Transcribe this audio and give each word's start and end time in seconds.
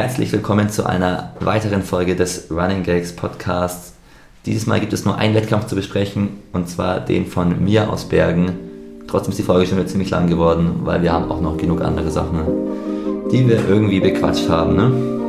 Herzlich 0.00 0.32
willkommen 0.32 0.70
zu 0.70 0.86
einer 0.86 1.34
weiteren 1.40 1.82
Folge 1.82 2.16
des 2.16 2.50
Running 2.50 2.84
Gags 2.84 3.14
Podcasts. 3.14 3.92
Dieses 4.46 4.66
Mal 4.66 4.80
gibt 4.80 4.94
es 4.94 5.04
nur 5.04 5.18
einen 5.18 5.34
Wettkampf 5.34 5.66
zu 5.66 5.76
besprechen 5.76 6.38
und 6.54 6.70
zwar 6.70 7.00
den 7.00 7.26
von 7.26 7.62
mir 7.62 7.92
aus 7.92 8.06
Bergen. 8.08 8.52
Trotzdem 9.08 9.32
ist 9.32 9.38
die 9.40 9.42
Folge 9.42 9.66
schon 9.66 9.76
wieder 9.76 9.88
ziemlich 9.88 10.08
lang 10.08 10.26
geworden, 10.26 10.80
weil 10.84 11.02
wir 11.02 11.12
haben 11.12 11.30
auch 11.30 11.42
noch 11.42 11.58
genug 11.58 11.82
andere 11.82 12.10
Sachen, 12.10 12.40
die 13.30 13.46
wir 13.46 13.68
irgendwie 13.68 14.00
bequatscht 14.00 14.48
haben. 14.48 14.74
Ne? 14.74 15.20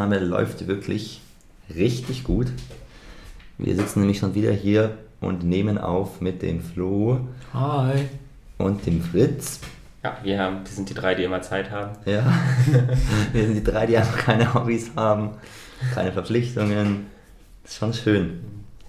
Podcastaufnahme 0.00 0.18
läuft 0.18 0.66
wirklich 0.66 1.20
richtig 1.74 2.24
gut. 2.24 2.46
Wir 3.58 3.76
sitzen 3.76 4.00
nämlich 4.00 4.18
schon 4.18 4.34
wieder 4.34 4.52
hier 4.52 4.96
und 5.20 5.44
nehmen 5.44 5.76
auf 5.76 6.22
mit 6.22 6.40
dem 6.40 6.62
Flo 6.62 7.20
Hi. 7.52 8.08
und 8.56 8.86
dem 8.86 9.02
Fritz. 9.02 9.60
Ja, 10.02 10.16
wir, 10.22 10.38
haben, 10.38 10.60
wir 10.64 10.72
sind 10.72 10.88
die 10.88 10.94
drei, 10.94 11.14
die 11.14 11.24
immer 11.24 11.42
Zeit 11.42 11.70
haben. 11.70 11.90
Ja, 12.06 12.24
wir 13.32 13.44
sind 13.44 13.54
die 13.54 13.64
drei, 13.64 13.84
die 13.84 13.98
einfach 13.98 14.16
keine 14.16 14.54
Hobbys 14.54 14.92
haben, 14.96 15.32
keine 15.94 16.12
Verpflichtungen. 16.12 17.06
Das 17.62 17.72
ist 17.72 17.78
schon 17.78 17.92
schön. 17.92 18.40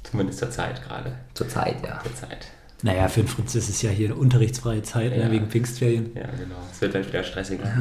Zumindest 0.04 0.40
zur 0.40 0.50
Zeit 0.50 0.82
gerade. 0.82 1.12
Zur 1.34 1.50
Zeit, 1.50 1.76
ja. 1.86 2.00
Zur 2.02 2.16
Zeit. 2.16 2.48
Naja, 2.84 3.08
für 3.08 3.22
den 3.22 3.28
Fritz 3.28 3.54
ist 3.56 3.70
es 3.70 3.82
ja 3.84 3.92
hier 3.92 4.08
eine 4.08 4.16
unterrichtsfreie 4.16 4.82
Zeit, 4.82 5.16
Ja. 5.16 5.26
ne, 5.26 5.32
wegen 5.32 5.48
Pfingstferien. 5.48 6.12
Ja, 6.16 6.22
genau. 6.24 6.56
Es 6.72 6.82
wird 6.82 6.96
dann 6.96 7.06
wieder 7.06 7.24
stressiger. 7.24 7.64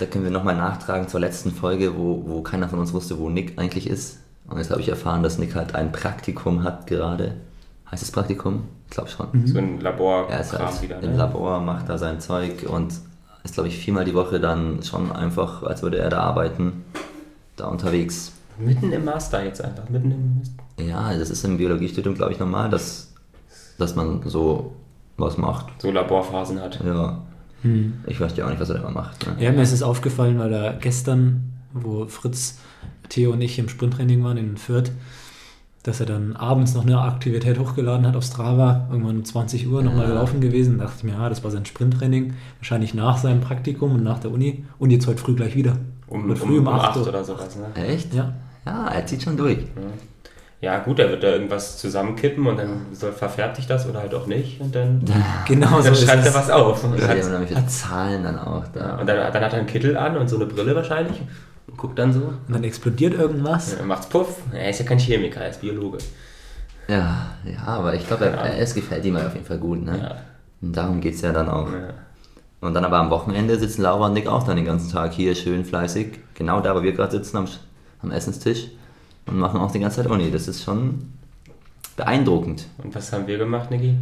Da 0.00 0.06
können 0.06 0.24
wir 0.24 0.30
nochmal 0.32 0.56
nachtragen 0.56 1.06
zur 1.06 1.20
letzten 1.20 1.52
Folge, 1.52 1.96
wo, 1.96 2.24
wo 2.26 2.42
keiner 2.42 2.68
von 2.68 2.78
uns 2.80 2.92
wusste, 2.92 3.18
wo 3.18 3.28
Nick 3.28 3.58
eigentlich 3.58 3.88
ist. 3.88 4.18
Und 4.48 4.58
jetzt 4.58 4.70
habe 4.70 4.80
ich 4.80 4.88
erfahren, 4.88 5.22
dass 5.22 5.38
Nick 5.38 5.54
halt 5.54 5.74
ein 5.76 5.92
Praktikum 5.92 6.64
hat 6.64 6.86
gerade. 6.88 7.34
Heißt 7.90 8.02
es 8.02 8.10
Praktikum? 8.10 8.64
Ich 8.88 8.90
glaube 8.96 9.10
schon. 9.10 9.46
So 9.46 9.58
ein 9.58 9.80
Laborkram 9.80 10.32
Er 10.32 10.40
ist 10.40 10.52
halt 10.58 10.82
wieder. 10.82 11.00
im 11.00 11.10
Ne? 11.12 11.16
Labor, 11.16 11.60
macht 11.60 11.88
da 11.88 11.98
sein 11.98 12.20
Zeug 12.20 12.64
und 12.68 12.94
ist, 13.44 13.54
glaube 13.54 13.68
ich, 13.68 13.78
viermal 13.78 14.04
die 14.04 14.14
Woche 14.14 14.40
dann 14.40 14.82
schon 14.82 15.12
einfach, 15.12 15.62
als 15.62 15.82
würde 15.82 15.98
er 15.98 16.08
da 16.10 16.20
arbeiten, 16.20 16.84
da 17.56 17.66
unterwegs. 17.66 18.32
Mitten 18.58 18.90
im 18.92 19.04
Master 19.04 19.44
jetzt 19.44 19.62
einfach. 19.62 19.88
Mitten 19.88 20.10
im. 20.78 20.86
Ja, 20.88 21.16
das 21.16 21.30
ist 21.30 21.44
im 21.44 21.58
Biologiestudium, 21.58 22.14
glaube 22.14 22.32
ich, 22.32 22.38
normal, 22.40 22.70
dass, 22.70 23.09
dass 23.80 23.96
man 23.96 24.20
so 24.26 24.72
was 25.16 25.36
macht. 25.38 25.66
So 25.82 25.90
Laborphasen 25.90 26.60
hat. 26.60 26.80
Ja. 26.84 27.20
Hm. 27.62 27.94
Ich 28.06 28.20
weiß 28.20 28.36
ja 28.36 28.46
auch 28.46 28.50
nicht, 28.50 28.60
was 28.60 28.70
er 28.70 28.76
da 28.76 28.80
immer 28.82 28.90
macht. 28.90 29.26
Ne? 29.26 29.36
Ja, 29.44 29.52
mir 29.52 29.62
ist 29.62 29.72
es 29.72 29.82
aufgefallen, 29.82 30.38
weil 30.38 30.50
da 30.50 30.72
gestern, 30.72 31.52
wo 31.72 32.06
Fritz, 32.06 32.58
Theo 33.10 33.32
und 33.32 33.40
ich 33.42 33.58
im 33.58 33.68
Sprinttraining 33.68 34.22
waren 34.24 34.36
in 34.38 34.56
Fürth, 34.56 34.92
dass 35.82 36.00
er 36.00 36.06
dann 36.06 36.36
abends 36.36 36.74
noch 36.74 36.82
eine 36.86 37.00
Aktivität 37.00 37.58
hochgeladen 37.58 38.06
hat 38.06 38.16
auf 38.16 38.24
Strava, 38.24 38.86
irgendwann 38.90 39.16
um 39.16 39.24
20 39.24 39.66
Uhr 39.68 39.82
nochmal 39.82 40.04
Ja. 40.04 40.08
gelaufen 40.10 40.40
gewesen. 40.40 40.78
Da 40.78 40.84
dachte 40.84 40.98
ich 40.98 41.04
mir, 41.04 41.12
ja, 41.12 41.28
das 41.28 41.42
war 41.44 41.50
sein 41.50 41.64
Sprinttraining, 41.66 42.34
wahrscheinlich 42.58 42.94
nach 42.94 43.16
seinem 43.18 43.40
Praktikum 43.40 43.94
und 43.94 44.02
nach 44.04 44.18
der 44.20 44.30
Uni. 44.30 44.64
Und 44.78 44.90
jetzt 44.90 45.06
heute 45.06 45.18
früh 45.18 45.34
gleich 45.34 45.54
wieder. 45.56 45.76
Um, 46.06 46.28
um, 46.30 46.36
früh 46.36 46.58
um 46.58 46.66
um 46.66 46.74
8 46.74 46.88
8 46.90 46.96
Uhr. 46.98 47.08
oder 47.08 47.24
sowas. 47.24 47.56
Ne? 47.56 47.82
Echt? 47.82 48.12
Ja, 48.14 48.32
Ja, 48.66 48.88
er 48.88 49.06
zieht 49.06 49.22
schon 49.22 49.36
durch. 49.36 49.58
Ja, 50.62 50.78
gut, 50.80 50.98
er 50.98 51.08
wird 51.08 51.22
da 51.22 51.28
irgendwas 51.28 51.78
zusammenkippen 51.78 52.46
und 52.46 52.58
dann 52.58 52.86
soll, 52.92 53.12
verfärbt 53.12 53.56
sich 53.56 53.66
das 53.66 53.88
oder 53.88 54.00
halt 54.00 54.14
auch 54.14 54.26
nicht. 54.26 54.60
Und 54.60 54.74
dann, 54.74 55.02
genau 55.48 55.78
so 55.78 55.84
dann 55.84 55.92
ist 55.94 56.04
schreibt 56.04 56.26
er 56.26 56.34
was 56.34 56.50
auf. 56.50 56.84
Und, 56.84 56.98
Ja, 56.98 57.08
hat, 57.08 57.22
haben 57.22 57.32
nämlich 57.32 57.66
Zahlen 57.68 58.22
dann 58.22 58.38
auch 58.38 58.64
da. 58.68 58.96
und 58.98 59.06
dann, 59.06 59.32
dann 59.32 59.42
hat 59.42 59.52
er 59.52 59.58
einen 59.58 59.66
Kittel 59.66 59.96
an 59.96 60.18
und 60.18 60.28
so 60.28 60.36
eine 60.36 60.44
Brille 60.46 60.74
wahrscheinlich. 60.76 61.18
Und 61.66 61.78
guckt 61.78 61.98
dann 61.98 62.12
so. 62.12 62.20
Und 62.20 62.54
dann 62.54 62.64
explodiert 62.64 63.14
irgendwas. 63.14 63.76
Dann 63.78 63.86
macht's 63.86 64.06
Puff. 64.06 64.36
Er 64.52 64.68
ist 64.68 64.80
ja 64.80 64.84
kein 64.84 64.98
Chemiker, 64.98 65.40
er 65.40 65.50
ist 65.50 65.62
Biologe. 65.62 65.98
Ja, 66.88 67.28
ja, 67.44 67.64
aber 67.64 67.94
ich 67.94 68.06
glaube, 68.06 68.26
es 68.58 68.74
gefällt 68.74 69.04
ihm 69.04 69.16
auf 69.16 69.32
jeden 69.32 69.46
Fall 69.46 69.58
gut. 69.58 69.82
Ne? 69.82 69.98
Ja. 69.98 70.16
Und 70.60 70.76
darum 70.76 71.00
geht 71.00 71.14
es 71.14 71.22
ja 71.22 71.32
dann 71.32 71.48
auch. 71.48 71.72
Ja. 71.72 71.94
Und 72.60 72.74
dann 72.74 72.84
aber 72.84 72.98
am 72.98 73.08
Wochenende 73.08 73.58
sitzen 73.58 73.82
Laura 73.82 74.06
und 74.06 74.12
Nick 74.12 74.26
auch 74.26 74.42
dann 74.42 74.56
den 74.56 74.66
ganzen 74.66 74.90
Tag 74.92 75.12
hier 75.12 75.34
schön 75.34 75.64
fleißig. 75.64 76.18
Genau 76.34 76.60
da, 76.60 76.74
wo 76.74 76.82
wir 76.82 76.92
gerade 76.92 77.12
sitzen 77.12 77.38
am, 77.38 77.46
am 78.02 78.10
Essenstisch. 78.10 78.66
Und 79.26 79.38
machen 79.38 79.60
auch 79.60 79.70
die 79.70 79.78
ganze 79.80 80.02
Zeit 80.02 80.10
Uni. 80.10 80.30
Das 80.30 80.48
ist 80.48 80.62
schon 80.64 81.12
beeindruckend. 81.96 82.66
Und 82.78 82.94
was 82.94 83.12
haben 83.12 83.26
wir 83.26 83.38
gemacht, 83.38 83.70
Niki? 83.70 83.94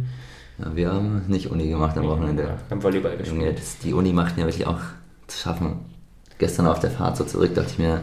Ja, 0.57 0.75
wir 0.75 0.91
haben 0.91 1.23
nicht 1.27 1.49
Uni 1.51 1.69
gemacht 1.69 1.97
am 1.97 2.05
Wochenende. 2.07 2.43
Wir 2.43 2.57
haben 2.71 2.83
Volleyball 2.83 3.11
Junge, 3.23 3.45
gespielt. 3.45 3.57
das, 3.59 3.77
die 3.79 3.93
Uni 3.93 4.11
macht 4.13 4.37
mir 4.37 4.45
wirklich 4.45 4.67
auch 4.67 4.79
zu 5.27 5.37
schaffen. 5.37 5.77
Gestern 6.37 6.67
auf 6.67 6.79
der 6.79 6.91
Fahrt 6.91 7.17
so 7.17 7.23
zurück 7.23 7.53
dachte 7.55 7.69
ich 7.71 7.79
mir, 7.79 8.01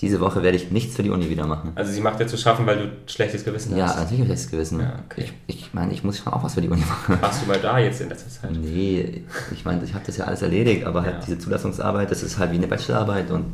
diese 0.00 0.20
Woche 0.20 0.44
werde 0.44 0.56
ich 0.56 0.70
nichts 0.70 0.94
für 0.94 1.02
die 1.02 1.10
Uni 1.10 1.28
wieder 1.28 1.44
machen. 1.46 1.72
Also 1.74 1.90
sie 1.92 2.00
macht 2.00 2.20
dir 2.20 2.26
zu 2.28 2.36
schaffen, 2.36 2.66
weil 2.66 2.78
du 2.78 2.90
schlechtes 3.10 3.44
Gewissen 3.44 3.76
Ja, 3.76 3.86
hast. 3.86 3.96
natürlich 3.96 4.20
habe 4.20 4.32
ich 4.32 4.40
das 4.40 4.50
Gewissen. 4.50 4.80
Ja, 4.80 4.92
okay. 5.04 5.24
Ich, 5.48 5.56
ich 5.56 5.74
meine, 5.74 5.92
ich 5.92 6.04
muss 6.04 6.18
schon 6.18 6.32
auch 6.32 6.42
was 6.44 6.54
für 6.54 6.60
die 6.60 6.68
Uni 6.68 6.82
machen. 6.82 7.18
Warst 7.20 7.42
du 7.42 7.46
mal 7.48 7.58
da 7.60 7.78
jetzt 7.80 8.00
in 8.00 8.08
letzter 8.08 8.30
Zeit? 8.30 8.52
Nee, 8.52 9.24
ich 9.52 9.64
meine, 9.64 9.82
ich 9.84 9.94
habe 9.94 10.04
das 10.06 10.16
ja 10.16 10.26
alles 10.26 10.42
erledigt, 10.42 10.84
aber 10.84 11.02
halt 11.02 11.14
Ja. 11.14 11.20
diese 11.26 11.38
Zulassungsarbeit, 11.38 12.10
das 12.12 12.22
ist 12.22 12.38
halt 12.38 12.52
wie 12.52 12.56
eine 12.56 12.68
Bachelorarbeit 12.68 13.30
und 13.32 13.46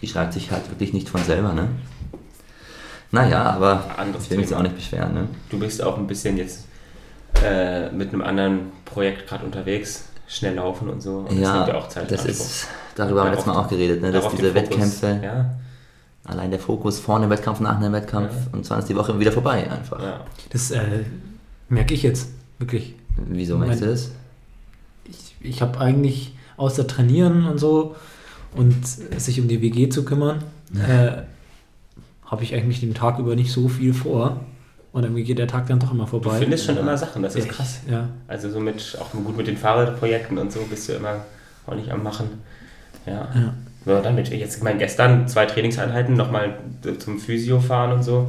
die 0.00 0.06
schreibt 0.06 0.32
sich 0.34 0.52
halt 0.52 0.68
wirklich 0.70 0.92
nicht 0.92 1.08
von 1.08 1.20
selber, 1.22 1.52
ne? 1.52 1.68
Naja, 3.12 3.42
aber 3.44 3.84
Anderes 3.96 4.24
ich 4.24 4.30
will 4.30 4.38
mich 4.38 4.46
Thema. 4.48 4.58
auch 4.58 4.62
nicht 4.64 4.74
beschweren, 4.76 5.14
ne? 5.14 5.28
Du 5.50 5.58
bist 5.58 5.82
auch 5.82 5.98
ein 5.98 6.06
bisschen 6.06 6.36
jetzt 6.38 6.66
äh, 7.44 7.90
mit 7.90 8.08
einem 8.12 8.22
anderen 8.22 8.72
Projekt 8.84 9.28
gerade 9.28 9.44
unterwegs, 9.44 10.06
schnell 10.26 10.54
laufen 10.54 10.88
und 10.88 11.00
so. 11.02 11.18
Und 11.18 11.30
das 11.32 11.38
ja, 11.38 11.54
nimmt 11.56 11.68
ja 11.68 11.74
auch 11.74 11.88
Zeit. 11.88 12.10
das 12.10 12.24
ist, 12.24 12.68
darüber 12.96 13.20
haben 13.20 13.26
wir 13.28 13.32
letztes 13.32 13.46
Mal 13.46 13.56
auch 13.60 13.68
geredet, 13.68 14.00
ne? 14.02 14.10
Dass 14.12 14.28
diese 14.34 14.54
Wettkämpfe, 14.54 15.20
Ja, 15.22 15.50
allein 16.24 16.50
der 16.50 16.60
Fokus 16.60 17.00
vor 17.00 17.16
einem 17.16 17.28
Wettkampf, 17.30 17.60
nach 17.60 17.76
einem 17.76 17.92
Wettkampf 17.92 18.32
Ja. 18.32 18.40
und 18.56 18.64
zwar 18.64 18.78
ist 18.78 18.88
die 18.88 18.96
Woche 18.96 19.18
wieder 19.20 19.32
vorbei 19.32 19.70
einfach. 19.70 20.00
ja. 20.02 20.20
Das 20.50 20.70
äh, 20.70 20.80
merke 21.68 21.94
ich 21.94 22.02
jetzt 22.02 22.28
wirklich. 22.58 22.94
Wieso 23.28 23.58
meinst 23.58 23.82
du 23.82 23.86
das? 23.86 24.10
ich, 25.04 25.36
ich 25.40 25.60
habe 25.62 25.78
eigentlich 25.80 26.34
außer 26.56 26.86
trainieren 26.86 27.46
und 27.46 27.58
so 27.58 27.94
und 28.54 28.74
sich 28.86 29.40
um 29.40 29.48
die 29.48 29.60
WG 29.60 29.88
zu 29.90 30.04
kümmern, 30.04 30.42
äh, 30.74 31.22
habe 32.32 32.42
ich 32.42 32.52
eigentlich 32.54 32.80
den 32.80 32.94
Tag 32.94 33.18
über 33.20 33.36
nicht 33.36 33.52
so 33.52 33.68
viel 33.68 33.94
vor. 33.94 34.40
Und 34.92 35.04
irgendwie 35.04 35.22
geht 35.24 35.38
der 35.38 35.46
Tag 35.46 35.68
dann 35.68 35.78
doch 35.78 35.92
immer 35.92 36.04
Du 36.04 36.10
vorbei. 36.10 36.38
findest 36.38 36.66
schon 36.66 36.76
immer 36.76 36.96
Sachen, 36.98 37.22
das 37.22 37.34
ist 37.36 37.44
Ich- 37.46 37.50
krass. 37.50 37.80
Ja. 37.88 38.08
Also 38.28 38.50
so 38.50 38.58
mit, 38.60 38.98
auch 39.00 39.10
gut 39.12 39.36
mit 39.36 39.46
den 39.46 39.56
Fahrradprojekten 39.56 40.36
und 40.36 40.50
so 40.52 40.60
bist 40.68 40.88
du 40.88 40.94
immer 40.94 41.24
auch 41.66 41.74
nicht 41.74 41.90
am 41.90 42.02
Machen. 42.02 42.28
Ja. 43.06 43.28
ja. 43.34 43.54
Ja, 43.86 44.00
dann 44.00 44.14
mit, 44.14 44.28
jetzt, 44.28 44.56
ich 44.58 44.62
meine, 44.62 44.78
gestern 44.78 45.26
zwei 45.28 45.46
Trainingseinheiten, 45.46 46.14
nochmal 46.14 46.56
zum 46.98 47.18
Physio 47.18 47.58
fahren 47.60 47.92
und 47.92 48.02
so. 48.02 48.28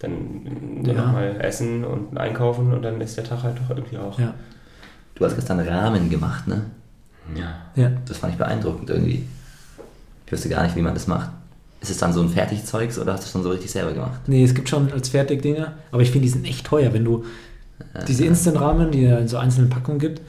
Dann 0.00 0.82
Ja. 0.84 0.92
nochmal 0.94 1.36
essen 1.40 1.84
und 1.84 2.18
einkaufen 2.18 2.72
und 2.74 2.82
dann 2.82 3.00
ist 3.00 3.16
der 3.16 3.24
Tag 3.24 3.42
halt 3.44 3.56
doch 3.58 3.76
irgendwie 3.76 3.98
auch. 3.98 4.18
Ja. 4.18 4.34
Du 5.14 5.24
hast 5.24 5.36
gestern 5.36 5.60
Rahmen 5.60 6.10
gemacht, 6.10 6.46
ne? 6.48 6.62
Ja. 7.36 7.54
ja. 7.76 7.90
Das 8.06 8.18
fand 8.18 8.32
ich 8.32 8.38
beeindruckend 8.38 8.90
irgendwie. 8.90 9.24
Ich 10.26 10.32
wüsste 10.32 10.48
gar 10.48 10.64
nicht, 10.64 10.74
wie 10.76 10.82
man 10.82 10.94
das 10.94 11.06
macht. 11.06 11.30
Ist 11.82 11.90
es 11.90 11.98
dann 11.98 12.12
so 12.12 12.22
ein 12.22 12.28
Fertigzeugs 12.28 12.98
oder 12.98 13.12
hast 13.14 13.22
du 13.24 13.26
es 13.26 13.32
schon 13.32 13.42
so 13.42 13.50
richtig 13.50 13.70
selber 13.70 13.92
gemacht? 13.92 14.20
Nee, 14.28 14.44
es 14.44 14.54
gibt 14.54 14.68
schon 14.68 14.92
als 14.92 15.08
Fertigdinger, 15.08 15.74
aber 15.90 16.00
ich 16.02 16.10
finde, 16.12 16.26
die 16.26 16.32
sind 16.32 16.46
echt 16.46 16.64
teuer. 16.64 16.92
Wenn 16.92 17.04
du 17.04 17.24
diese 18.06 18.24
Instant-Ramen, 18.24 18.92
die 18.92 19.04
in 19.04 19.26
so 19.28 19.36
einzelnen 19.38 19.68
Packungen 19.68 19.98
gibt, 19.98 20.20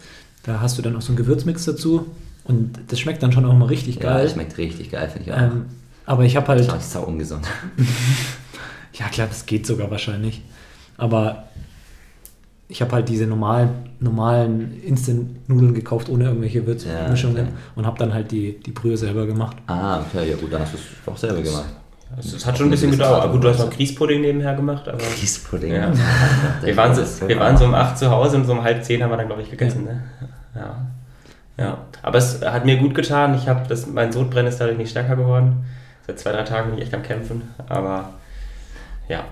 da 0.44 0.60
hast 0.60 0.78
du 0.78 0.82
dann 0.82 0.96
auch 0.96 1.02
so 1.02 1.10
einen 1.10 1.18
Gewürzmix 1.18 1.64
dazu 1.66 2.08
und 2.44 2.80
das 2.88 3.00
schmeckt 3.00 3.22
dann 3.24 3.32
schon 3.32 3.46
auch 3.46 3.54
mal 3.54 3.66
richtig 3.68 3.96
Ja, 3.98 4.02
geil. 4.02 4.24
das 4.24 4.34
schmeckt 4.34 4.58
richtig 4.58 4.92
geil, 4.92 5.08
finde 5.10 5.30
ich 5.30 5.34
auch. 5.36 5.42
ähm, 5.42 5.66
aber 6.06 6.24
ich 6.24 6.36
habe 6.36 6.48
halt, 6.48 6.68
das 6.68 6.84
ist 6.86 6.92
sau 6.92 7.04
ungesund. 7.04 7.48
ja 8.94 9.08
klar, 9.10 9.28
das 9.28 9.46
geht 9.46 9.66
sogar 9.66 9.90
wahrscheinlich, 9.92 10.42
aber 10.98 11.44
ich 12.74 12.82
habe 12.82 12.92
halt 12.94 13.08
diese 13.08 13.28
normalen, 13.28 13.70
normalen 14.00 14.82
Instant-Nudeln 14.82 15.76
gekauft, 15.76 16.10
ohne 16.10 16.24
irgendwelche 16.26 16.66
Würzmischungen 16.66 17.44
okay. 17.44 17.54
und 17.76 17.86
habe 17.86 18.00
dann 18.00 18.12
halt 18.12 18.32
die, 18.32 18.60
die 18.60 18.72
Brühe 18.72 18.98
selber 18.98 19.28
gemacht. 19.28 19.58
Ah, 19.68 20.00
okay, 20.00 20.32
ja 20.32 20.36
gut, 20.36 20.52
dann 20.52 20.62
hast 20.62 20.74
du 20.74 20.78
es 20.78 21.08
auch 21.08 21.16
selber 21.16 21.44
gemacht. 21.44 21.70
Es, 22.18 22.34
es 22.34 22.44
hat 22.44 22.58
schon 22.58 22.68
ein 22.68 22.72
bisschen 22.72 22.90
gedauert. 22.90 23.32
Gut, 23.32 23.44
du 23.44 23.50
hast 23.50 23.60
noch 23.60 23.70
Grießpudding 23.70 24.22
nebenher 24.22 24.56
gemacht, 24.56 24.88
aber. 24.88 24.98
Grießpudding. 24.98 25.72
Ja. 25.72 25.90
Ja. 25.90 25.94
Wir 26.64 26.76
waren, 26.76 26.96
so, 26.96 27.28
wir 27.28 27.40
waren 27.40 27.56
so 27.56 27.66
um 27.66 27.76
8 27.76 27.96
zu 27.96 28.10
Hause 28.10 28.38
und 28.38 28.46
so 28.46 28.54
um 28.54 28.64
halb 28.64 28.84
10 28.84 29.04
haben 29.04 29.12
wir 29.12 29.18
dann, 29.18 29.28
glaube 29.28 29.44
ich, 29.44 29.52
gegessen. 29.52 29.84
Ne? 29.84 30.04
Ja. 30.56 30.88
ja. 31.58 31.78
Aber 32.02 32.18
es 32.18 32.42
hat 32.42 32.66
mir 32.66 32.78
gut 32.78 32.96
getan. 32.96 33.36
Ich 33.36 33.48
habe 33.48 33.68
das, 33.68 33.86
mein 33.86 34.12
Sodbrennen 34.12 34.52
ist 34.52 34.60
dadurch 34.60 34.80
nicht 34.80 34.90
stärker 34.90 35.16
geworden. 35.16 35.64
Seit 36.08 36.20
zwei, 36.20 36.32
drei 36.32 36.44
Tagen 36.44 36.72
bin 36.72 36.80
ich 36.80 36.86
echt 36.86 36.94
am 36.96 37.04
Kämpfen. 37.04 37.44
Aber 37.70 38.14
ja. 39.08 39.26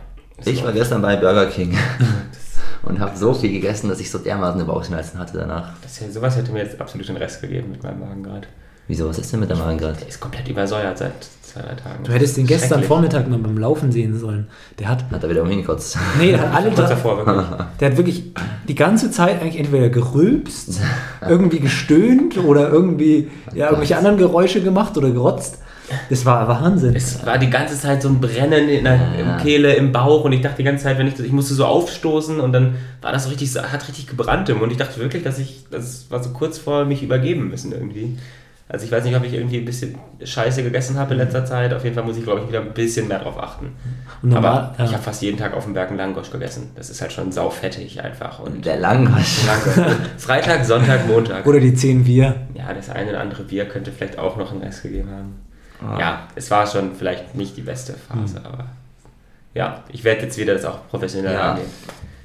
Ich 0.46 0.64
war 0.64 0.72
gestern 0.72 1.02
bei 1.02 1.16
Burger 1.16 1.48
King 1.48 1.76
und 2.84 3.00
habe 3.00 3.18
so 3.18 3.34
viel 3.34 3.52
gegessen, 3.52 3.90
dass 3.90 4.00
ich 4.00 4.10
so 4.10 4.18
dermaßen 4.18 4.66
Bauchschmerzen 4.66 5.20
hatte 5.20 5.38
danach. 5.38 5.74
das, 5.82 6.14
sowas 6.14 6.36
hätte 6.36 6.52
mir 6.52 6.60
jetzt 6.64 6.80
absolut 6.80 7.08
den 7.08 7.18
Rest 7.18 7.42
gegeben 7.42 7.72
mit 7.72 7.84
meinem 7.84 8.00
Magen 8.00 8.24
gerade. 8.24 8.48
Wieso, 8.88 9.08
was 9.08 9.20
ist 9.20 9.32
denn 9.32 9.40
mit 9.40 9.50
der 9.50 9.58
Magen 9.58 9.78
gerade? 9.78 9.98
Der 10.00 10.08
ist 10.08 10.20
komplett 10.20 10.50
übersäuert 10.50 10.98
seit 10.98 11.14
zwei, 11.42 11.62
drei 11.62 11.76
Tagen. 11.76 12.04
Du 12.04 12.12
hättest 12.12 12.36
den 12.36 12.46
gestern. 12.48 12.84
Vormittag 12.84 13.30
mal 13.30 13.40
beim 13.40 13.58
Laufen 13.58 13.92
sehen 13.92 14.20
sollen. 14.20 14.48
Der 14.80 14.90
hat, 14.90 15.06
Hat 15.10 15.24
er 15.24 15.30
wieder 15.30 15.46
hingekotzt? 15.48 15.98
nee, 16.20 16.32
der 16.32 16.42
hat 16.42 16.54
alle 16.54 16.68
Kurz 16.72 16.82
drei, 16.82 16.90
davor, 16.90 17.18
wirklich. 17.18 17.46
der 17.80 17.90
hat 17.90 17.98
wirklich 17.98 18.34
die 18.68 18.76
ganze 18.76 19.12
Zeit 19.12 19.42
eigentlich 19.42 19.60
entweder 19.60 19.90
gerülpst, 19.90 20.82
irgendwie 21.28 21.60
gestöhnt 21.60 22.38
oder 22.38 22.70
irgendwie 22.70 23.30
ja, 23.54 23.68
irgendwelche 23.68 23.98
anderen 23.98 24.18
Geräusche 24.18 24.62
gemacht 24.62 24.98
oder 24.98 25.12
gerotzt. 25.12 25.60
Das 26.10 26.26
war 26.26 26.48
Wahnsinn. 26.48 26.96
Es 26.96 27.26
war 27.26 27.38
die 27.38 27.50
ganze 27.50 27.78
Zeit 27.80 28.02
so 28.02 28.10
ein 28.10 28.20
Brennen 28.20 28.70
in 28.70 28.84
der 28.84 28.96
Ja. 28.96 29.14
im 29.36 29.38
Kehle, 29.42 29.74
im 29.74 29.92
Bauch 29.92 30.24
und 30.26 30.32
ich 30.34 30.42
dachte 30.42 30.58
die 30.58 30.64
ganze 30.64 30.84
Zeit, 30.84 30.98
wenn 30.98 31.08
ich 31.08 31.14
das, 31.16 31.26
ich 31.26 31.32
musste 31.32 31.54
so 31.54 31.66
aufstoßen 31.66 32.40
und 32.40 32.54
dann 32.54 32.76
war 33.02 33.12
das 33.12 33.24
so 33.26 33.30
richtig, 33.30 33.54
hat 33.56 33.88
richtig 33.88 34.08
gebrannt 34.08 34.50
im 34.50 34.60
Mund. 34.60 34.72
Ich 34.72 34.78
dachte 34.78 35.00
wirklich, 35.00 35.24
dass 35.24 35.40
ich, 35.40 35.66
das 35.72 36.06
war 36.10 36.24
so 36.24 36.32
kurz 36.32 36.58
vor 36.58 36.86
mich 36.86 37.04
übergeben 37.04 37.50
müssen 37.50 37.72
irgendwie. 37.72 38.18
Also 38.70 38.86
ich 38.86 38.92
weiß 38.94 39.04
nicht, 39.04 39.18
ob 39.18 39.26
ich 39.26 39.34
irgendwie 39.34 39.58
ein 39.58 39.66
bisschen 39.66 39.96
Scheiße 40.24 40.64
gegessen 40.64 40.98
habe 40.98 41.12
in 41.14 41.20
letzter 41.20 41.44
Zeit. 41.44 41.74
Auf 41.74 41.84
jeden 41.84 41.94
Fall 41.94 42.06
muss 42.06 42.16
ich, 42.16 42.24
glaube 42.24 42.40
ich, 42.40 42.48
wieder 42.48 42.62
ein 42.62 42.72
bisschen 42.74 43.10
mehr 43.10 43.20
drauf 43.20 43.38
achten. 43.38 43.72
Normal- 44.22 44.46
Aber 44.46 44.76
ja. 44.78 44.86
ich 44.86 44.94
habe 44.94 45.04
fast 45.04 45.22
jeden 45.22 45.38
Tag 45.38 45.54
auf 45.54 45.66
dem 45.66 45.74
Berg 45.74 45.90
einen 45.90 45.98
Langosch 45.98 46.32
gegessen. 46.32 46.70
Das 46.76 46.90
ist 46.90 47.02
halt 47.02 47.12
schon 47.12 47.34
saufettig 47.34 48.02
einfach. 48.02 48.40
Und 48.40 48.66
Der 48.66 48.78
Langosch. 48.78 49.40
Langosch. 49.76 49.94
Freitag, 50.18 50.64
Sonntag, 50.64 51.06
Montag. 51.06 51.46
Oder 51.46 51.60
die 51.60 51.74
10 51.74 52.06
Wir. 52.06 52.34
Ja, 52.54 52.74
das 52.74 52.90
eine 52.90 53.10
oder 53.10 53.20
andere 53.20 53.44
Bier 53.44 53.66
könnte 53.66 53.92
vielleicht 53.92 54.18
auch 54.18 54.38
noch 54.38 54.54
einen 54.54 54.62
Rest 54.62 54.84
gegeben 54.84 55.10
haben. 55.12 55.36
Ah. 55.84 56.00
Ja, 56.00 56.28
es 56.36 56.50
war 56.52 56.68
schon 56.68 56.96
vielleicht 56.96 57.36
nicht 57.36 57.58
die 57.58 57.62
beste 57.62 57.94
Phase, 57.94 58.38
Hm. 58.38 58.46
aber 58.46 58.66
ja, 59.54 59.84
ich 59.90 60.04
werde 60.04 60.22
jetzt 60.24 60.38
wieder 60.38 60.54
das 60.54 60.66
auch 60.66 60.88
professionell 60.90 61.34
Ja. 61.34 61.52
angehen. 61.52 61.68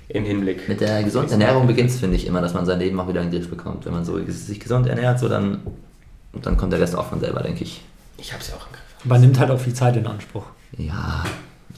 Im 0.09 0.25
Hinblick. 0.25 0.69
Mit 0.69 0.81
der 0.81 1.03
gesunden 1.03 1.33
Ernährung 1.33 1.67
beginnt 1.67 1.91
es, 1.91 1.99
finde 1.99 2.15
ich, 2.17 2.27
immer, 2.27 2.41
dass 2.41 2.55
man 2.55 2.65
sein 2.65 2.79
Leben 2.79 2.99
auch 3.01 3.09
wieder 3.09 3.23
in 3.23 3.31
den 3.31 3.41
Griff 3.41 3.51
bekommt. 3.51 3.85
Wenn 3.87 3.93
man 3.93 4.05
so 4.05 4.23
sich 4.29 4.61
gesund 4.61 4.87
ernährt, 4.87 5.19
so 5.19 5.29
dann, 5.29 5.61
dann 6.43 6.57
kommt 6.57 6.73
der 6.73 6.81
Rest 6.81 6.95
auch 6.95 7.07
von 7.09 7.19
selber, 7.19 7.43
denke 7.43 7.65
ich. 7.65 7.83
Ich 8.19 8.33
habe 8.33 8.41
es 8.41 8.49
ja 8.51 8.55
auch 8.55 8.67
im 8.67 8.73
Griff. 8.73 9.05
Man 9.05 9.21
nimmt 9.21 9.39
halt 9.41 9.51
auch 9.51 9.59
viel 9.59 9.75
Zeit 9.75 9.97
in 9.97 10.07
Anspruch. 10.07 10.45
Ja, 10.79 11.25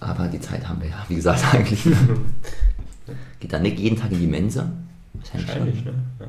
aber 0.01 0.29
die 0.29 0.41
Zeit 0.41 0.69
haben 0.69 0.83
wir 0.83 0.91
ja, 0.91 1.05
wie 1.09 1.15
gesagt, 1.15 1.43
eigentlich. 1.55 1.83
Geht 3.41 3.53
dann 3.53 3.63
nicht 3.63 3.79
jeden 3.79 3.97
Tag 3.99 4.11
in 4.13 4.21
die 4.21 4.27
Mensa? 4.27 4.69
Wahrscheinlich, 5.15 5.49
Wahrscheinlich, 5.49 5.77
schon. 5.79 5.87
ne? 5.87 5.93
Ja. 6.21 6.27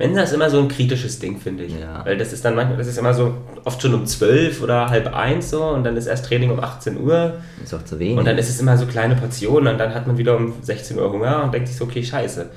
Mensa 0.00 0.22
ist 0.22 0.32
immer 0.32 0.48
so 0.48 0.58
ein 0.58 0.68
kritisches 0.68 1.18
Ding, 1.18 1.38
finde 1.38 1.64
ich. 1.64 1.78
Ja. 1.78 2.02
Weil 2.06 2.16
das 2.16 2.32
ist 2.32 2.42
dann 2.42 2.54
manchmal, 2.54 2.78
das 2.78 2.86
ist 2.86 2.96
immer 2.96 3.12
so 3.12 3.34
oft 3.64 3.82
schon 3.82 3.92
um 3.92 4.06
12 4.06 4.62
oder 4.62 4.88
halb 4.88 5.14
eins 5.14 5.50
so 5.50 5.62
und 5.62 5.84
dann 5.84 5.94
ist 5.94 6.06
erst 6.06 6.24
Training 6.24 6.50
um 6.50 6.58
18 6.58 6.98
Uhr 6.98 7.34
Ist 7.62 7.74
auch 7.74 7.84
zu 7.84 7.98
wenig. 7.98 8.16
und 8.16 8.24
dann 8.24 8.38
ist 8.38 8.48
es 8.48 8.58
immer 8.58 8.78
so 8.78 8.86
kleine 8.86 9.14
Portionen 9.14 9.74
und 9.74 9.78
dann 9.78 9.94
hat 9.94 10.06
man 10.06 10.16
wieder 10.16 10.38
um 10.38 10.54
16 10.62 10.98
Uhr 10.98 11.12
Hunger 11.12 11.44
und 11.44 11.52
denkt 11.52 11.68
sich 11.68 11.76
so, 11.76 11.84
okay, 11.84 12.02
scheiße. 12.02 12.48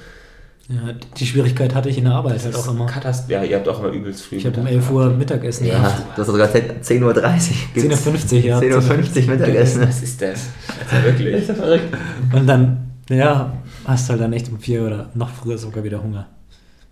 Ja, 0.70 0.94
die 1.18 1.26
Schwierigkeit 1.26 1.76
hatte 1.76 1.90
ich 1.90 1.98
in 1.98 2.06
der 2.06 2.14
Arbeit 2.14 2.42
halt 2.42 2.56
auch 2.56 2.70
immer. 2.70 2.86
Katast 2.86 3.30
ja, 3.30 3.44
ihr 3.44 3.58
habt 3.58 3.68
auch 3.68 3.80
immer 3.80 3.90
übelst 3.90 4.24
früh. 4.24 4.38
Ich 4.38 4.46
habe 4.46 4.58
um 4.58 4.64
Mittag 4.64 4.76
11 4.76 4.92
Uhr 4.92 5.10
Mittagessen 5.10 5.68
ja, 5.68 5.80
gehabt. 5.80 6.18
das 6.18 6.26
ist 6.26 6.32
sogar 6.32 6.48
10.30 6.48 7.02
Uhr. 7.02 7.14
10.50 7.14 8.34
Uhr, 8.36 8.40
ja. 8.40 8.60
10.50 8.60 9.24
Uhr 9.28 9.36
Mittagessen. 9.36 9.82
Was 9.86 10.02
ist 10.02 10.22
das? 10.22 10.48
Also 10.90 11.06
wirklich. 11.06 11.50
Und 12.34 12.48
dann, 12.48 12.92
ja, 13.10 13.52
hast 13.84 14.10
halt 14.10 14.22
dann 14.22 14.32
echt 14.32 14.48
um 14.48 14.58
4 14.58 14.84
oder 14.84 15.10
noch 15.14 15.30
früher 15.30 15.58
sogar 15.58 15.84
wieder 15.84 16.02
Hunger. 16.02 16.28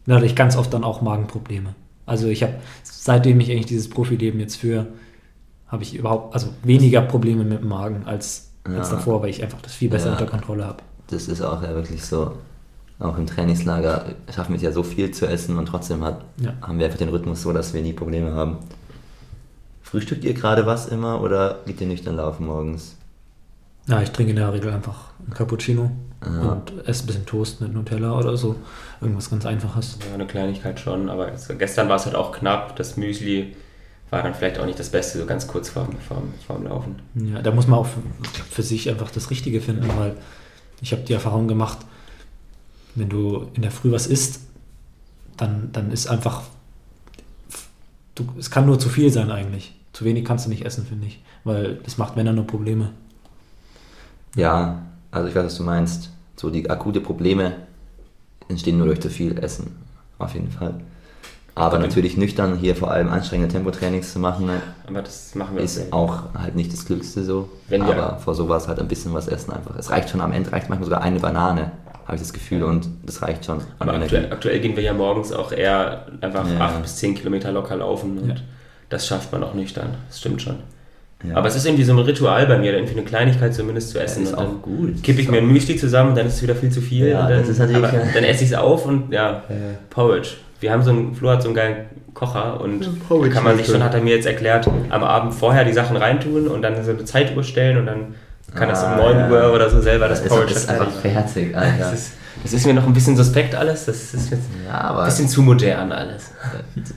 Da 0.06 0.16
hatte 0.16 0.26
ich 0.26 0.36
ganz 0.36 0.56
oft 0.58 0.74
dann 0.74 0.84
auch 0.84 1.02
Magenprobleme. 1.02 1.76
Also 2.06 2.28
ich 2.28 2.44
habe, 2.44 2.54
seitdem 2.84 3.40
ich 3.40 3.52
eigentlich 3.52 3.68
dieses 3.68 3.90
Profileben 3.90 4.40
jetzt 4.40 4.56
führe, 4.56 4.88
habe 5.68 5.84
ich 5.84 5.96
überhaupt, 5.96 6.34
also 6.34 6.48
weniger 6.64 7.02
Probleme 7.02 7.44
mit 7.44 7.62
dem 7.62 7.70
Magen 7.70 8.04
als, 8.06 8.52
als 8.64 8.90
Ja. 8.90 8.96
davor, 8.98 9.22
weil 9.22 9.30
ich 9.30 9.42
einfach 9.44 9.62
das 9.62 9.74
viel 9.74 9.90
besser 9.90 10.08
Ja. 10.08 10.12
unter 10.14 10.26
Kontrolle 10.26 10.66
habe. 10.66 10.84
Das 11.08 11.28
ist 11.28 11.42
auch 11.42 11.62
ja 11.64 11.70
wirklich 11.76 12.04
so. 12.04 12.34
Auch 13.00 13.18
im 13.18 13.26
Trainingslager 13.26 14.06
schaffen 14.34 14.50
wir 14.52 14.58
es 14.58 14.62
ja 14.62 14.72
so 14.72 14.84
viel 14.84 15.12
zu 15.12 15.26
essen 15.28 15.58
und 15.58 15.66
trotzdem 15.68 16.04
hat, 16.04 16.22
Ja. 16.38 16.54
haben 16.62 16.78
wir 16.78 16.86
einfach 16.86 17.00
den 17.00 17.10
Rhythmus 17.10 17.42
so, 17.42 17.54
dass 17.54 17.74
wir 17.74 17.82
nie 17.82 17.94
Probleme 17.94 18.34
haben. 18.34 18.58
Frühstückt 19.82 20.24
ihr 20.24 20.34
gerade 20.34 20.66
was 20.66 20.88
immer 20.88 21.22
oder 21.22 21.60
geht 21.66 21.82
ihr 21.82 21.88
nüchtern 21.88 22.16
laufen 22.16 22.46
morgens? 22.46 22.96
Ja, 23.88 24.02
ich 24.02 24.12
trinke 24.12 24.30
in 24.32 24.36
der 24.36 24.54
Regel 24.54 24.72
einfach 24.72 25.10
einen 25.20 25.34
Cappuccino 25.34 25.92
Ja. 26.24 26.52
und 26.52 26.88
esse 26.88 27.04
ein 27.04 27.08
bisschen 27.08 27.26
Toast 27.26 27.62
mit 27.62 27.74
Nutella 27.74 28.18
oder 28.18 28.38
so. 28.38 28.56
Irgendwas 29.02 29.30
ganz 29.30 29.46
Einfaches. 29.46 29.98
Ja, 30.08 30.14
eine 30.14 30.28
Kleinigkeit 30.28 30.80
schon, 30.80 31.10
aber 31.10 31.32
es, 31.34 31.48
gestern 31.58 31.90
war 31.90 31.96
es 31.96 32.06
halt 32.06 32.16
auch 32.16 32.32
knapp. 32.32 32.76
Das 32.76 32.96
Müsli 32.98 33.56
war 34.12 34.22
dann 34.22 34.34
vielleicht 34.36 34.60
auch 34.60 34.66
nicht 34.66 34.78
das 34.80 34.90
Beste, 34.90 35.18
so 35.20 35.26
ganz 35.26 35.48
kurz 35.48 35.70
vorm, 35.70 35.96
vorm, 36.08 36.34
vorm 36.46 36.64
Laufen. 36.66 36.96
Ja, 37.16 37.42
da 37.42 37.52
muss 37.52 37.68
man 37.68 37.80
auch 37.80 37.88
für, 37.88 38.02
für 38.50 38.64
sich 38.64 38.90
einfach 38.90 39.10
das 39.10 39.30
Richtige 39.32 39.62
finden, 39.62 39.88
weil 39.98 40.16
ich 40.82 40.92
habe 40.92 41.02
die 41.04 41.14
Erfahrung 41.14 41.48
gemacht, 41.48 41.80
wenn 42.96 43.10
du 43.10 43.48
in 43.54 43.62
der 43.62 43.72
Früh 43.72 43.92
was 43.92 44.06
isst, 44.06 44.42
dann, 45.38 45.70
dann 45.72 45.92
ist 45.92 46.08
einfach, 46.08 46.44
du, 48.16 48.26
es 48.38 48.52
kann 48.52 48.66
nur 48.66 48.80
zu 48.80 48.90
viel 48.90 49.12
sein 49.12 49.32
eigentlich. 49.32 49.74
Zu 49.94 50.06
wenig 50.06 50.26
kannst 50.26 50.46
du 50.46 50.50
nicht 50.50 50.66
essen, 50.66 50.86
finde 50.86 51.08
ich, 51.08 51.22
weil 51.44 51.76
das 51.84 51.98
macht 51.98 52.18
dann 52.18 52.36
nur 52.36 52.46
Probleme. 52.46 52.92
Ja, 54.36 54.82
also 55.12 55.28
ich 55.28 55.36
weiß, 55.36 55.46
was 55.46 55.56
du 55.58 55.64
meinst. 55.64 56.10
So 56.36 56.50
die 56.50 56.70
akute 56.70 57.02
Probleme 57.02 57.54
entstehen 58.48 58.78
nur 58.78 58.88
durch 58.88 59.02
zu 59.02 59.10
viel 59.10 59.38
Essen. 59.38 59.76
Auf 60.18 60.34
jeden 60.34 60.52
Fall. 60.52 60.76
Aber 61.54 61.76
Okay. 61.78 61.88
natürlich 61.88 62.16
nüchtern 62.18 62.56
hier 62.58 62.76
vor 62.76 62.92
allem 62.92 63.10
anstrengende 63.10 63.52
Tempotrainings 63.54 64.14
zu 64.14 64.20
machen, 64.20 64.46
ne, 64.46 64.62
Aber 64.88 65.02
das 65.02 65.36
machen 65.36 65.58
wir 65.58 65.64
ist 65.64 65.92
auch 65.92 66.34
halt 66.34 66.56
nicht 66.56 66.72
das 66.72 66.86
Klügste 66.86 67.24
so. 67.26 67.50
Wenn 67.68 67.82
Aber 67.82 68.18
vor 68.20 68.34
sowas 68.36 68.68
halt 68.70 68.80
ein 68.80 68.88
bisschen 68.88 69.14
was 69.14 69.28
essen 69.28 69.52
einfach. 69.52 69.76
Es 69.78 69.90
reicht 69.90 70.10
schon 70.10 70.22
am 70.22 70.32
Ende, 70.32 70.52
reicht 70.52 70.70
manchmal 70.70 70.86
sogar 70.86 71.02
eine 71.02 71.20
Banane, 71.20 71.72
habe 72.06 72.16
ich 72.16 72.22
das 72.22 72.32
Gefühl, 72.32 72.64
und 72.64 72.88
das 73.04 73.22
reicht 73.22 73.46
schon 73.46 73.60
Aber 73.80 73.94
aktuell, 73.96 74.32
aktuell 74.32 74.60
gehen 74.62 74.76
wir 74.78 74.84
ja 74.84 74.94
morgens 74.94 75.34
auch 75.34 75.52
eher 75.52 76.06
einfach 76.22 76.48
Ja. 76.50 76.60
8 76.68 76.82
bis 76.84 76.96
10 76.96 77.16
Kilometer 77.16 77.52
locker 77.52 77.76
laufen 77.76 78.18
und 78.18 78.30
Ja. 78.30 78.36
das 78.90 79.06
schafft 79.06 79.34
man 79.34 79.44
auch 79.44 79.54
nüchtern. 79.54 79.90
Das 80.08 80.20
stimmt 80.20 80.42
schon. 80.42 80.56
Ja. 81.28 81.36
Aber 81.38 81.48
es 81.48 81.56
ist 81.56 81.66
irgendwie 81.66 81.84
so 81.84 81.94
ein 81.94 82.00
Ritual 82.00 82.48
bei 82.48 82.58
mir, 82.58 82.74
irgendwie 82.74 82.94
eine 82.98 83.04
Kleinigkeit 83.04 83.54
zumindest 83.54 83.90
zu 83.92 84.00
essen. 84.00 84.24
ist 84.24 84.30
und 84.34 84.38
auch 84.40 84.44
dann 84.44 84.62
gut. 84.62 85.04
Kippe 85.04 85.22
ich 85.22 85.30
mir 85.30 85.38
ein 85.38 85.48
Müsli 85.48 85.76
zusammen, 85.78 86.16
dann 86.16 86.26
ist 86.28 86.36
es 86.36 86.42
wieder 86.44 86.56
viel 86.56 86.72
zu 86.72 86.82
viel. 86.82 87.10
Ja, 87.10 87.22
und 87.24 87.30
dann, 87.30 87.40
das 87.42 87.50
ist 87.50 87.60
natürlich- 87.60 87.78
aber 87.84 87.92
dann 88.14 88.24
esse 88.24 88.44
ich 88.44 88.52
es 88.52 88.56
auf 88.58 88.86
und 88.86 89.12
ja, 89.12 89.44
Porridge. 89.90 90.30
Wir 90.60 90.72
haben 90.72 90.84
so 90.84 90.92
einen, 90.92 91.16
Flo 91.16 91.30
hat 91.30 91.42
so 91.42 91.48
einen 91.50 91.56
geilen 91.56 91.76
Kocher 92.14 92.60
und 92.62 92.82
da 93.10 93.28
kann 93.30 93.44
man 93.44 93.56
sich 93.58 93.66
ist 93.66 93.72
schon, 93.72 93.84
hat 93.84 93.94
er 93.96 94.02
mir 94.02 94.16
jetzt 94.16 94.26
erklärt, 94.28 94.68
am 94.90 95.04
Abend 95.04 95.34
vorher 95.34 95.64
die 95.64 95.74
Sachen 95.74 95.98
reintun 95.98 96.48
und 96.48 96.62
dann 96.62 96.84
so 96.84 96.92
eine 96.92 97.04
Zeituhr 97.06 97.44
stellen 97.44 97.78
und 97.78 97.86
dann 97.88 98.16
kann 98.54 98.70
das 98.70 98.84
um 98.84 98.90
Ah, 98.90 98.98
9 98.98 99.18
ja. 99.18 99.30
Uhr 99.32 99.54
oder 99.56 99.70
so 99.70 99.80
selber 99.82 100.08
das 100.08 100.20
das 100.20 100.26
ist, 100.28 100.30
Porridge 100.34 100.54
das 100.54 100.64
ist 100.64 100.70
einfach 100.70 100.92
fertig, 100.92 101.56
Alter. 101.56 101.94
Das 102.44 102.54
ist, 102.54 102.66
mir 102.66 102.74
noch 102.74 102.86
ein 102.88 102.94
bisschen 102.94 103.16
suspekt 103.16 103.54
alles, 103.56 103.86
das 103.86 104.14
ist 104.14 104.32
jetzt 104.32 104.44
ja, 104.68 104.98
ein 104.98 105.06
bisschen 105.06 105.28
zu 105.30 105.42
modern 105.44 105.92
alles. 105.92 106.32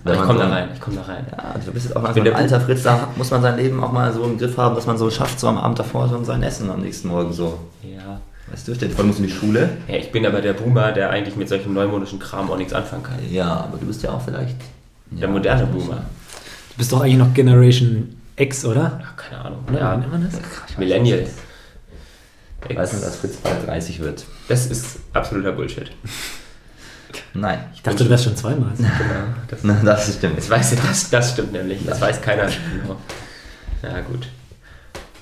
Aber 0.04 0.14
ich 0.14 0.20
komme 0.20 0.32
so- 0.38 0.38
da 0.44 0.48
rein, 0.48 0.68
ich 0.72 0.80
komme 0.80 0.96
da 0.96 1.02
rein. 1.02 1.26
Ja, 1.30 1.44
also 1.54 1.66
du 1.66 1.72
bist 1.72 1.86
jetzt 1.86 1.96
auch 1.96 2.02
mal 2.02 2.14
so 2.14 2.20
ein 2.20 2.24
der 2.24 2.36
alter 2.36 2.60
Fritz, 2.60 2.82
da 2.82 3.08
muss 3.16 3.30
man 3.30 3.42
sein 3.42 3.56
Leben 3.56 3.82
auch 3.82 3.92
mal 3.92 4.12
so 4.12 4.24
im 4.24 4.38
Griff 4.38 4.56
haben, 4.56 4.74
dass 4.74 4.86
man 4.86 4.96
so 4.96 5.10
schafft, 5.10 5.38
so 5.38 5.48
am 5.48 5.58
Abend 5.58 5.78
davor 5.78 6.08
schon 6.08 6.24
sein 6.24 6.42
Essen 6.42 6.70
am 6.70 6.80
nächsten 6.80 7.08
Morgen 7.08 7.32
so. 7.32 7.58
Ja. 7.82 8.20
Weißt 8.50 8.68
du, 8.68 8.74
vor 8.74 8.98
allem 8.98 9.06
musst 9.08 9.18
du 9.18 9.22
in 9.24 9.28
die 9.28 9.34
Schule. 9.34 9.70
ja, 9.88 9.96
ich 9.96 10.12
bin 10.12 10.24
aber 10.26 10.40
der 10.40 10.52
Boomer, 10.54 10.92
der 10.92 11.10
eigentlich 11.10 11.36
mit 11.36 11.48
solchem 11.48 11.72
neumodischen 11.74 12.18
Kram 12.18 12.50
auch 12.50 12.56
nichts 12.58 12.72
anfangen 12.72 13.02
kann. 13.02 13.16
Ja, 13.30 13.46
aber 13.64 13.78
du 13.78 13.86
bist 13.86 14.02
ja 14.02 14.10
auch 14.12 14.20
vielleicht. 14.22 14.56
Der 15.10 15.20
ja, 15.20 15.28
moderne 15.28 15.66
Boomer. 15.66 15.96
Du 16.70 16.78
bist 16.78 16.90
doch 16.92 17.00
eigentlich 17.02 17.16
noch 17.18 17.32
Generation 17.34 18.16
X, 18.36 18.64
oder? 18.64 19.00
Ach, 19.02 19.16
keine 19.16 19.44
Ahnung. 19.44 19.58
Oder? 19.68 19.74
Wie 19.74 19.78
Ja, 19.80 19.96
nennt 19.96 20.10
man 20.12 20.24
das? 20.30 20.78
Millennial. 20.78 21.26
Ich 22.68 22.76
weiß 22.76 22.92
nicht, 22.94 23.04
dass 23.04 23.16
Fritz 23.16 23.36
bald 23.36 23.66
30 23.66 24.00
wird. 24.00 24.24
Das 24.48 24.66
ist 24.66 24.98
absoluter 25.12 25.52
Bullshit. 25.52 25.90
Nein. 27.34 27.58
Ich 27.74 27.82
dachte, 27.82 28.04
du 28.04 28.10
wärst 28.10 28.24
schon 28.24 28.36
zweimal. 28.36 28.72
Genau. 28.76 28.88
Das, 29.48 29.60
Na, 29.62 29.74
das 29.84 30.14
stimmt. 30.14 30.38
das, 30.38 30.50
weiß, 30.50 30.74
das, 30.76 31.10
das 31.10 31.32
stimmt 31.32 31.52
nämlich. 31.52 31.84
Das 31.84 32.00
weiß 32.00 32.20
keiner. 32.22 32.46
Genau. 32.46 32.96
Ja, 33.82 34.00
gut. 34.00 34.28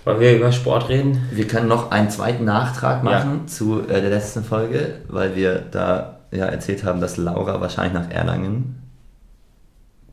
Wollen 0.04 0.20
wir 0.20 0.36
über 0.36 0.52
Sport 0.52 0.88
reden? 0.88 1.28
Wir 1.30 1.46
können 1.46 1.68
noch 1.68 1.90
einen 1.90 2.10
zweiten 2.10 2.44
Nachtrag 2.44 2.98
Ja. 3.04 3.10
machen 3.10 3.46
zu 3.48 3.82
äh, 3.82 4.00
der 4.00 4.10
letzten 4.10 4.42
Folge, 4.44 4.96
weil 5.08 5.36
wir 5.36 5.60
da 5.70 6.18
ja 6.30 6.46
erzählt 6.46 6.84
haben, 6.84 7.00
dass 7.00 7.16
Laura 7.18 7.60
wahrscheinlich 7.60 7.92
nach 7.92 8.10
Erlangen 8.10 8.82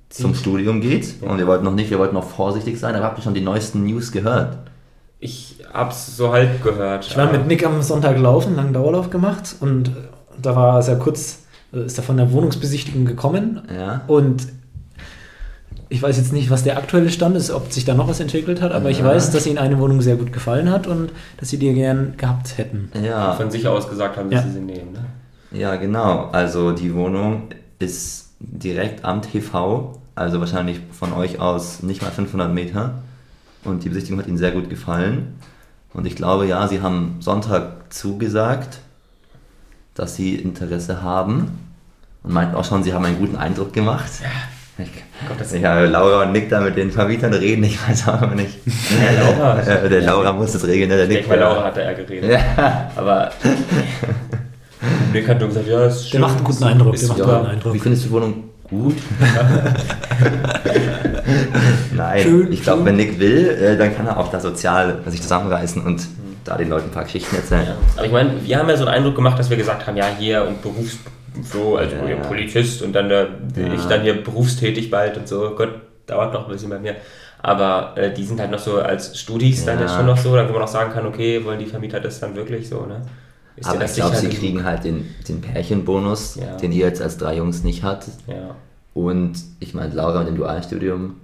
zum. 0.09 0.35
Studium 0.35 0.81
geht. 0.81 1.21
Ja. 1.21 1.29
Und 1.29 1.37
wir 1.37 1.47
wollten 1.47 1.63
noch 1.65 1.73
nicht, 1.73 1.89
wir 1.89 1.99
wollten 1.99 2.15
noch 2.15 2.27
vorsichtig 2.29 2.79
sein, 2.79 2.95
aber 2.95 3.05
habt 3.05 3.19
ihr 3.19 3.23
schon 3.23 3.33
die 3.33 3.41
neuesten 3.41 3.83
News 3.83 4.11
gehört? 4.11 4.57
Ich 5.19 5.57
hab's 5.73 6.15
so 6.15 6.31
halb 6.31 6.63
gehört. 6.63 7.05
Ich 7.05 7.17
war 7.17 7.31
mit 7.31 7.45
Nick 7.47 7.65
am 7.65 7.81
Sonntag 7.81 8.17
laufen, 8.17 8.55
langen 8.55 8.73
Dauerlauf 8.73 9.09
gemacht 9.09 9.55
und 9.59 9.89
äh, 9.89 9.91
da 10.41 10.55
war 10.55 10.81
ja 10.85 10.95
kurz, 10.95 11.39
äh, 11.73 11.85
ist 11.85 11.97
er 11.97 12.03
von 12.03 12.15
der 12.17 12.31
Wohnungsbesichtigung 12.31 13.05
gekommen 13.05 13.61
Ja. 13.73 14.01
und 14.07 14.47
ich 15.91 16.01
weiß 16.01 16.17
jetzt 16.17 16.31
nicht, 16.33 16.49
was 16.51 16.63
der 16.63 16.77
aktuelle 16.77 17.09
Stand 17.09 17.35
ist, 17.35 17.49
ob 17.51 17.71
sich 17.73 17.83
da 17.83 17.95
noch 17.95 18.07
was 18.07 18.19
entwickelt 18.19 18.61
hat, 18.61 18.71
aber 18.71 18.91
ich 18.91 18.99
Ja. 18.99 19.05
weiß, 19.05 19.31
dass 19.31 19.45
ihnen 19.47 19.57
eine 19.57 19.77
Wohnung 19.79 20.01
sehr 20.01 20.15
gut 20.15 20.31
gefallen 20.31 20.69
hat 20.71 20.87
und 20.87 21.11
dass 21.37 21.49
sie 21.49 21.57
die 21.57 21.73
gern 21.73 22.13
gehabt 22.15 22.57
hätten. 22.57 22.89
Ja. 23.03 23.33
von 23.33 23.49
sich 23.51 23.67
aus 23.67 23.89
gesagt 23.89 24.15
haben, 24.17 24.29
dass 24.29 24.41
Ja. 24.41 24.47
sie 24.47 24.53
sie 24.53 24.59
nehmen. 24.61 24.93
Ne? 24.93 25.59
Ja, 25.59 25.75
genau. 25.75 26.29
Also 26.31 26.71
die 26.71 26.93
Wohnung 26.93 27.43
ist 27.79 28.29
direkt 28.39 29.03
am 29.03 29.21
TV, 29.21 29.99
also 30.15 30.39
wahrscheinlich 30.39 30.79
von 30.91 31.11
euch 31.11 31.39
aus 31.41 31.81
nicht 31.83 32.01
mal 32.03 32.11
500 32.11 32.53
Meter. 32.53 32.93
Und 33.63 33.83
die 33.83 33.89
Besichtigung 33.89 34.19
hat 34.19 34.27
ihnen 34.27 34.37
sehr 34.37 34.51
gut 34.51 34.69
gefallen. 34.69 35.35
Und 35.93 36.05
ich 36.05 36.15
glaube, 36.15 36.45
ja, 36.45 36.67
sie 36.67 36.81
haben 36.81 37.17
Sonntag 37.19 37.91
zugesagt, 37.93 38.79
dass 39.95 40.15
sie 40.15 40.35
Interesse 40.35 41.01
haben. 41.01 41.59
Und 42.23 42.33
meinten 42.33 42.55
auch 42.55 42.65
schon, 42.65 42.83
sie 42.83 42.93
haben 42.93 43.05
einen 43.05 43.17
guten 43.17 43.35
Eindruck 43.35 43.73
gemacht. 43.73 44.11
Ich, 44.77 45.61
ja, 45.61 45.81
Laura 45.81 46.23
und 46.23 46.31
Nick 46.31 46.49
da 46.49 46.61
mit 46.61 46.77
den 46.77 46.89
Vermietern 46.91 47.33
reden, 47.33 47.63
ich 47.65 47.85
weiß 47.85 48.07
auch 48.07 48.33
nicht. 48.33 48.59
Ja, 48.65 49.21
Laura. 49.23 49.59
Äh, 49.61 49.89
der 49.89 50.01
Laura 50.03 50.31
muss 50.31 50.53
das 50.53 50.65
regeln, 50.65 50.89
ne? 50.89 50.95
der 50.95 51.03
Ich 51.05 51.09
Nick. 51.09 51.17
denke, 51.19 51.29
bei 51.31 51.35
Laura 51.35 51.65
hat 51.65 51.77
er 51.77 51.93
geredet. 51.95 52.31
Ja. 52.31 52.89
Aber 52.95 53.29
Nick 55.13 55.27
hat 55.27 55.39
nur 55.39 55.49
gesagt, 55.49 55.67
ja, 55.67 55.85
ist 55.85 56.03
Der 56.05 56.09
schön. 56.11 56.21
macht 56.21 56.35
einen 56.37 56.43
guten 56.45 56.63
Eindruck. 56.63 56.93
Der 56.93 57.01
Ist, 57.01 57.09
macht 57.09 57.19
ja, 57.19 57.25
einen 57.25 57.35
guten 57.39 57.51
Eindruck. 57.51 57.73
Wie 57.73 57.79
findest 57.79 58.03
du 58.05 58.07
die 58.07 58.13
Wohnung? 58.13 58.43
Gut. 58.69 58.95
Nein, 61.95 62.21
Schön, 62.21 62.51
ich 62.51 62.61
glaube, 62.61 62.85
wenn 62.85 62.95
Nick 62.97 63.19
will, 63.19 63.49
äh, 63.49 63.77
dann 63.77 63.95
kann 63.95 64.05
er 64.07 64.17
auch 64.17 64.29
da 64.29 64.39
sozial 64.39 64.99
sich 65.07 65.21
zusammenreißen 65.21 65.81
und 65.83 66.07
da 66.45 66.57
den 66.57 66.69
Leuten 66.69 66.89
ein 66.89 66.91
paar 66.91 67.03
Geschichten 67.03 67.35
erzählen. 67.35 67.65
Ja. 67.67 67.75
Aber 67.97 68.05
ich 68.05 68.11
meine, 68.11 68.31
wir 68.43 68.57
haben 68.57 68.69
ja 68.69 68.77
so 68.77 68.85
einen 68.85 68.93
Eindruck 68.95 69.15
gemacht, 69.15 69.37
dass 69.39 69.49
wir 69.49 69.57
gesagt 69.57 69.85
haben, 69.87 69.97
ja, 69.97 70.05
hier 70.17 70.45
und 70.47 70.61
Berufs 70.61 70.97
so, 71.43 71.77
also 71.77 71.95
Ja. 71.95 72.15
Polizist 72.17 72.81
und 72.81 72.93
dann 72.93 73.09
äh, 73.11 73.25
Ja. 73.55 73.73
ich 73.73 73.83
dann 73.85 74.01
hier 74.01 74.23
berufstätig 74.23 74.89
bald 74.91 75.17
und 75.17 75.27
so. 75.27 75.53
Gott, 75.55 75.69
dauert 76.07 76.33
noch 76.33 76.45
ein 76.45 76.51
bisschen 76.51 76.69
bei 76.69 76.79
mir. 76.79 76.95
Aber 77.41 77.93
äh, 77.95 78.11
die 78.13 78.25
sind 78.25 78.39
halt 78.39 78.51
noch 78.51 78.59
so 78.59 78.81
als 78.81 79.17
Studis 79.19 79.65
dann 79.65 79.77
Ja. 79.79 79.85
jetzt 79.85 79.95
schon 79.95 80.05
noch 80.05 80.17
so, 80.17 80.35
dann 80.35 80.47
wo 80.49 80.53
man 80.53 80.63
auch 80.63 80.67
sagen 80.67 80.91
kann, 80.91 81.05
okay, 81.05 81.43
wollen 81.45 81.59
die 81.59 81.65
Vermieter 81.65 81.99
das 81.99 82.19
dann 82.19 82.35
wirklich 82.35 82.67
so, 82.69 82.85
ne? 82.85 83.01
Ist 83.59 83.67
Aber 83.67 83.83
ich 83.85 83.93
glaube, 83.93 84.15
sie 84.15 84.29
kriegen 84.29 84.63
halt 84.63 84.83
den, 84.85 85.13
den 85.27 85.41
Pärchenbonus, 85.41 86.35
Ja. 86.35 86.55
den 86.57 86.71
ihr 86.71 86.85
jetzt 86.85 87.01
als 87.01 87.17
drei 87.17 87.35
Jungs 87.37 87.63
nicht 87.63 87.83
hattet. 87.83 88.13
Ja. 88.27 88.55
Und 88.93 89.33
ich 89.59 89.73
meine, 89.73 89.93
Laura 89.93 90.19
mit 90.19 90.29
dem 90.29 90.35
Dualstudium, 90.37 91.15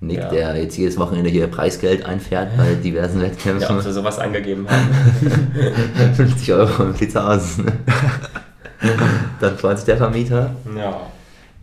Nick, 0.00 0.18
Ja. 0.18 0.28
der 0.30 0.56
jetzt 0.56 0.76
jedes 0.78 0.96
Wochenende 0.98 1.28
hier 1.30 1.46
Preisgeld 1.48 2.04
einfährt 2.06 2.56
bei 2.56 2.74
diversen 2.82 3.20
Ja, 3.20 3.26
ob 3.26 3.32
Wettkämpfen. 3.32 3.80
sie 3.82 3.92
sowas 3.92 4.18
angegeben 4.18 4.66
haben. 4.68 6.14
50 6.14 6.52
Euro 6.52 6.84
im 6.84 6.92
Blitzhaus. 6.94 7.58
Dann 9.40 9.58
freut 9.58 9.76
sich 9.78 9.86
der 9.86 9.96
Vermieter. 9.96 10.54
ja, 10.76 11.00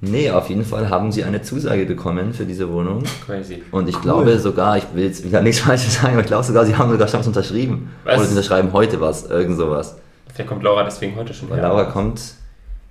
Nee, 0.02 0.30
auf 0.30 0.50
jeden 0.50 0.66
Fall 0.66 0.90
haben 0.90 1.12
sie 1.12 1.24
eine 1.24 1.42
Zusage 1.42 1.86
bekommen 1.86 2.34
für 2.34 2.46
diese 2.46 2.72
Wohnung. 2.72 3.04
crazy. 3.26 3.64
Und 3.72 3.88
ich 3.90 4.00
glaube 4.02 4.38
sogar, 4.40 4.78
ich 4.78 4.84
will 4.94 5.06
jetzt 5.06 5.24
wieder 5.24 5.42
nichts 5.42 5.62
Falsches 5.66 5.96
sagen, 5.96 6.14
aber 6.14 6.22
ich 6.22 6.28
glaube 6.28 6.44
sogar, 6.44 6.66
sie 6.66 6.76
haben 6.76 6.92
sogar 6.92 7.08
schon 7.08 7.22
was 7.22 7.28
unterschrieben. 7.28 7.92
Was? 8.04 8.18
Oder 8.18 8.26
sie 8.26 8.36
unterschreiben 8.36 8.74
heute 8.74 9.00
was, 9.02 9.30
irgend 9.30 9.58
sowas. 9.58 9.98
Vielleicht 10.34 10.50
kommt 10.50 10.64
Laura 10.64 10.84
deswegen 10.84 11.16
heute 11.16 11.34
schon 11.34 11.50
Weil. 11.50 11.62
Laura 11.62 11.86
kommt 11.86 12.22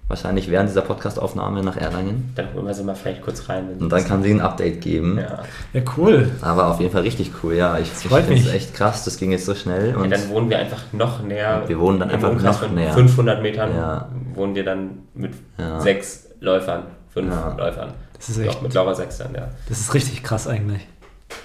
wahrscheinlich 0.08 0.50
während 0.50 0.68
dieser 0.68 0.82
Podcastaufnahme 0.82 1.62
nach 1.62 1.76
Erlangen. 1.76 2.32
Dann 2.34 2.52
holen 2.54 2.66
wir 2.66 2.74
sie 2.74 2.84
mal 2.84 2.94
vielleicht 2.94 3.22
kurz 3.22 3.48
rein. 3.48 3.68
Wenn 3.70 3.78
Und 3.84 3.90
dann 3.90 4.04
kann 4.04 4.22
sie 4.22 4.30
ein 4.30 4.40
Update 4.40 4.80
geben. 4.80 5.18
ja. 5.18 5.42
Ja, 5.72 5.80
cool. 5.96 6.30
Aber 6.42 6.68
auf 6.68 6.80
jeden 6.80 6.92
Fall 6.92 7.02
richtig 7.02 7.32
cool, 7.42 7.54
ja. 7.54 7.78
Ich, 7.78 7.88
ich 7.92 8.08
finde 8.08 8.18
es 8.34 8.44
mich. 8.44 8.52
echt 8.54 8.74
krass, 8.74 9.04
das 9.04 9.16
ging 9.18 9.32
jetzt 9.32 9.46
so 9.46 9.54
schnell. 9.54 9.90
ja, 9.90 9.96
Und 9.96 10.10
dann 10.10 10.28
wohnen 10.28 10.50
wir 10.50 10.58
einfach 10.58 10.82
noch 10.92 11.22
näher. 11.22 11.62
Wir 11.66 11.78
wohnen 11.78 12.00
dann 12.00 12.10
einfach 12.10 12.30
Umkreis 12.30 12.60
noch 12.60 12.66
von 12.68 12.74
näher. 12.74 12.92
500 12.92 13.42
Metern 13.42 13.74
Ja. 13.74 14.08
wohnen 14.34 14.54
wir 14.54 14.64
dann 14.64 14.98
mit 15.14 15.32
Ja. 15.58 15.80
sechs 15.80 16.26
Läufern. 16.40 16.82
Fünf 17.10 17.32
Ja. 17.32 17.54
Läufern. 17.56 17.90
Das 18.16 18.28
ist 18.28 18.38
echt- 18.38 18.54
Doch, 18.54 18.62
mit 18.62 18.74
Laura 18.74 18.94
sechs 18.94 19.18
dann, 19.18 19.34
ja. 19.34 19.48
Das 19.68 19.80
ist 19.80 19.94
richtig 19.94 20.22
krass 20.22 20.46
eigentlich. 20.48 20.86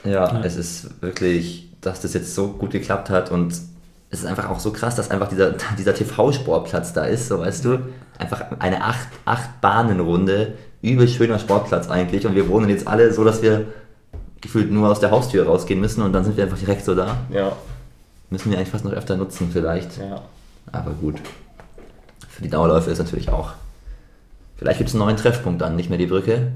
ja, 0.03 0.11
Ja. 0.33 0.41
es 0.43 0.55
ist 0.57 1.01
wirklich, 1.01 1.71
dass 1.81 2.01
das 2.01 2.13
jetzt 2.13 2.35
so 2.35 2.49
gut 2.49 2.71
geklappt 2.71 3.09
hat 3.09 3.31
und 3.31 3.53
es 4.11 4.19
ist 4.19 4.25
einfach 4.25 4.49
auch 4.49 4.59
so 4.59 4.71
krass, 4.71 4.95
dass 4.95 5.11
einfach 5.11 5.29
dieser, 5.29 5.53
dieser 5.77 5.93
TV-Sportplatz 5.93 6.93
da 6.93 7.05
ist, 7.05 7.27
so 7.27 7.39
weißt 7.39 7.65
du, 7.65 7.79
einfach 8.17 8.45
eine 8.59 8.83
acht, 8.83 9.07
acht 9.25 9.61
Bahnenrunde, 9.61 10.53
übel 10.81 11.07
schöner 11.07 11.39
Sportplatz 11.39 11.89
eigentlich 11.89 12.25
und 12.25 12.35
wir 12.35 12.47
wohnen 12.49 12.69
jetzt 12.69 12.87
alle 12.87 13.13
so, 13.13 13.23
dass 13.23 13.41
wir 13.41 13.65
gefühlt 14.41 14.71
nur 14.71 14.89
aus 14.89 14.99
der 14.99 15.11
Haustür 15.11 15.45
rausgehen 15.45 15.79
müssen 15.79 16.01
und 16.01 16.13
dann 16.13 16.23
sind 16.23 16.37
wir 16.37 16.45
einfach 16.45 16.57
direkt 16.57 16.85
so 16.85 16.95
da. 16.95 17.17
Ja, 17.29 17.53
Müssen 18.29 18.51
wir 18.51 18.57
eigentlich 18.57 18.69
fast 18.69 18.85
noch 18.85 18.91
öfter 18.91 19.17
nutzen 19.17 19.49
vielleicht, 19.51 19.97
ja. 19.97 20.21
aber 20.71 20.91
gut. 20.91 21.15
Für 22.29 22.43
die 22.43 22.49
Dauerläufe 22.49 22.91
ist 22.91 22.99
natürlich 22.99 23.29
auch. 23.29 23.53
Vielleicht 24.55 24.77
gibt 24.77 24.89
es 24.89 24.95
einen 24.95 25.03
neuen 25.03 25.17
Treffpunkt 25.17 25.61
dann, 25.61 25.75
nicht 25.75 25.89
mehr 25.89 25.97
die 25.97 26.05
Brücke, 26.05 26.51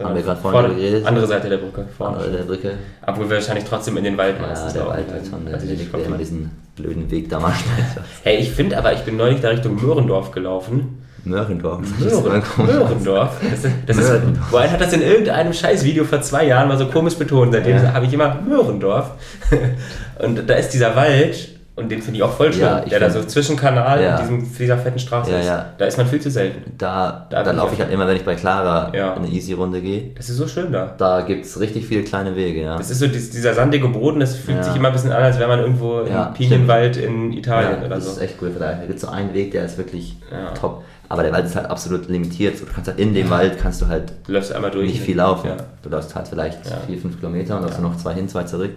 Haben 0.00 0.14
wir 0.14 0.22
gerade 0.22 0.40
drüber 0.40 0.68
geredet? 0.68 1.06
Andere 1.06 1.26
Seite 1.26 1.48
der 1.50 1.58
Brücke. 1.58 1.84
Vorne. 1.96 2.16
andere 2.16 2.32
der 2.32 2.44
Brücke. 2.44 2.70
Obwohl 3.06 3.28
wir 3.28 3.36
wahrscheinlich 3.36 3.64
trotzdem 3.64 3.96
in 3.98 4.04
den 4.04 4.16
Wald 4.16 4.36
Ja, 4.40 4.46
meistens 4.46 4.72
der 4.72 4.86
Wald 4.86 5.10
halt 5.10 5.26
schon, 5.26 5.44
der, 5.44 5.58
der, 5.58 5.70
ich 5.70 5.90
der, 5.90 6.04
immer 6.06 6.16
die- 6.16 6.24
diesen 6.24 6.50
blöden 6.76 7.10
Weg 7.10 7.28
da 7.28 7.38
macht. 7.40 7.62
Hey, 8.22 8.36
ich 8.38 8.50
finde 8.52 8.78
aber, 8.78 8.92
ich 8.94 9.00
bin 9.00 9.16
neulich 9.16 9.40
da 9.40 9.48
Richtung 9.50 9.74
Möhrendorf 9.82 10.30
gelaufen. 10.30 10.98
Möhrendorf. 11.24 11.82
Das 12.00 12.12
ist 12.12 12.22
Möhren, 12.24 12.38
mal 12.38 12.42
komisch. 12.42 12.72
Möhrendorf. 12.74 13.36
Das 13.48 13.64
ist, 13.64 13.74
das 13.86 13.96
ist, 13.98 14.08
Möhrendorf. 14.08 14.50
Boah, 14.50 14.62
hat 14.70 14.80
das 14.80 14.92
in 14.92 15.02
irgendeinem 15.02 15.52
Scheißvideo 15.52 16.04
vor 16.04 16.20
zwei 16.22 16.46
Jahren 16.46 16.66
mal 16.68 16.78
so 16.78 16.86
komisch 16.86 17.14
betont. 17.14 17.52
Seitdem 17.52 17.76
Ja. 17.76 17.92
habe 17.92 18.06
ich 18.06 18.12
immer 18.14 18.40
Möhrendorf. 18.40 19.10
Und 20.24 20.48
da 20.48 20.54
ist 20.54 20.70
dieser 20.70 20.96
Wald, 20.96 21.48
und 21.74 21.90
den 21.90 22.02
finde 22.02 22.18
ich 22.18 22.22
auch 22.22 22.32
voll 22.32 22.52
schön, 22.52 22.62
Ja, 22.62 22.80
der 22.80 23.00
da 23.00 23.08
so 23.10 23.22
zwischen 23.24 23.56
Kanal 23.56 24.02
Ja. 24.02 24.16
und 24.16 24.22
diesem, 24.22 24.56
dieser 24.58 24.76
fetten 24.76 24.98
Straße 24.98 25.30
Ja, 25.32 25.38
ist. 25.38 25.46
ja. 25.46 25.66
Da 25.78 25.84
ist 25.86 25.96
man 25.96 26.06
viel 26.06 26.20
zu 26.20 26.30
selten. 26.30 26.72
Da, 26.76 27.26
Da 27.30 27.42
da, 27.42 27.42
bin 27.44 27.52
ich 27.52 27.56
laufe 27.58 27.74
ich 27.74 27.80
halt 27.80 27.92
immer, 27.92 28.06
wenn 28.06 28.16
ich 28.16 28.24
bei 28.24 28.34
Clara 28.34 28.92
Ja. 28.94 29.14
eine 29.14 29.26
Easy-Runde 29.28 29.80
gehe. 29.80 30.10
Das 30.14 30.28
ist 30.28 30.36
so 30.36 30.46
schön 30.46 30.70
da. 30.70 30.94
Da 30.98 31.22
gibt 31.22 31.44
es 31.46 31.58
richtig 31.60 31.86
viele 31.86 32.02
kleine 32.02 32.36
Wege, 32.36 32.62
ja. 32.62 32.76
Das 32.76 32.90
ist 32.90 32.98
so 32.98 33.06
dies- 33.06 33.30
dieser 33.30 33.54
sandige 33.54 33.88
Boden, 33.88 34.20
das 34.20 34.36
fühlt 34.36 34.62
sich 34.64 34.76
immer 34.76 34.88
ein 34.88 34.92
bisschen 34.94 35.12
an, 35.12 35.22
als 35.22 35.38
wäre 35.38 35.48
man 35.48 35.60
irgendwo 35.60 36.00
im 36.00 36.34
Pinienwald 36.34 36.98
in 36.98 37.32
Italien 37.32 37.72
ja, 37.80 37.86
oder 37.86 37.88
das 37.96 38.04
so. 38.04 38.10
ist 38.12 38.20
echt 38.20 38.34
cool. 38.42 38.52
Da 38.58 38.72
gibt 38.74 38.96
es 38.96 39.00
so 39.00 39.08
einen 39.08 39.32
Weg, 39.32 39.52
der 39.52 39.64
ist 39.64 39.78
wirklich 39.78 40.16
top. 40.60 40.84
Aber 41.08 41.22
der 41.22 41.32
Wald 41.32 41.44
ist 41.44 41.56
halt 41.56 41.66
absolut 41.70 42.08
limitiert. 42.08 42.56
So, 42.56 42.64
Du 42.64 42.72
kannst 42.72 42.88
halt 42.88 42.98
in 42.98 43.12
dem 43.12 43.28
Wald 43.28 43.58
kannst 43.58 43.82
du 43.82 43.86
halt 43.88 44.12
Du 44.26 44.32
läufst 44.32 44.50
einmal 44.54 44.70
durch. 44.70 44.88
nicht 44.88 45.02
viel 45.02 45.16
laufen. 45.18 45.46
Ja. 45.48 45.56
Du 45.82 45.90
läufst 45.90 46.14
halt 46.14 46.26
vielleicht 46.26 46.58
vier, 46.86 46.96
fünf 46.98 47.18
Kilometer 47.18 47.56
und 47.56 47.62
läufst 47.62 47.76
Ja. 47.76 47.82
nur 47.82 47.90
noch 47.92 47.98
zwei 47.98 48.14
hin, 48.14 48.28
zwei 48.30 48.44
zurück. 48.44 48.70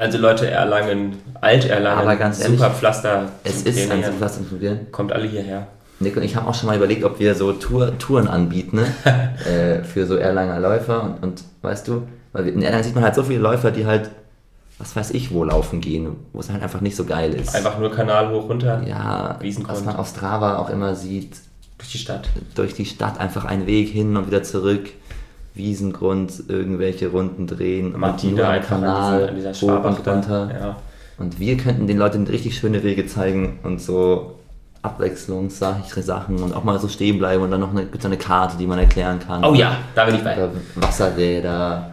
Also 0.00 0.16
Leute, 0.16 0.50
Erlangen, 0.50 1.18
Alt-Erlangen, 1.42 1.98
Aber 1.98 2.16
ganz 2.16 2.40
ehrlich, 2.40 2.58
super 2.58 2.70
Pflaster. 2.70 3.28
Es 3.44 3.60
ist 3.64 3.66
ein 3.78 3.88
Trainieren. 3.88 4.04
Superplatz 4.04 4.36
zum 4.36 4.46
Probieren. 4.46 4.86
Kommt 4.90 5.12
alle 5.12 5.26
hierher. 5.26 5.66
Nick 5.98 6.16
und 6.16 6.22
ich 6.22 6.36
haben 6.36 6.46
auch 6.46 6.54
schon 6.54 6.68
mal 6.68 6.76
überlegt, 6.76 7.04
ob 7.04 7.20
wir 7.20 7.34
so 7.34 7.52
Tour, 7.52 7.98
Touren 7.98 8.26
anbieten 8.26 8.76
ne? 8.76 8.86
äh, 9.44 9.84
für 9.84 10.06
so 10.06 10.16
Erlanger 10.16 10.58
Läufer 10.58 11.02
und, 11.02 11.22
und 11.22 11.44
weißt 11.60 11.86
du, 11.86 12.08
weil 12.32 12.48
in 12.48 12.62
Erlangen 12.62 12.84
sieht 12.84 12.94
man 12.94 13.04
halt 13.04 13.14
so 13.14 13.24
viele 13.24 13.40
Läufer, 13.40 13.70
die 13.72 13.84
halt, 13.84 14.08
was 14.78 14.96
weiß 14.96 15.10
ich, 15.10 15.34
wo 15.34 15.44
laufen 15.44 15.82
gehen, 15.82 16.16
wo 16.32 16.40
es 16.40 16.48
halt 16.48 16.62
einfach 16.62 16.80
nicht 16.80 16.96
so 16.96 17.04
geil 17.04 17.34
ist. 17.34 17.54
Einfach 17.54 17.78
nur 17.78 17.92
Kanal 17.92 18.30
hoch 18.30 18.48
runter 18.48 18.82
ja, 18.86 19.38
was 19.66 19.84
man 19.84 19.96
auf 19.96 20.08
Strava 20.08 20.56
auch 20.56 20.70
immer 20.70 20.94
sieht, 20.94 21.36
durch 21.76 21.92
die 21.92 21.98
Stadt. 21.98 22.26
durch 22.54 22.72
die 22.72 22.86
Stadt 22.86 23.20
einfach 23.20 23.44
einen 23.44 23.66
Weg 23.66 23.90
hin 23.90 24.16
und 24.16 24.28
wieder 24.28 24.42
zurück, 24.42 24.88
Wiesengrund, 25.54 26.44
irgendwelche 26.48 27.08
Runden 27.08 27.46
drehen, 27.46 27.94
und 27.94 28.00
Martin 28.00 28.30
nur 28.30 28.40
da 28.40 28.48
am 28.48 28.54
einfach 28.54 28.76
an 28.76 28.80
Kanal, 28.82 29.18
dieser, 29.18 29.28
an 29.28 29.36
dieser 29.36 29.54
Schwabach 29.54 29.98
und 29.98 30.06
runter. 30.06 30.50
Ja. 30.52 30.76
Und 31.18 31.38
wir 31.38 31.56
könnten 31.56 31.86
den 31.86 31.98
Leuten 31.98 32.26
richtig 32.26 32.56
schöne 32.56 32.82
Wege 32.82 33.06
zeigen 33.06 33.58
und 33.62 33.80
so 33.80 34.36
abwechslungsreiche 34.82 36.02
Sachen 36.02 36.38
und 36.38 36.54
auch 36.54 36.64
mal 36.64 36.78
so 36.78 36.88
stehen 36.88 37.18
bleiben 37.18 37.42
und 37.42 37.50
dann 37.50 37.60
noch 37.60 37.70
eine, 37.70 37.84
gibt's 37.84 38.06
eine 38.06 38.16
Karte, 38.16 38.56
die 38.56 38.66
man 38.66 38.78
erklären 38.78 39.18
kann. 39.18 39.44
Oh 39.44 39.54
ja, 39.54 39.76
da 39.94 40.06
bin 40.06 40.14
ich 40.14 40.24
bei. 40.24 40.48
Wasserräder 40.76 41.89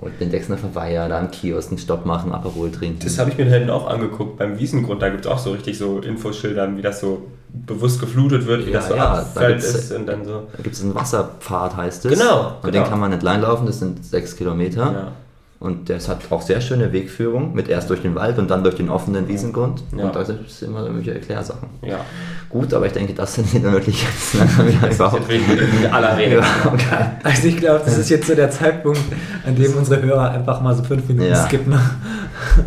und 0.00 0.20
den 0.20 0.30
Dexner 0.30 0.58
Verweiher, 0.58 1.08
da 1.08 1.18
am 1.18 1.30
Kiosk 1.30 1.70
einen 1.70 1.78
Stopp 1.78 2.04
machen, 2.06 2.32
Aperol 2.32 2.70
trinken. 2.70 2.98
Das 3.02 3.18
habe 3.18 3.30
ich 3.30 3.38
mir 3.38 3.46
da 3.46 3.52
hinten 3.52 3.70
auch 3.70 3.88
angeguckt. 3.88 4.36
Beim 4.38 4.58
Wiesengrund, 4.58 5.00
da 5.02 5.08
gibt 5.08 5.24
es 5.24 5.30
auch 5.30 5.38
so 5.38 5.52
richtig 5.52 5.78
so 5.78 6.00
Infoschildern, 6.00 6.76
wie 6.76 6.82
das 6.82 7.00
so 7.00 7.26
bewusst 7.48 8.00
geflutet 8.00 8.46
wird, 8.46 8.66
wie 8.66 8.70
Ja, 8.70 8.78
das 8.78 8.88
so 8.88 8.94
ja, 8.94 9.04
da 9.14 9.20
Abfeld 9.22 9.60
gibt's- 9.60 9.74
ist 9.74 9.92
und 9.92 10.06
dann 10.06 10.24
so. 10.24 10.42
da 10.56 10.62
gibt 10.62 10.74
es 10.74 10.82
einen 10.82 10.94
Wasserpfad, 10.94 11.76
heißt 11.76 12.04
es. 12.04 12.18
Genau, 12.18 12.56
Und 12.62 12.70
genau. 12.70 12.82
den 12.84 12.90
kann 12.90 13.00
man 13.00 13.12
entlang 13.12 13.40
laufen, 13.40 13.66
das 13.66 13.78
sind 13.78 14.04
sechs 14.04 14.36
Kilometer. 14.36 14.80
Ja. 14.92 15.12
Und 15.58 15.88
das 15.88 16.06
hat 16.08 16.18
auch 16.30 16.42
sehr 16.42 16.60
schöne 16.60 16.92
Wegführung, 16.92 17.54
mit 17.54 17.68
erst 17.70 17.88
durch 17.88 18.02
den 18.02 18.14
Wald 18.14 18.38
und 18.38 18.50
dann 18.50 18.62
durch 18.62 18.74
den 18.74 18.90
offenen 18.90 19.26
Wiesengrund. 19.26 19.82
Ja. 19.96 20.04
Und 20.04 20.14
da 20.14 20.20
es 20.20 20.62
immer 20.62 20.80
irgendwelche 20.82 21.14
Erklärsachen. 21.14 21.70
Ja. 21.82 22.00
Gut, 22.50 22.74
aber 22.74 22.86
ich 22.86 22.92
denke, 22.92 23.14
das 23.14 23.34
sind 23.36 23.52
nicht 23.54 23.64
wirklich 23.64 24.02
jetzt 24.04 24.34
langsam 24.34 24.66
wieder 24.68 24.90
überhaupt. 24.92 25.22
in 25.32 25.86
aller 25.90 26.16
Rede. 26.16 26.36
Ja, 26.40 26.44
okay. 26.72 27.04
Also 27.22 27.48
ich 27.48 27.56
glaube, 27.56 27.80
das 27.84 27.96
ist 27.96 28.10
jetzt 28.10 28.26
so 28.26 28.34
der 28.34 28.50
Zeitpunkt, 28.50 29.00
an 29.46 29.56
dem 29.56 29.74
unsere 29.76 30.02
Hörer 30.02 30.30
einfach 30.32 30.60
mal 30.60 30.74
so 30.74 30.82
fünf 30.82 31.08
Minuten 31.08 31.30
Ja. 31.30 31.46
skippen. 31.46 31.74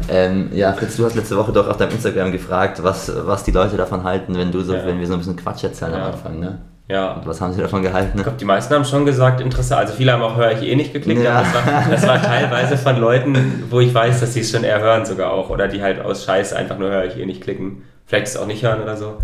Ähm, 0.10 0.50
ja, 0.54 0.74
Fritz, 0.74 0.98
du 0.98 1.06
hast 1.06 1.16
letzte 1.16 1.38
Woche 1.38 1.52
doch 1.52 1.68
auf 1.68 1.78
deinem 1.78 1.92
Instagram 1.92 2.32
gefragt, 2.32 2.82
was, 2.84 3.12
was 3.26 3.44
die 3.44 3.52
Leute 3.52 3.78
davon 3.78 4.04
halten, 4.04 4.36
wenn 4.36 4.52
du 4.52 4.62
so, 4.62 4.74
Ja. 4.74 4.86
wenn 4.86 5.00
wir 5.00 5.06
so 5.08 5.14
ein 5.14 5.20
bisschen 5.20 5.36
Quatsch 5.36 5.64
erzählen 5.64 5.92
Ja. 5.94 6.08
am 6.08 6.14
Anfang, 6.14 6.40
ne? 6.40 6.58
Ja. 6.90 7.14
Und 7.14 7.28
was 7.28 7.40
haben 7.40 7.54
sie 7.54 7.62
davon 7.62 7.84
gehalten? 7.84 8.10
Ich 8.10 8.16
Ne? 8.16 8.24
glaube, 8.24 8.38
die 8.40 8.46
meisten 8.46 8.74
haben 8.74 8.84
schon 8.84 9.06
gesagt, 9.06 9.40
interessant. 9.42 9.82
Also 9.82 9.94
viele 9.94 10.12
haben 10.12 10.24
auch 10.24 10.36
höre 10.36 10.52
ich 10.54 10.64
eh 10.64 10.76
nicht 10.76 10.92
geklickt, 10.92 11.22
Ja. 11.22 11.44
das 11.44 11.54
war, 11.54 11.84
das 11.92 12.08
war 12.08 12.22
teilweise 12.22 12.78
von 12.78 12.98
Leuten, 12.98 13.64
wo 13.70 13.80
ich 13.80 13.94
weiß, 13.94 14.20
dass 14.22 14.34
sie 14.34 14.40
es 14.42 14.50
schon 14.52 14.64
eher 14.64 14.80
hören 14.80 15.06
sogar 15.06 15.32
auch. 15.32 15.50
Oder 15.52 15.68
die 15.68 15.82
halt 15.84 16.02
aus 16.02 16.26
Scheiß 16.26 16.54
einfach 16.54 16.78
nur 16.80 16.90
höre 16.90 17.06
ich 17.06 17.18
eh 17.18 17.26
nicht 17.28 17.42
klicken. 17.42 17.84
Vielleicht 18.08 18.28
es 18.28 18.38
auch 18.38 18.48
nicht 18.48 18.64
hören 18.64 18.82
oder 18.82 18.98
so. 18.98 19.18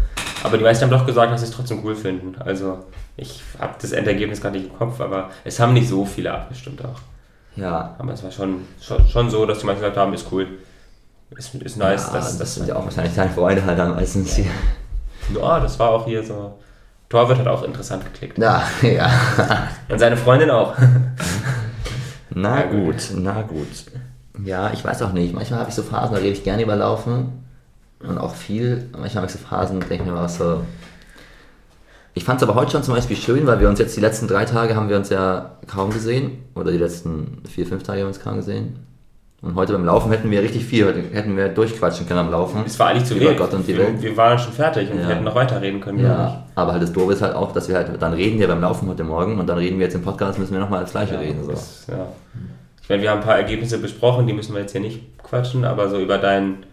Aber 0.44 0.58
die 0.60 0.64
meisten 0.64 0.84
haben 0.84 0.92
doch 0.92 1.08
gesagt, 1.08 1.32
dass 1.34 1.42
sie 1.42 1.48
es 1.48 1.54
trotzdem 1.54 1.82
cool 1.84 1.96
finden. 1.96 2.36
Also 2.40 2.86
ich 3.18 3.42
habe 3.60 3.74
das 3.82 3.94
Endergebnis 3.94 4.42
gar 4.42 4.52
nicht 4.52 4.68
im 4.68 4.78
Kopf, 4.78 5.02
aber 5.02 5.32
es 5.44 5.60
haben 5.60 5.74
nicht 5.74 5.90
so 5.90 6.06
viele 6.06 6.32
abgestimmt 6.32 6.86
auch. 6.86 7.00
Ja, 7.56 7.96
Aber 7.98 8.12
es 8.14 8.22
war 8.22 8.32
schon, 8.32 8.68
schon, 8.82 9.08
schon 9.08 9.30
so, 9.32 9.46
dass 9.48 9.60
die 9.60 9.66
meisten 9.66 9.82
gesagt 9.82 9.98
haben, 9.98 10.14
ist 10.14 10.28
cool. 10.32 10.46
Ist, 11.36 11.56
ist 11.56 11.78
nice. 11.78 12.08
ja 12.08 12.14
dass, 12.14 12.38
das, 12.38 12.56
sind 12.56 12.68
ja 12.68 12.76
auch 12.76 12.84
wahrscheinlich 12.84 13.16
deine 13.16 13.32
Freunde 13.32 13.66
halt 13.66 13.80
am 13.80 13.96
meistens 13.96 14.36
hier. 14.36 14.46
Ja, 15.36 15.60
das 15.60 15.80
war 15.80 15.90
auch 15.90 16.06
hier 16.06 16.22
so. 16.24 16.60
Torwart 17.10 17.38
hat 17.38 17.48
auch 17.48 17.64
interessant 17.64 18.04
geklickt. 18.04 18.38
Na, 18.38 18.64
ja. 18.82 19.10
Und 19.90 20.00
seine 20.00 20.18
Freundin 20.18 20.50
auch. 20.50 20.76
Na 22.38 22.64
gut. 22.64 22.98
gut, 22.98 23.12
na 23.14 23.42
gut. 23.44 23.86
Ja, 24.44 24.72
ich 24.74 24.84
weiß 24.84 25.02
auch 25.04 25.14
nicht. 25.14 25.34
Manchmal 25.34 25.60
habe 25.60 25.70
ich 25.70 25.76
so 25.76 25.84
Phasen, 25.84 26.16
da 26.16 26.20
rede 26.20 26.34
ich 26.34 26.44
gerne 26.44 26.64
über 26.64 26.76
Laufen. 26.76 27.46
Und 28.02 28.18
auch 28.18 28.36
viel. 28.36 28.90
Manchmal 28.92 29.24
habe 29.24 29.28
ich 29.28 29.32
so 29.32 29.40
Phasen, 29.40 29.80
denke 29.80 29.96
ich 29.96 30.06
mir 30.06 30.14
was 30.14 30.38
so. 30.38 30.66
Ich 32.14 32.26
fand 32.26 32.42
es 32.42 32.48
aber 32.48 32.60
heute 32.60 32.72
schon 32.72 32.84
zum 32.84 32.94
Beispiel 32.94 33.16
schön, 33.16 33.48
weil 33.48 33.62
wir 33.62 33.70
uns 33.70 33.80
jetzt 33.80 33.96
die 33.96 34.02
letzten 34.02 34.28
drei 34.28 34.44
Tage 34.44 34.76
haben 34.76 34.90
wir 34.90 34.98
uns 34.98 35.10
ja 35.10 35.58
kaum 35.68 35.92
gesehen. 35.92 36.44
Oder 36.56 36.72
die 36.72 36.78
letzten 36.78 37.42
vier, 37.50 37.66
fünf 37.66 37.84
Tage 37.84 38.00
haben 38.00 38.08
wir 38.08 38.16
uns 38.16 38.20
kaum 38.20 38.36
gesehen. 38.36 38.86
Und 39.46 39.54
heute 39.54 39.74
beim 39.74 39.86
Laufen 39.86 40.12
hätten 40.12 40.32
wir 40.32 40.42
richtig 40.42 40.66
viel, 40.66 40.86
heute 40.88 41.04
hätten 41.14 41.38
wir 41.38 41.50
durchquatschen 41.50 42.08
können 42.08 42.22
am 42.22 42.32
Laufen. 42.32 42.64
Es 42.66 42.80
war 42.80 42.88
eigentlich 42.88 43.06
zu 43.06 43.14
wenig. 43.20 43.38
Gott 43.38 43.54
und 43.54 43.68
die 43.68 43.78
wir, 43.78 43.86
Welt. 43.86 44.02
wir 44.02 44.18
waren 44.18 44.40
schon 44.40 44.52
fertig 44.54 44.90
und 44.90 44.98
Ja. 45.00 45.08
wir 45.08 45.14
hätten 45.16 45.24
noch 45.24 45.36
weiterreden 45.36 45.80
können. 45.80 46.00
Ja, 46.00 46.46
aber 46.56 46.72
halt 46.72 46.82
das 46.82 46.92
Doofe 46.92 47.14
ist 47.14 47.22
halt 47.22 47.36
auch, 47.36 47.52
dass 47.54 47.70
wir 47.70 47.76
halt, 47.76 48.02
dann 48.02 48.14
reden 48.14 48.40
wir 48.40 48.48
beim 48.48 48.60
Laufen 48.60 48.90
heute 48.90 49.04
Morgen 49.04 49.38
und 49.40 49.46
dann 49.48 49.60
reden 49.60 49.78
wir 49.78 49.86
jetzt 49.86 49.94
im 49.94 50.02
Podcast, 50.02 50.40
müssen 50.40 50.54
wir 50.54 50.60
nochmal 50.60 50.82
das 50.82 50.92
Gleiche 50.92 51.14
Ja, 51.14 51.20
reden. 51.20 51.44
So. 51.44 51.52
das, 51.52 51.86
ja. 51.88 52.08
Ich 52.82 52.90
meine, 52.90 53.04
wir 53.04 53.12
haben 53.12 53.20
ein 53.20 53.24
paar 53.24 53.38
Ergebnisse 53.38 53.78
besprochen, 53.78 54.26
die 54.26 54.34
müssen 54.34 54.54
wir 54.56 54.62
jetzt 54.62 54.72
hier 54.72 54.82
nicht 54.82 55.02
quatschen, 55.22 55.64
aber 55.64 55.90
so 55.90 56.00
über 56.00 56.18
dein, 56.18 56.64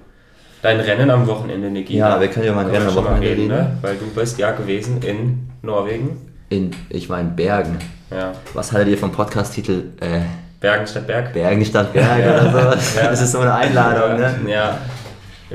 dein 0.62 0.80
Rennen 0.80 1.10
am 1.10 1.26
Wochenende, 1.26 1.70
Niki. 1.70 1.96
Ja, 1.98 2.18
wir 2.18 2.28
können 2.28 2.46
ja 2.46 2.52
mal 2.54 2.64
ein 2.64 2.70
Rennen 2.70 2.88
am 2.88 2.94
Wochenende 2.94 3.26
reden. 3.28 3.48
Ne? 3.48 3.76
Weil 3.82 3.96
du 3.96 4.06
bist 4.18 4.38
ja 4.38 4.50
gewesen 4.52 5.02
in 5.02 5.50
Norwegen. 5.60 6.16
In, 6.48 6.70
ich 6.88 7.10
war 7.10 7.20
in 7.20 7.36
Bergen. 7.36 7.76
Ja. 8.10 8.32
Was 8.54 8.72
haltet 8.72 8.92
ihr 8.92 8.98
vom 8.98 9.12
Podcast-Titel 9.12 9.84
äh, 10.00 10.20
Bergen 10.62 10.86
statt 10.86 11.06
Berg. 11.06 11.32
Bergen 11.32 11.64
statt 11.64 11.92
Berg 11.92 12.20
oder 12.24 12.50
so? 12.78 12.98
Ja. 12.98 13.10
Das 13.10 13.20
ist 13.20 13.32
so 13.32 13.40
eine 13.40 13.52
Einladung, 13.54 14.18
ja. 14.20 14.30
ne? 14.30 14.50
Ja. 14.50 14.78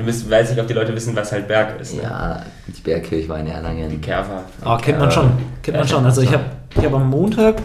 Müssen, 0.04 0.30
weiß 0.30 0.52
nicht, 0.52 0.60
ob 0.62 0.68
die 0.68 0.74
Leute 0.74 0.94
wissen, 0.94 1.16
was 1.16 1.32
halt 1.32 1.48
Berg 1.48 1.80
ist. 1.82 1.96
Ne? 1.96 2.04
Ja, 2.04 2.44
die 2.68 2.82
Bergkirche 2.82 3.28
war 3.30 3.40
in 3.40 3.48
Die 3.48 3.52
Erlangen. 3.52 4.00
Kerfer. 4.00 4.44
Ah, 4.64 4.78
kennt 4.78 5.00
man 5.00 5.08
Ja. 5.10 5.12
schon. 5.16 5.32
Kennt 5.64 5.78
man 5.78 5.88
schon. 5.88 6.06
Also 6.06 6.22
ich 6.22 6.32
habe 6.32 6.44
ich 6.78 6.86
hab 6.86 6.94
am 6.94 7.10
Montag, 7.10 7.56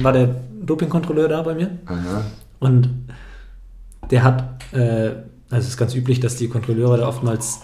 war 0.00 0.12
der 0.12 0.28
Dopingkontrolleur 0.62 1.28
da 1.28 1.42
bei 1.42 1.54
mir 1.54 1.70
Aha. 1.86 2.22
und 2.60 2.88
der 4.12 4.22
hat, 4.22 4.44
äh, 4.72 4.78
also 5.50 5.64
es 5.64 5.68
ist 5.68 5.76
ganz 5.76 5.94
üblich, 5.94 6.20
dass 6.20 6.36
die 6.36 6.48
Kontrolleure 6.48 6.98
da 6.98 7.08
oftmals 7.08 7.62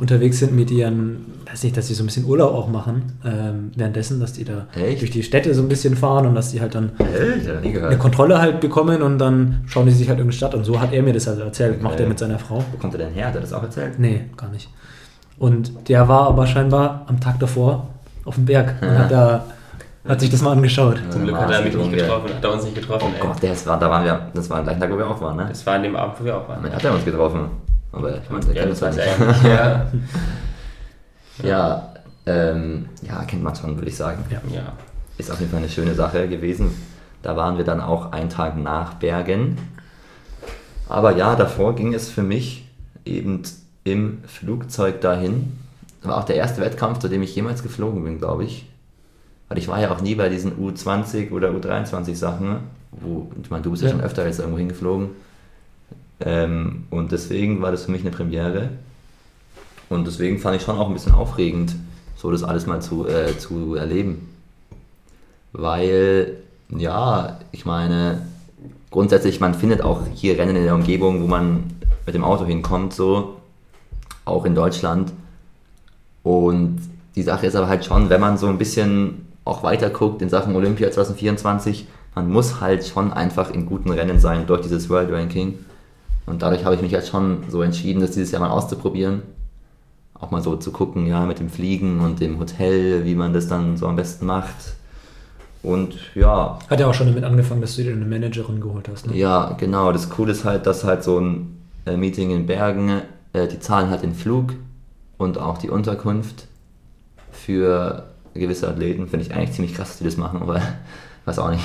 unterwegs 0.00 0.38
sind 0.38 0.52
mit 0.54 0.70
ihren, 0.70 1.26
weiß 1.50 1.62
nicht, 1.64 1.76
dass 1.76 1.86
sie 1.88 1.94
so 1.94 2.02
ein 2.02 2.06
bisschen 2.06 2.24
Urlaub 2.24 2.54
auch 2.54 2.68
machen, 2.68 3.12
ähm, 3.24 3.70
währenddessen, 3.76 4.18
dass 4.18 4.32
die 4.32 4.44
da 4.44 4.66
Echt? 4.74 5.02
durch 5.02 5.10
die 5.10 5.22
Städte 5.22 5.54
so 5.54 5.62
ein 5.62 5.68
bisschen 5.68 5.94
fahren 5.96 6.26
und 6.26 6.34
dass 6.34 6.50
die 6.50 6.60
halt 6.60 6.74
dann 6.74 6.92
nie 7.62 7.78
eine. 7.78 7.98
Kontrolle 7.98 8.40
halt 8.40 8.60
bekommen 8.60 9.02
und 9.02 9.18
dann 9.18 9.62
schauen 9.66 9.86
die 9.86 9.92
sich 9.92 10.08
halt 10.08 10.18
irgendeine 10.18 10.36
Stadt 10.36 10.54
und 10.54 10.64
so 10.64 10.80
hat 10.80 10.92
er 10.92 11.02
mir 11.02 11.12
das 11.12 11.28
also 11.28 11.42
erzählt, 11.42 11.82
macht 11.82 11.94
Okay. 11.94 12.04
er 12.04 12.08
mit 12.08 12.18
seiner 12.18 12.38
Frau. 12.38 12.64
Wo 12.72 12.78
kommt 12.78 12.94
er 12.94 12.98
denn 12.98 13.12
her? 13.12 13.26
Hat 13.28 13.34
er 13.34 13.40
das 13.42 13.52
auch 13.52 13.62
erzählt? 13.62 13.98
Nee, 13.98 14.22
gar 14.36 14.48
nicht. 14.50 14.68
Und 15.38 15.88
der 15.88 16.08
war 16.08 16.26
aber 16.28 16.46
scheinbar 16.46 17.04
am 17.06 17.20
Tag 17.20 17.38
davor 17.38 17.88
auf 18.24 18.34
dem 18.36 18.44
Berg 18.46 18.74
und 18.82 18.98
hat, 18.98 19.10
da, 19.10 19.44
hat 20.08 20.20
sich 20.20 20.30
das 20.30 20.40
mal 20.42 20.52
angeschaut. 20.52 21.00
Zum 21.10 21.24
Glück 21.24 21.36
hat 21.36 21.50
er 21.50 21.62
mich 21.62 21.74
nicht 21.76 21.92
getroffen, 21.92 22.30
hat 22.34 22.42
er 22.44 22.52
uns 22.52 22.64
nicht 22.64 22.74
getroffen, 22.74 23.08
Oh 23.10 23.14
ey. 23.14 23.20
Gott, 23.26 23.42
der 23.42 23.52
ist, 23.52 23.66
da 23.66 23.78
waren 23.80 24.04
wir, 24.04 24.28
das 24.34 24.48
war 24.48 24.58
am 24.58 24.64
gleichen 24.64 24.80
Tag, 24.80 24.90
wo 24.92 24.96
wir 24.98 25.06
auch 25.08 25.20
waren, 25.20 25.36
ne? 25.36 25.46
Das 25.48 25.64
war 25.66 25.74
an 25.74 25.82
dem 25.82 25.94
Abend, 25.96 26.14
wo 26.20 26.24
wir 26.24 26.36
auch 26.36 26.48
waren. 26.48 26.62
Hat 26.72 26.84
er 26.84 26.94
uns 26.94 27.04
getroffen. 27.04 27.40
Aber 27.92 28.18
ich 28.22 28.30
meine, 28.30 28.44
der 28.46 28.54
Ja, 28.54 28.62
kennt 28.62 28.82
das 28.82 28.96
nicht. 28.96 29.44
Ja. 29.44 29.86
Ja, 31.42 31.94
ähm, 32.26 32.88
ja, 33.02 33.24
kennt 33.24 33.42
man 33.42 33.54
schon, 33.56 33.76
würde 33.76 33.88
ich 33.88 33.96
sagen. 33.96 34.24
Ja. 34.30 34.40
ja. 34.54 34.72
Ist 35.18 35.30
auf 35.30 35.40
jeden 35.40 35.50
Fall 35.50 35.60
eine 35.60 35.68
schöne 35.68 35.94
Sache 35.94 36.28
gewesen. 36.28 36.70
Da 37.22 37.36
waren 37.36 37.56
wir 37.56 37.64
dann 37.64 37.80
auch 37.80 38.12
einen 38.12 38.28
Tag 38.28 38.56
nach 38.56 38.94
Bergen. 38.94 39.56
Aber 40.88 41.16
ja, 41.16 41.36
davor 41.36 41.74
ging 41.74 41.94
es 41.94 42.08
für 42.10 42.22
mich 42.22 42.66
eben 43.04 43.42
im 43.84 44.22
Flugzeug 44.26 45.00
dahin. 45.00 45.58
War 46.02 46.18
auch 46.18 46.24
der 46.24 46.36
erste 46.36 46.60
Wettkampf, 46.60 46.98
zu 46.98 47.08
dem 47.08 47.22
ich 47.22 47.34
jemals 47.34 47.62
geflogen 47.62 48.02
bin, 48.04 48.18
glaube 48.18 48.44
ich. 48.44 48.66
Weil 49.48 49.58
ich 49.58 49.68
war 49.68 49.80
ja 49.80 49.90
auch 49.90 50.00
nie 50.00 50.14
bei 50.14 50.28
diesen 50.28 50.52
U20 50.52 51.30
oder 51.32 51.50
U23 51.50 52.14
Sachen, 52.14 52.58
wo, 52.92 53.30
ich 53.42 53.50
meine, 53.50 53.62
du 53.62 53.70
bist 53.70 53.82
ja, 53.82 53.88
Ja. 53.88 53.94
schon 53.96 54.04
öfter 54.04 54.24
jetzt 54.26 54.38
irgendwo 54.38 54.58
hingeflogen. 54.58 55.08
Ähm, 56.20 56.84
und 56.90 57.12
deswegen 57.12 57.62
war 57.62 57.70
das 57.70 57.84
für 57.84 57.90
mich 57.90 58.02
eine 58.02 58.10
Premiere. 58.10 58.70
Und 59.88 60.06
deswegen 60.06 60.38
fand 60.38 60.56
ich 60.56 60.62
schon 60.62 60.78
auch 60.78 60.88
ein 60.88 60.94
bisschen 60.94 61.12
aufregend, 61.12 61.74
so 62.16 62.30
das 62.30 62.42
alles 62.42 62.66
mal 62.66 62.80
zu, 62.80 63.08
äh, 63.08 63.36
zu 63.38 63.74
erleben. 63.74 64.28
Weil, 65.52 66.36
ja, 66.68 67.40
ich 67.50 67.66
meine, 67.66 68.22
grundsätzlich, 68.90 69.40
man 69.40 69.54
findet 69.54 69.82
auch 69.82 70.02
hier 70.14 70.38
Rennen 70.38 70.56
in 70.56 70.64
der 70.64 70.74
Umgebung, 70.74 71.22
wo 71.22 71.26
man 71.26 71.64
mit 72.06 72.14
dem 72.14 72.24
Auto 72.24 72.44
hinkommt, 72.44 72.92
so, 72.92 73.40
auch 74.24 74.44
in 74.44 74.54
Deutschland. 74.54 75.12
Und 76.22 76.80
die 77.16 77.22
Sache 77.22 77.46
ist 77.46 77.56
aber 77.56 77.68
halt 77.68 77.84
schon, 77.84 78.10
wenn 78.10 78.20
man 78.20 78.38
so 78.38 78.46
ein 78.46 78.58
bisschen 78.58 79.26
auch 79.44 79.62
weiter 79.62 79.90
guckt 79.90 80.22
in 80.22 80.28
Sachen 80.28 80.54
Olympia 80.54 80.90
2024, 80.90 81.86
man 82.14 82.30
muss 82.30 82.60
halt 82.60 82.86
schon 82.86 83.12
einfach 83.12 83.50
in 83.50 83.66
guten 83.66 83.90
Rennen 83.90 84.20
sein 84.20 84.46
durch 84.46 84.60
dieses 84.60 84.88
World 84.88 85.10
Ranking. 85.10 85.58
Und 86.30 86.42
dadurch 86.42 86.64
habe 86.64 86.76
ich 86.76 86.82
mich 86.82 86.94
halt 86.94 87.06
schon 87.06 87.44
so 87.48 87.60
entschieden, 87.60 88.00
das 88.00 88.12
dieses 88.12 88.30
Jahr 88.30 88.40
mal 88.40 88.50
auszuprobieren. 88.50 89.22
Auch 90.14 90.30
mal 90.30 90.42
so 90.42 90.56
zu 90.56 90.70
gucken, 90.70 91.06
ja, 91.06 91.26
mit 91.26 91.40
dem 91.40 91.50
Fliegen 91.50 92.00
und 92.00 92.20
dem 92.20 92.38
Hotel, 92.38 93.04
wie 93.04 93.14
man 93.14 93.32
das 93.32 93.48
dann 93.48 93.76
so 93.76 93.86
am 93.88 93.96
besten 93.96 94.26
macht. 94.26 94.74
Und 95.62 95.94
ja, 96.14 96.58
Hat 96.68 96.80
ja 96.80 96.86
auch 96.86 96.94
schon 96.94 97.08
damit 97.08 97.24
angefangen, 97.24 97.60
dass 97.60 97.76
du 97.76 97.82
dir 97.82 97.92
eine 97.92 98.04
Managerin 98.04 98.60
geholt 98.60 98.88
hast. 98.88 99.06
Ne? 99.06 99.16
ja, 99.16 99.54
genau. 99.58 99.92
Das 99.92 100.08
Coole 100.08 100.32
ist 100.32 100.44
halt, 100.44 100.66
dass 100.66 100.84
halt 100.84 101.02
so 101.02 101.18
ein 101.18 101.58
äh, 101.84 101.96
Meeting 101.96 102.30
in 102.30 102.46
Bergen, 102.46 103.02
äh, 103.32 103.48
die 103.48 103.58
zahlen 103.58 103.90
halt 103.90 104.02
den 104.02 104.14
Flug 104.14 104.54
und 105.18 105.38
auch 105.38 105.58
die 105.58 105.68
Unterkunft 105.68 106.46
für 107.32 108.04
gewisse 108.34 108.68
Athleten. 108.68 109.08
Finde 109.08 109.26
ich 109.26 109.34
eigentlich 109.34 109.52
ziemlich 109.52 109.74
krass, 109.74 109.88
dass 109.88 109.98
die 109.98 110.04
das 110.04 110.16
machen, 110.16 110.40
aber 110.40 110.62
weiß 111.24 111.38
auch 111.40 111.50
nicht. 111.50 111.64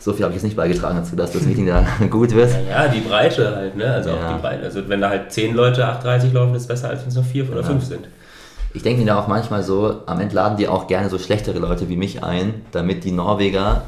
So 0.00 0.12
viel 0.14 0.24
habe 0.24 0.32
ich 0.32 0.36
jetzt 0.36 0.44
nicht 0.44 0.56
beigetragen 0.56 0.96
dazu, 0.96 1.14
dass 1.14 1.32
das 1.32 1.42
Meeting 1.42 1.66
da 1.66 1.84
gut 2.10 2.34
wird. 2.34 2.50
Ja, 2.68 2.88
die 2.88 3.00
Breite 3.00 3.54
halt, 3.54 3.76
ne? 3.76 3.84
Also 3.92 4.10
Ja. 4.10 4.16
auch 4.30 4.36
die 4.36 4.40
Breite. 4.42 4.64
Also 4.64 4.88
wenn 4.88 5.00
da 5.00 5.10
halt 5.10 5.30
10 5.30 5.54
Leute 5.54 5.84
8,30 5.86 6.32
laufen, 6.32 6.54
ist 6.54 6.66
besser, 6.66 6.88
als 6.88 7.02
wenn 7.02 7.08
es 7.08 7.14
nur 7.14 7.24
4 7.24 7.50
oder 7.50 7.60
Ja. 7.60 7.66
5 7.66 7.84
sind. 7.84 8.08
Ich 8.72 8.82
denke 8.82 9.00
mir 9.00 9.06
da 9.06 9.18
auch 9.20 9.28
manchmal 9.28 9.62
so, 9.62 10.00
am 10.06 10.20
Ende 10.20 10.34
laden 10.34 10.56
die 10.56 10.68
auch 10.68 10.86
gerne 10.86 11.08
so 11.10 11.18
schlechtere 11.18 11.58
Leute 11.58 11.88
wie 11.88 11.96
mich 11.96 12.24
ein, 12.24 12.54
damit 12.72 13.04
die 13.04 13.10
Norweger, 13.12 13.82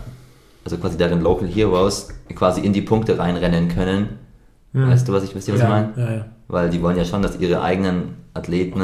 also 0.64 0.76
quasi 0.76 0.96
deren 0.98 1.22
Local 1.22 1.48
Heroes, 1.48 2.08
quasi 2.34 2.60
in 2.60 2.72
die 2.72 2.82
Punkte 2.82 3.18
reinrennen 3.18 3.68
können. 3.68 4.18
Hm. 4.74 4.90
Weißt 4.90 5.06
du, 5.08 5.12
was 5.12 5.22
ich, 5.24 5.34
wisst 5.34 5.48
ihr, 5.48 5.54
was 5.54 5.60
ich 5.60 5.68
ja, 5.68 5.70
meine? 5.70 5.92
ja, 5.96 6.12
ja. 6.16 6.24
Weil 6.48 6.68
die 6.70 6.82
wollen 6.82 6.96
ja 6.96 7.04
schon, 7.04 7.22
dass 7.22 7.38
ihre 7.38 7.62
eigenen 7.62 8.16
Athleten 8.34 8.82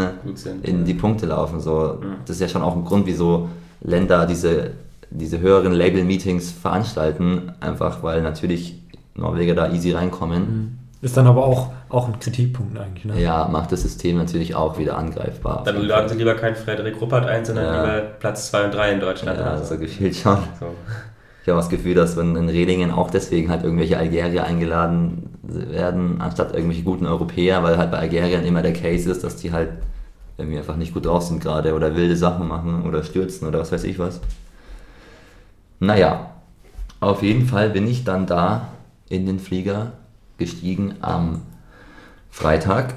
in 0.62 0.84
die 0.84 0.94
Punkte 0.94 1.26
laufen. 1.26 1.60
So. 1.60 1.98
Mhm. 2.00 2.16
Das 2.26 2.36
ist 2.36 2.40
ja 2.40 2.48
schon 2.48 2.62
auch 2.62 2.76
ein 2.76 2.84
Grund, 2.84 3.06
wieso 3.06 3.48
Länder 3.80 4.24
diese, 4.26 4.70
diese 5.10 5.40
höheren 5.40 5.72
Label-Meetings 5.72 6.52
veranstalten. 6.52 7.52
Einfach 7.60 8.02
weil 8.02 8.22
natürlich 8.22 8.82
Norweger 9.14 9.54
da 9.54 9.72
easy 9.72 9.92
reinkommen. 9.92 10.78
Ist 11.00 11.16
dann 11.16 11.28
aber 11.28 11.44
auch, 11.44 11.70
auch 11.90 12.08
ein 12.08 12.18
Kritikpunkt 12.18 12.76
eigentlich. 12.76 13.04
Ne? 13.04 13.20
Ja, 13.20 13.46
macht 13.48 13.70
das 13.70 13.82
System 13.82 14.16
natürlich 14.16 14.56
auch 14.56 14.78
wieder 14.78 14.98
angreifbar. 14.98 15.62
Dann 15.64 15.80
laden 15.82 16.08
sie 16.08 16.16
lieber 16.16 16.34
keinen 16.34 16.56
Frederik 16.56 17.00
Ruppert 17.00 17.24
ein, 17.26 17.44
sondern 17.44 17.64
Ja. 17.66 17.84
lieber 17.84 18.00
Platz 18.18 18.50
2 18.50 18.64
und 18.64 18.74
3 18.74 18.92
in 18.92 19.00
Deutschland. 19.00 19.38
Ja, 19.38 19.62
so 19.62 19.78
gefühlt 19.78 20.16
schon. 20.16 20.38
So. 20.58 20.66
Ich 21.42 21.48
habe 21.48 21.60
das 21.60 21.68
Gefühl, 21.70 21.94
dass 21.94 22.16
wenn 22.16 22.34
in 22.36 22.48
Redingen 22.48 22.90
auch 22.90 23.10
deswegen 23.10 23.48
halt 23.48 23.62
irgendwelche 23.62 23.96
Algerier 23.96 24.44
eingeladen 24.44 25.30
werden, 25.42 26.20
anstatt 26.20 26.52
irgendwelche 26.52 26.82
guten 26.82 27.06
Europäer, 27.06 27.62
weil 27.62 27.78
halt 27.78 27.90
bei 27.92 27.98
Algerien 27.98 28.44
immer 28.44 28.60
der 28.60 28.72
Case 28.72 29.08
ist, 29.10 29.22
dass 29.24 29.36
die 29.36 29.52
halt 29.52 29.70
irgendwie 30.36 30.58
einfach 30.58 30.76
nicht 30.76 30.92
gut 30.92 31.06
drauf 31.06 31.22
sind 31.22 31.40
gerade 31.40 31.74
oder 31.74 31.96
wilde 31.96 32.16
Sachen 32.16 32.48
machen 32.48 32.82
oder 32.86 33.02
stürzen 33.02 33.48
oder 33.48 33.60
was 33.60 33.72
weiß 33.72 33.84
ich 33.84 33.98
was. 33.98 34.20
Naja, 35.80 36.30
auf 37.00 37.22
jeden 37.22 37.46
Fall 37.46 37.70
bin 37.70 37.86
ich 37.86 38.04
dann 38.04 38.26
da 38.26 38.68
in 39.08 39.26
den 39.26 39.38
Flieger 39.38 39.92
gestiegen 40.36 40.96
am 41.00 41.42
Freitag 42.30 42.94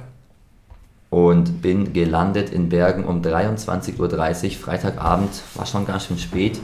und 1.11 1.61
bin 1.61 1.93
gelandet 1.93 2.49
in 2.49 2.69
Bergen 2.69 3.05
um 3.05 3.21
23.30 3.21 3.99
Uhr. 3.99 4.51
Freitagabend 4.51 5.29
war 5.55 5.65
schon 5.65 5.85
ganz 5.85 6.05
schön 6.05 6.17
spät, 6.17 6.59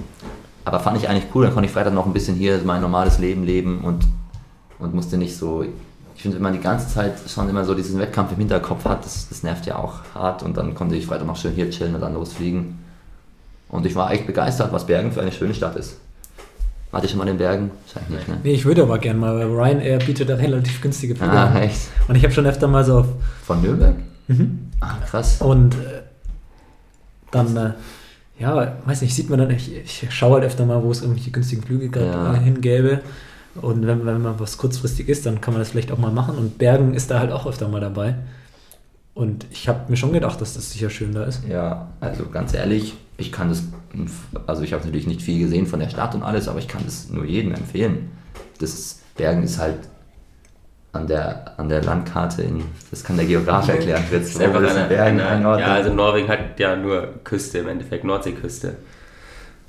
aber 0.65 0.79
fand 0.79 0.97
ich 0.97 1.07
eigentlich 1.07 1.27
cool. 1.35 1.43
Dann 1.45 1.53
konnte 1.53 1.67
ich 1.67 1.73
Freitag 1.73 1.93
noch 1.93 2.05
ein 2.05 2.13
bisschen 2.13 2.35
hier 2.35 2.59
mein 2.63 2.81
normales 2.81 3.19
Leben 3.19 3.43
leben 3.43 3.81
und, 3.81 4.05
und 4.79 4.95
musste 4.95 5.17
nicht 5.17 5.37
so. 5.37 5.65
Ich 6.15 6.23
finde, 6.23 6.37
wenn 6.37 6.43
man 6.43 6.53
die 6.53 6.59
ganze 6.59 6.87
Zeit 6.87 7.13
schon 7.27 7.47
immer 7.47 7.63
so 7.63 7.75
diesen 7.75 7.99
Wettkampf 7.99 8.31
im 8.31 8.39
Hinterkopf 8.39 8.85
hat, 8.85 9.05
das, 9.05 9.29
das 9.29 9.43
nervt 9.43 9.67
ja 9.67 9.77
auch 9.77 9.99
hart. 10.15 10.41
Und 10.41 10.57
dann 10.57 10.73
konnte 10.73 10.95
ich 10.95 11.05
Freitag 11.05 11.27
noch 11.27 11.35
schön 11.35 11.53
hier 11.53 11.69
chillen 11.69 11.93
und 11.93 12.01
dann 12.01 12.15
losfliegen. 12.15 12.79
Und 13.69 13.85
ich 13.85 13.95
war 13.95 14.11
echt 14.11 14.25
begeistert, 14.25 14.71
was 14.71 14.87
Bergen 14.87 15.11
für 15.11 15.21
eine 15.21 15.31
schöne 15.31 15.53
Stadt 15.53 15.75
ist. 15.75 15.97
Wart 16.91 17.03
ihr 17.03 17.09
schon 17.09 17.19
mal 17.19 17.27
in 17.27 17.37
Bergen? 17.37 17.71
Scheint 17.91 18.09
nicht, 18.09 18.27
ne? 18.27 18.37
Nee, 18.43 18.53
ich 18.53 18.63
würde 18.65 18.83
aber 18.83 18.97
gerne 18.97 19.19
mal, 19.19 19.35
weil 19.37 19.47
Ryanair 19.47 19.99
bietet 19.99 20.29
da 20.29 20.35
relativ 20.35 20.81
günstige 20.81 21.15
Flüge 21.15 21.31
Ah, 21.31 21.47
an. 21.47 21.57
echt? 21.57 21.81
Und 22.07 22.15
ich 22.15 22.23
habe 22.23 22.33
schon 22.33 22.45
öfter 22.45 22.67
mal 22.67 22.83
so 22.85 22.99
auf. 22.99 23.07
Von 23.45 23.61
Nürnberg? 23.61 23.95
Mhm. 24.27 24.69
Ah, 24.79 24.95
krass. 25.05 25.41
Und 25.41 25.73
äh, 25.75 26.01
dann, 27.31 27.55
äh, 27.57 27.71
ja, 28.39 28.73
weiß 28.85 29.01
nicht, 29.01 29.13
sieht 29.15 29.29
man 29.29 29.39
dann, 29.39 29.51
ich, 29.51 29.75
ich 29.75 30.07
schaue 30.11 30.35
halt 30.35 30.45
öfter 30.45 30.65
mal, 30.65 30.81
wo 30.83 30.91
es 30.91 31.01
irgendwelche 31.01 31.31
günstigen 31.31 31.61
Flüge 31.63 31.89
gerade 31.89 32.07
Ja. 32.11 32.33
äh, 32.35 32.39
hingäbe. 32.39 33.01
Und 33.61 33.85
wenn, 33.87 34.05
wenn 34.05 34.21
mal 34.21 34.35
was 34.37 34.57
kurzfristig 34.57 35.09
ist, 35.09 35.25
dann 35.25 35.41
kann 35.41 35.53
man 35.53 35.61
das 35.61 35.71
vielleicht 35.71 35.91
auch 35.91 35.97
mal 35.97 36.11
machen. 36.11 36.37
Und 36.37 36.57
Bergen 36.57 36.93
ist 36.93 37.09
da 37.11 37.19
halt 37.19 37.31
auch 37.31 37.47
öfter 37.47 37.67
mal 37.67 37.81
dabei. 37.81 38.15
Und 39.17 39.47
ich 39.49 39.67
habe 39.67 39.89
mir 39.89 39.97
schon 39.97 40.13
gedacht, 40.13 40.39
dass 40.41 40.53
das 40.53 40.71
sicher 40.71 40.91
schön 40.91 41.11
da 41.11 41.23
ist. 41.23 41.41
Ja, 41.49 41.87
also 41.99 42.27
ganz 42.27 42.53
ehrlich, 42.53 42.93
ich 43.17 43.31
kann 43.31 43.49
das, 43.49 43.63
also 44.45 44.61
ich 44.61 44.73
habe 44.73 44.85
natürlich 44.85 45.07
nicht 45.07 45.23
viel 45.23 45.39
gesehen 45.39 45.65
von 45.65 45.79
der 45.79 45.89
Stadt 45.89 46.13
und 46.13 46.21
alles, 46.21 46.47
aber 46.47 46.59
ich 46.59 46.67
kann 46.67 46.83
das 46.85 47.09
nur 47.09 47.25
jedem 47.25 47.51
empfehlen. 47.55 48.11
Das 48.59 48.73
ist, 48.73 49.15
Bergen 49.15 49.41
ist 49.41 49.57
halt, 49.57 49.79
an 50.93 51.07
der, 51.07 51.59
an 51.59 51.67
der 51.67 51.81
Landkarte 51.81 52.43
in, 52.43 52.63
das 52.91 53.03
kann 53.03 53.17
der 53.17 53.25
Geograf 53.25 53.67
erklären, 53.69 54.03
Fritz, 54.03 54.29
ist 54.29 54.39
einfach 54.41 54.59
eine, 54.59 54.87
Bergen 54.87 55.19
eine, 55.19 55.43
ja, 55.43 55.73
also 55.73 55.91
Norwegen 55.91 56.27
hat 56.27 56.59
ja 56.59 56.75
nur 56.75 57.15
Küste 57.23 57.57
im 57.57 57.69
Endeffekt, 57.69 58.03
Nordseeküste. 58.03 58.75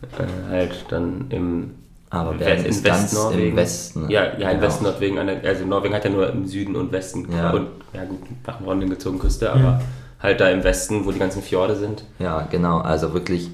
Äh, 0.02 0.50
halt 0.50 0.84
dann 0.90 1.24
im 1.30 1.70
Aber 2.10 2.38
West- 2.40 2.66
ist 2.66 2.78
in 2.78 2.84
ganz 2.84 3.02
Westnorwegen. 3.04 3.48
im 3.50 3.56
Westen. 3.56 4.10
Ja, 4.10 4.24
ja, 4.24 4.30
im 4.32 4.38
Genau. 4.38 4.62
Westen 4.62 4.84
Norwegen. 4.84 5.18
Also 5.18 5.64
Norwegen 5.66 5.94
hat 5.94 6.04
ja 6.04 6.10
nur 6.10 6.30
im 6.30 6.46
Süden 6.46 6.74
und 6.76 6.90
Westen 6.92 7.26
Ja. 7.30 7.50
und 7.50 7.66
ja 7.92 8.04
gut, 8.04 8.18
nach 8.46 8.60
Norden 8.60 8.88
gezogen 8.88 9.18
Küste, 9.18 9.52
aber 9.52 9.80
halt 10.20 10.40
da 10.40 10.48
im 10.48 10.64
Westen, 10.64 11.04
wo 11.04 11.12
die 11.12 11.18
ganzen 11.18 11.42
Fjorde 11.42 11.76
sind. 11.76 12.04
Ja, 12.18 12.46
genau. 12.50 12.78
Also 12.78 13.12
wirklich, 13.14 13.50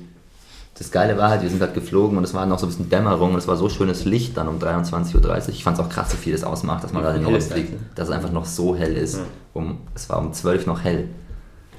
das 0.78 0.90
Geile 0.90 1.16
war 1.18 1.30
halt, 1.30 1.42
wir 1.42 1.50
sind 1.50 1.60
halt 1.60 1.74
geflogen 1.74 2.16
und 2.16 2.24
es 2.24 2.32
war 2.34 2.46
noch 2.46 2.58
so 2.58 2.66
ein 2.66 2.68
bisschen 2.68 2.88
Dämmerung 2.90 3.32
und 3.32 3.38
es 3.38 3.48
war 3.48 3.56
so 3.56 3.68
schönes 3.68 4.04
Licht 4.04 4.36
dann 4.36 4.48
um 4.48 4.58
23.30 4.58 5.14
Uhr. 5.48 5.48
Ich 5.50 5.64
fand 5.64 5.78
es 5.78 5.84
auch 5.84 5.88
krass, 5.88 6.12
wie 6.12 6.16
viel 6.16 6.32
das 6.32 6.44
ausmacht, 6.44 6.84
dass 6.84 6.92
man 6.92 7.02
da 7.02 7.12
in 7.14 7.24
den 7.24 7.40
fliegt, 7.40 7.70
ist, 7.70 7.72
ne? 7.72 7.78
dass 7.96 8.08
es 8.08 8.14
einfach 8.14 8.30
noch 8.32 8.44
so 8.44 8.74
hell 8.76 8.96
ist. 8.96 9.16
Ja. 9.16 9.22
Um, 9.52 9.78
es 9.94 10.08
war 10.08 10.18
um 10.18 10.32
12 10.32 10.66
noch 10.66 10.82
hell. 10.82 11.08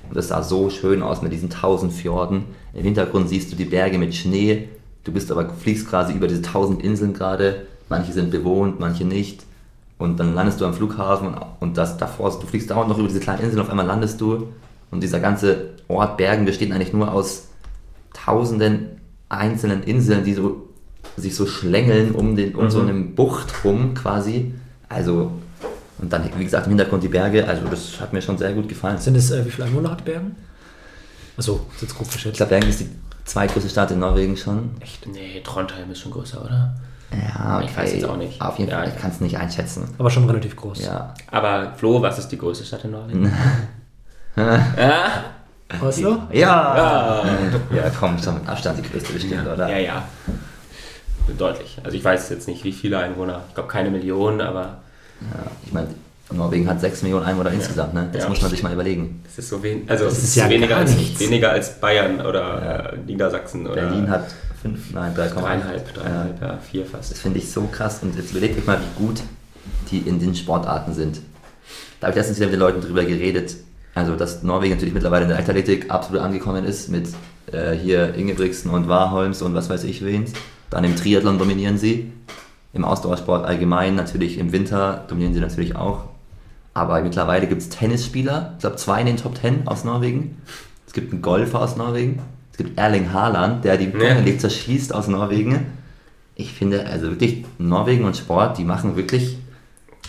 Und 0.10 0.18
es 0.18 0.28
sah 0.28 0.44
so 0.44 0.70
schön 0.70 1.02
aus 1.02 1.22
mit 1.22 1.32
diesen 1.34 1.50
tausend 1.50 1.92
Fjorden. 1.92 2.44
Im 2.74 2.84
Hintergrund 2.84 3.28
siehst 3.28 3.52
du 3.52 3.56
die 3.56 3.66
Berge 3.66 3.98
mit 3.98 4.14
Schnee. 4.14 4.70
Du 5.06 5.12
bist 5.12 5.32
aber, 5.32 5.50
fliegst 5.50 5.88
quasi 5.88 6.14
über 6.14 6.28
diese 6.28 6.42
tausend 6.42 6.84
Inseln 6.84 7.14
gerade. 7.14 7.68
Manche 7.88 8.12
sind 8.12 8.32
bewohnt, 8.32 8.80
manche 8.80 9.06
nicht. 9.06 9.44
Und 9.98 10.20
dann 10.20 10.34
landest 10.34 10.60
du 10.60 10.66
am 10.66 10.74
Flughafen 10.74 11.30
und, 11.30 11.38
und 11.62 11.78
das 11.78 11.98
davor, 11.98 12.38
du 12.38 12.46
fliegst 12.46 12.70
dauernd 12.70 12.90
noch 12.90 12.98
über 12.98 13.08
diese 13.08 13.22
kleinen 13.22 13.44
Inseln, 13.44 13.62
auf 13.62 13.70
einmal 13.70 13.86
landest 13.86 14.20
du. 14.20 14.48
Und 14.92 15.02
dieser 15.02 15.20
ganze 15.20 15.70
Ort 15.88 16.18
Bergen 16.18 16.46
besteht 16.46 16.72
eigentlich 16.72 16.92
nur 16.92 17.12
aus 17.12 17.48
tausenden 18.14 18.88
einzelnen 19.30 19.84
Inseln, 19.84 20.24
die 20.24 20.34
so, 20.34 20.70
sich 21.18 21.36
so 21.36 21.46
schlängeln 21.46 22.12
um, 22.12 22.36
den, 22.36 22.56
um 22.56 22.70
so 22.70 22.82
eine 22.82 22.94
Bucht 22.94 23.64
rum 23.64 23.94
quasi. 23.94 24.54
Also, 24.90 25.32
und 26.00 26.12
dann, 26.12 26.30
wie 26.38 26.44
gesagt, 26.44 26.66
im 26.66 26.72
Hintergrund 26.72 27.04
die 27.04 27.08
Berge. 27.08 27.48
Also, 27.48 27.66
das 27.68 28.02
hat 28.02 28.12
mir 28.12 28.22
schon 28.22 28.38
sehr 28.38 28.54
gut 28.54 28.68
gefallen. 28.68 28.98
Sind 28.98 29.16
es, 29.16 29.32
äh, 29.32 29.46
wie 29.46 29.52
viele 29.52 29.68
Einwohner 29.68 29.92
hat 29.92 30.04
Bergen? 30.04 30.36
Achso, 31.38 31.66
ist 31.74 31.82
jetzt 31.84 31.96
grob 31.96 32.08
Ich 32.08 32.14
geschätzt. 32.14 32.38
glaube, 32.38 32.50
Bergen 32.50 32.70
ist 32.70 32.80
die 32.82 32.90
zweitgrößte 33.26 33.70
Stadt 33.70 33.92
in 33.92 34.00
Norwegen 34.00 34.38
schon. 34.38 34.72
Echt? 34.80 35.06
Nee, 35.08 35.42
Trondheim 35.44 35.92
ist 35.92 36.00
schon 36.00 36.12
größer, 36.12 36.44
oder? 36.44 36.76
Ja, 37.12 37.62
Ich 37.62 37.76
weiß 37.76 37.94
jetzt 37.94 38.06
auch 38.06 38.18
nicht. 38.18 38.42
Auf 38.42 38.58
jeden 38.60 38.72
Ja, 38.72 38.78
Fall, 38.78 38.88
ja. 38.88 38.94
ich 38.94 39.00
kann 39.02 39.12
es 39.12 39.22
nicht 39.22 39.38
einschätzen. 39.38 39.94
Aber 39.98 40.10
schon 40.10 40.26
relativ 40.30 40.56
groß. 40.56 40.84
Ja. 40.86 41.14
Aber 41.32 41.74
Flo, 41.78 42.02
was 42.02 42.20
ist 42.20 42.30
die 42.30 42.38
größte 42.38 42.66
Stadt 42.66 42.84
in 42.84 42.92
Norwegen? 42.92 43.32
ja? 44.38 45.24
Oslo? 45.82 46.24
Ja! 46.32 47.24
Ja, 47.74 47.90
komm, 48.00 48.18
schon 48.20 48.36
mit 48.36 48.48
Abstand 48.50 48.80
die 48.84 48.90
größte 48.90 49.14
bestimmt, 49.14 49.48
oder? 49.48 49.70
Ja, 49.70 49.78
ja. 49.78 50.04
Deutlich. 51.38 51.80
Also 51.84 51.98
ich 51.98 52.04
weiß 52.04 52.30
jetzt 52.30 52.48
nicht, 52.48 52.64
wie 52.64 52.72
viele 52.72 53.00
Einwohner. 53.00 53.42
Ich 53.50 53.56
glaube 53.56 53.70
keine 53.70 53.90
Millionen, 53.90 54.42
aber 54.42 54.78
Ja, 55.22 55.52
ich 55.66 55.74
meine, 55.74 55.88
Norwegen 56.32 56.68
hat 56.68 56.82
6 56.82 57.04
Millionen 57.04 57.24
Einwohner 57.26 57.52
insgesamt, 57.52 57.94
ne? 57.94 58.10
Das 58.12 58.24
Ja. 58.24 58.30
muss 58.30 58.42
man 58.42 58.50
sich 58.50 58.64
mal 58.64 58.74
überlegen. 58.74 59.22
es 59.28 59.38
ist 59.38 59.50
so 59.50 59.62
wenig. 59.62 59.90
Also 59.90 60.06
Das 60.06 60.14
es 60.14 60.20
ist 60.20 60.30
ist, 60.30 60.36
ja 60.38 60.50
weniger, 60.50 60.68
gar 60.70 60.80
als, 60.80 60.96
nichts. 60.96 61.20
weniger 61.20 61.52
als 61.52 61.80
Bayern 61.80 62.20
oder 62.26 62.94
äh, 62.94 62.98
Niedersachsen 63.06 63.68
oder 63.68 63.76
Berlin 63.84 64.10
hat 64.10 64.26
5, 64.62 64.94
nein, 64.94 65.14
3,8. 65.16 65.34
dreieinhalb, 65.40 65.94
dreieinhalb, 65.94 66.42
ja, 66.42 66.58
vier 66.58 66.86
fast. 66.86 67.12
Das 67.12 67.20
finde 67.20 67.38
ich 67.40 67.52
so 67.52 67.68
krass. 67.72 68.00
Und 68.02 68.16
jetzt 68.18 68.32
überlegt 68.32 68.58
euch 68.58 68.66
mal, 68.66 68.80
wie 68.80 69.06
gut 69.06 69.22
die 69.92 70.00
in 70.00 70.20
den 70.20 70.34
Sportarten 70.36 70.94
sind. 70.96 71.20
Da 72.00 72.08
habe 72.08 72.12
ich 72.12 72.18
letztens 72.18 72.38
wieder 72.40 72.48
mit 72.48 72.54
den 72.56 72.60
Leuten 72.60 72.82
drüber 72.82 73.04
geredet. 73.06 73.56
Also, 73.94 74.16
dass 74.16 74.42
Norwegen 74.44 74.74
natürlich 74.74 74.94
mittlerweile 74.94 75.24
in 75.24 75.30
der 75.30 75.38
Leichtathletik 75.38 75.90
absolut 75.92 76.22
angekommen 76.22 76.66
ist, 76.66 76.90
mit 76.90 77.08
äh, 77.52 77.72
hier 77.74 78.16
Ingebrigtsen 78.16 78.72
und 78.72 78.88
Warholms 78.90 79.42
und 79.44 79.54
was 79.54 79.70
weiß 79.70 79.84
ich 79.86 80.04
wen. 80.04 80.26
Dann 80.72 80.84
im 80.84 80.96
Triathlon 80.96 81.38
dominieren 81.38 81.78
sie. 81.78 82.12
Im 82.74 82.84
Ausdauersport 82.84 83.46
allgemein, 83.46 83.96
natürlich 83.96 84.38
im 84.38 84.52
Winter 84.52 85.06
dominieren 85.08 85.34
sie 85.34 85.40
natürlich 85.40 85.76
auch. 85.78 86.06
Aber 86.76 87.02
mittlerweile 87.02 87.48
gibt 87.48 87.62
es 87.64 87.70
Tennisspieler, 87.70 88.52
ich 88.58 88.60
glaube 88.60 88.76
zwei 88.76 89.00
in 89.00 89.08
den 89.08 89.18
Top 89.18 89.38
10 89.38 89.68
aus 89.68 89.84
Norwegen. 89.86 90.42
Es 90.86 90.94
gibt 90.94 91.12
einen 91.12 91.22
Golfer 91.24 91.62
aus 91.62 91.78
Norwegen. 91.78 92.22
Es 92.52 92.58
gibt 92.58 92.78
Erling 92.78 93.12
Haaland, 93.12 93.66
der 93.66 93.78
die 93.78 93.88
Premier 93.88 94.20
League 94.22 94.40
zerschießt 94.42 94.94
aus 94.94 95.08
Norwegen. 95.08 95.66
Ich 96.36 96.52
finde, 96.54 96.86
also 96.86 97.10
wirklich, 97.10 97.46
Norwegen 97.58 98.04
und 98.04 98.16
Sport, 98.18 98.58
die 98.58 98.66
machen 98.66 98.98
wirklich, 98.98 99.38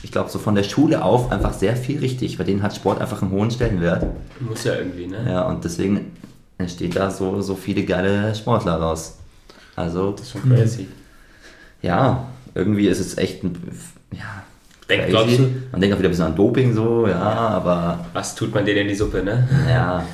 ich 0.02 0.10
glaube, 0.10 0.28
so 0.28 0.40
von 0.40 0.56
der 0.56 0.64
Schule 0.64 1.04
auf 1.04 1.30
einfach 1.30 1.52
sehr 1.52 1.76
viel 1.76 2.00
richtig. 2.00 2.36
Bei 2.36 2.42
denen 2.44 2.62
hat 2.64 2.74
Sport 2.74 3.00
einfach 3.00 3.22
einen 3.22 3.30
hohen 3.30 3.50
Stellenwert. 3.50 4.04
Muss 4.40 4.64
ja 4.64 4.74
irgendwie, 4.74 5.06
ne? 5.06 5.24
Ja, 5.28 5.42
und 5.42 5.64
deswegen 5.64 6.12
entsteht 6.58 6.96
da 6.96 7.10
so, 7.12 7.42
so 7.42 7.54
viele 7.54 7.84
geile 7.84 8.34
Sportler 8.34 8.74
raus. 8.74 9.18
Also, 9.76 10.10
Das 10.12 10.22
ist 10.22 10.32
schon 10.32 10.42
crazy. 10.50 10.88
ja, 11.82 12.26
irgendwie 12.54 12.88
ist 12.88 12.98
es 12.98 13.18
echt 13.18 13.44
ein, 13.44 13.56
ja, 14.12 14.42
Denk, 14.88 15.08
crazy. 15.10 15.48
Man 15.72 15.80
denkt 15.80 15.94
auch 15.94 15.98
wieder 15.98 16.08
ein 16.08 16.12
bisschen 16.12 16.26
an 16.26 16.36
Doping 16.36 16.72
so, 16.74 17.06
ja, 17.08 17.20
aber 17.20 18.04
was 18.12 18.34
tut 18.34 18.54
man 18.54 18.64
denen 18.64 18.82
in 18.82 18.88
die 18.88 18.94
Suppe, 18.94 19.22
ne? 19.22 19.48
ja, 19.68 20.04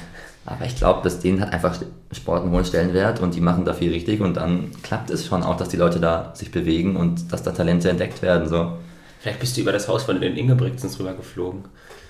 aber 0.46 0.64
ich 0.64 0.76
glaube, 0.76 1.02
dass 1.04 1.20
denen 1.20 1.40
hat 1.40 1.52
einfach 1.52 1.76
Sport 2.10 2.42
einen 2.42 2.52
hohen 2.52 2.64
Stellenwert 2.64 3.20
und 3.20 3.34
die 3.34 3.40
machen 3.40 3.64
da 3.64 3.74
viel 3.74 3.92
richtig 3.92 4.20
und 4.20 4.38
dann 4.38 4.70
klappt 4.82 5.10
es 5.10 5.26
schon 5.26 5.42
auch, 5.42 5.56
dass 5.56 5.68
die 5.68 5.76
Leute 5.76 6.00
da 6.00 6.32
sich 6.34 6.50
bewegen 6.50 6.96
und 6.96 7.32
dass 7.32 7.42
da 7.42 7.50
Talente 7.52 7.90
entdeckt 7.90 8.22
werden. 8.22 8.48
So. 8.48 8.72
Vielleicht 9.20 9.40
bist 9.40 9.56
du 9.56 9.60
über 9.60 9.72
das 9.72 9.86
Haus 9.88 10.04
von 10.04 10.20
den 10.20 10.36
Ingebrigtsens 10.36 10.98
rüber 10.98 11.12
geflogen. 11.12 11.64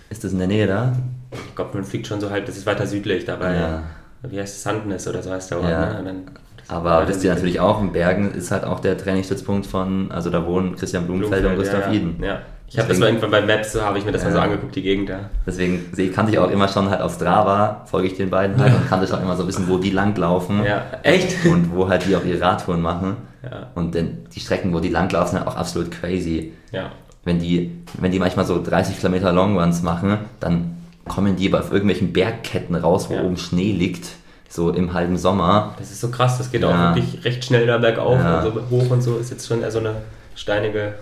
Ist 0.08 0.22
das 0.24 0.32
in 0.32 0.38
der 0.38 0.46
Nähe 0.48 0.66
da? 0.66 0.94
Ich 1.32 1.54
glaube, 1.56 1.74
man 1.74 1.84
fliegt 1.84 2.06
schon 2.06 2.20
so 2.20 2.30
halb, 2.30 2.46
das 2.46 2.56
ist 2.56 2.66
weiter 2.66 2.86
südlich, 2.86 3.24
dabei. 3.24 3.54
Ja. 3.54 3.82
Wie 4.22 4.38
heißt 4.38 4.56
es? 4.56 4.62
Sandnes 4.62 5.08
oder 5.08 5.22
so 5.22 5.30
heißt 5.32 5.50
der 5.50 5.58
Ort, 5.60 5.68
Ja. 5.70 6.00
ne? 6.00 6.14
Aber 6.72 7.06
wisst 7.08 7.22
ihr 7.24 7.32
natürlich 7.34 7.60
auch, 7.60 7.80
in 7.80 7.92
Bergen 7.92 8.32
ist 8.32 8.50
halt 8.50 8.64
auch 8.64 8.80
der 8.80 8.96
Trainingsstützpunkt 8.98 9.66
von, 9.66 10.10
also 10.10 10.30
da 10.30 10.44
wohnen 10.46 10.74
Christian 10.76 11.06
Blumenfeld, 11.06 11.44
und 11.44 11.56
Gustav 11.56 11.80
ja, 11.82 11.86
ja. 11.88 11.92
Iden. 11.92 12.16
Ja. 12.22 12.38
Ich 12.68 12.78
habe 12.78 12.88
das 12.88 12.98
mal 12.98 13.06
irgendwann 13.08 13.30
bei 13.30 13.42
Maps, 13.42 13.72
so 13.74 13.82
habe 13.82 13.98
ich 13.98 14.04
mir 14.06 14.12
das 14.12 14.24
mal 14.24 14.32
so 14.32 14.38
Ja. 14.38 14.44
angeguckt, 14.44 14.74
die 14.74 14.80
Gegend 14.82 15.10
da. 15.10 15.28
Deswegen 15.46 15.84
sehe- 15.92 16.10
kannte 16.10 16.32
ich 16.32 16.38
auch 16.38 16.50
immer 16.50 16.68
schon 16.68 16.88
halt 16.88 17.02
auf 17.02 17.12
Strava, 17.14 17.82
folge 17.84 18.06
ich 18.08 18.14
den 18.14 18.30
beiden 18.30 18.56
halt 18.58 18.74
und 18.74 18.88
kannte 18.88 19.06
schon 19.06 19.20
immer 19.20 19.36
so 19.36 19.42
ein 19.42 19.46
bisschen, 19.46 19.68
wo 19.68 19.76
die 19.76 19.90
langlaufen. 19.90 20.64
Ja, 20.64 20.82
echt? 21.02 21.44
Und 21.44 21.74
wo 21.74 21.88
halt 21.90 22.06
die 22.08 22.16
auch 22.16 22.24
ihre 22.24 22.40
Radtouren 22.40 22.80
machen. 22.80 23.16
Ja. 23.42 23.66
Und 23.74 23.94
denn 23.94 24.18
die 24.34 24.40
Strecken, 24.40 24.72
wo 24.72 24.80
die 24.80 24.88
langlaufen, 24.88 25.36
sind 25.38 25.46
auch 25.46 25.56
absolut 25.56 25.90
crazy. 25.90 26.52
Ja. 26.70 26.90
wenn 27.24 27.38
die, 27.38 27.70
wenn 28.00 28.10
die 28.10 28.18
manchmal 28.18 28.44
so 28.46 28.60
30 28.60 28.96
Kilometer 28.98 29.32
Longruns 29.32 29.82
machen, 29.82 30.18
dann 30.40 30.76
kommen 31.06 31.36
die 31.36 31.48
aber 31.52 31.60
auf 31.60 31.70
irgendwelchen 31.70 32.12
Bergketten 32.12 32.74
raus, 32.74 33.10
wo 33.10 33.14
Ja. 33.14 33.22
oben 33.22 33.36
Schnee 33.36 33.70
liegt, 33.72 34.06
so 34.52 34.70
im 34.70 34.92
halben 34.92 35.16
Sommer. 35.16 35.74
Das 35.78 35.90
ist 35.90 36.00
so 36.00 36.08
krass, 36.08 36.36
das 36.38 36.50
geht 36.50 36.60
Ja. 36.62 36.90
auch 36.92 36.94
wirklich 36.94 37.24
recht 37.24 37.44
schnell 37.44 37.66
da 37.66 37.78
bergauf 37.78 38.18
Ja. 38.18 38.40
und 38.42 38.54
so 38.54 38.62
hoch 38.70 38.90
und 38.90 39.00
so. 39.00 39.16
Ist 39.16 39.30
jetzt 39.30 39.46
schon 39.48 39.62
eher 39.62 39.70
so 39.70 39.78
eine 39.78 39.94
steinige, 40.34 40.94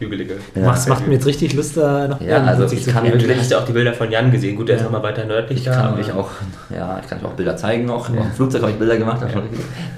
hügelige. 0.00 0.38
Ja. 0.56 0.62
Macht, 0.62 0.88
macht 0.88 1.06
mir 1.06 1.14
jetzt 1.14 1.26
richtig 1.26 1.54
Lust, 1.54 1.76
da 1.76 2.08
nach 2.08 2.20
Ja, 2.20 2.42
also 2.42 2.64
ich 2.64 2.82
zu 2.82 2.90
kann 2.90 3.04
wirklich- 3.04 3.28
Du 3.32 3.38
hast 3.38 3.50
ja 3.52 3.58
auch 3.60 3.64
die 3.64 3.72
Bilder 3.72 3.92
von 3.92 4.10
Jan 4.10 4.30
gesehen. 4.32 4.56
Gut, 4.56 4.68
der 4.68 4.76
ist 4.76 4.82
Ja. 4.82 4.86
noch 4.86 4.92
mal 4.92 5.02
weiter 5.04 5.24
nördlich 5.24 5.58
Ich 5.60 5.64
da. 5.64 5.72
kann 5.72 5.86
aber- 5.86 5.98
euch 6.00 6.12
auch, 6.12 6.30
ja, 6.74 6.98
ich 7.00 7.08
kann 7.08 7.18
euch 7.20 7.24
auch 7.26 7.32
Bilder 7.34 7.56
zeigen 7.56 7.84
noch. 7.86 8.08
Im 8.08 8.32
Flugzeug 8.32 8.62
habe 8.62 8.72
ich 8.72 8.78
Bilder 8.78 8.96
gemacht. 8.96 9.20
schon- 9.32 9.42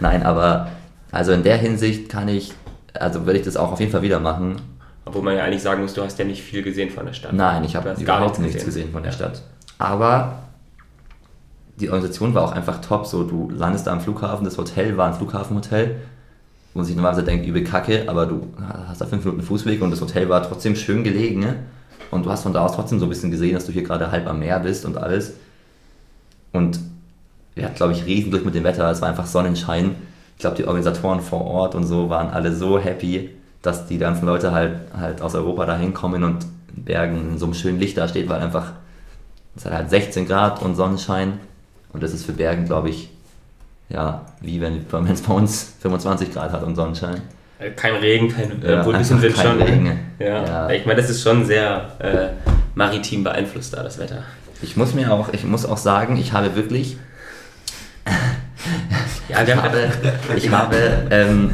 Nein, 0.01 0.23
aber 0.23 0.69
also 1.13 1.33
in 1.33 1.43
der 1.43 1.57
Hinsicht 1.57 2.11
kann 2.11 2.29
ich, 2.29 2.53
also 2.93 3.25
würde 3.25 3.39
ich 3.39 3.45
das 3.47 3.57
auch 3.57 3.73
auf 3.73 3.81
jeden 3.81 3.91
Fall 3.93 4.03
wieder 4.03 4.21
machen. 4.21 4.57
Obwohl 5.07 5.23
man 5.23 5.35
ja 5.37 5.45
eigentlich 5.45 5.63
sagen 5.63 5.81
muss, 5.83 5.95
du 5.95 6.03
hast 6.03 6.19
ja 6.19 6.25
nicht 6.27 6.43
viel 6.43 6.63
gesehen 6.63 6.91
von 6.91 7.07
der 7.07 7.13
Stadt. 7.15 7.33
Nein, 7.33 7.65
ich 7.65 7.75
habe 7.75 7.95
überhaupt 7.99 8.39
nichts 8.39 8.65
gesehen 8.65 8.91
von 8.93 9.03
der 9.03 9.13
Stadt. 9.13 9.41
Aber 9.79 10.35
die 11.81 11.89
Organisation 11.89 12.35
war 12.35 12.45
auch 12.45 12.53
einfach 12.53 12.81
top. 12.81 13.07
So, 13.07 13.25
du 13.25 13.51
landest 13.51 13.87
da 13.87 13.93
am 13.93 14.01
Flughafen, 14.01 14.45
das 14.45 14.59
Hotel 14.59 14.97
war 14.97 15.09
ein 15.09 15.15
Flughafenhotel, 15.15 15.97
wo 16.73 16.79
man 16.79 16.87
sich 16.87 16.97
normalerweise 16.97 17.25
denkt, 17.25 17.47
übel 17.47 17.65
kacke, 17.65 18.05
aber 18.09 18.27
du 18.27 18.49
hast 18.89 19.01
da 19.01 19.07
fünf 19.07 19.25
Minuten 19.25 19.43
Fußweg 19.43 19.83
und 19.83 19.91
das 19.91 20.01
Hotel 20.01 20.29
war 20.29 20.43
trotzdem 20.43 20.77
schön 20.77 21.05
gelegen. 21.05 21.41
Ne? 21.41 21.57
Und 22.11 22.25
du 22.25 22.31
hast 22.31 22.43
von 22.43 22.53
da 22.53 22.65
aus 22.65 22.75
trotzdem 22.75 22.99
so 22.99 23.07
ein 23.07 23.09
bisschen 23.09 23.31
gesehen, 23.31 23.55
dass 23.55 23.67
du 23.67 23.73
hier 23.73 23.83
gerade 23.83 24.11
halb 24.11 24.27
am 24.27 24.39
Meer 24.39 24.61
bist 24.61 24.85
und 24.85 24.97
alles. 24.97 25.35
Und 26.53 26.79
wir 27.55 27.65
hatten, 27.65 27.77
glaube 27.77 27.93
ich, 27.93 28.05
Riesenglück 28.05 28.45
mit 28.45 28.55
dem 28.55 28.65
Wetter. 28.65 28.91
Es 28.91 29.01
war 29.01 29.09
einfach 29.09 29.27
Sonnenschein. 29.27 29.97
Ich 30.37 30.41
glaube, 30.41 30.57
die 30.57 30.65
Organisatoren 30.65 31.21
vor 31.21 31.43
Ort 31.43 31.75
und 31.75 31.85
so 31.85 32.11
waren 32.11 32.29
alle 32.29 32.55
so 32.55 32.79
happy, 32.79 33.31
dass 33.63 33.87
die 33.87 33.99
ganzen 33.99 34.27
Leute 34.27 34.53
halt, 34.53 34.81
halt 34.97 35.23
aus 35.23 35.35
Europa 35.35 35.65
da 35.67 35.77
hinkommen 35.77 36.23
und 36.23 36.47
in 36.75 36.85
Bergen 36.85 37.33
in 37.33 37.39
so 37.39 37.47
einem 37.47 37.55
schönen 37.55 37.81
Licht 37.81 37.97
da 37.97 38.07
steht, 38.07 38.29
weil 38.29 38.41
einfach 38.41 38.73
es 39.57 39.65
hat 39.65 39.73
halt 39.73 39.91
16 39.91 40.27
Grad 40.27 40.63
und 40.63 40.77
Sonnenschein. 40.77 41.41
Und 41.97 42.03
das 42.03 42.13
ist 42.13 42.27
für 42.27 42.33
Bergen, 42.35 42.67
glaube 42.67 42.91
ich, 42.91 43.09
ja, 43.89 44.27
wie 44.43 44.61
wenn 44.61 44.85
es 45.11 45.23
bei 45.23 45.33
uns 45.33 45.73
25 45.81 46.31
Grad 46.31 46.53
hat 46.53 46.63
und 46.63 46.77
Sonnenschein. 46.77 47.23
Äh, 47.59 47.71
Kein 47.71 47.95
Regen, 47.95 48.29
kein, 48.29 48.61
Ja, 48.63 48.83
äh, 48.83 48.85
wohl 48.85 48.95
ein 48.95 48.99
bisschen 48.99 49.23
Wind 49.23 49.35
schon. 49.35 49.63
Regen. 49.63 49.99
Ja. 50.19 50.45
Ja. 50.45 50.71
Ich 50.71 50.85
meine, 50.85 51.01
das 51.01 51.09
ist 51.09 51.23
schon 51.23 51.47
sehr 51.47 51.89
äh, 52.01 52.51
maritim 52.75 53.25
beeinflusst 53.25 53.73
da, 53.73 53.83
das 53.83 53.99
Wetter. 53.99 54.25
Ich 54.61 54.77
muss 54.77 54.93
mir 54.93 55.11
auch, 55.11 55.31
ich 55.33 55.45
muss 55.45 55.65
auch 55.65 55.79
sagen, 55.79 56.19
ich 56.19 56.35
habe 56.35 56.55
wirklich 56.55 56.99
Ja, 59.31 59.43
Ich 59.43 59.57
habe, 59.57 59.91
ich 60.37 60.51
habe 60.51 60.77
ähm, 61.11 61.51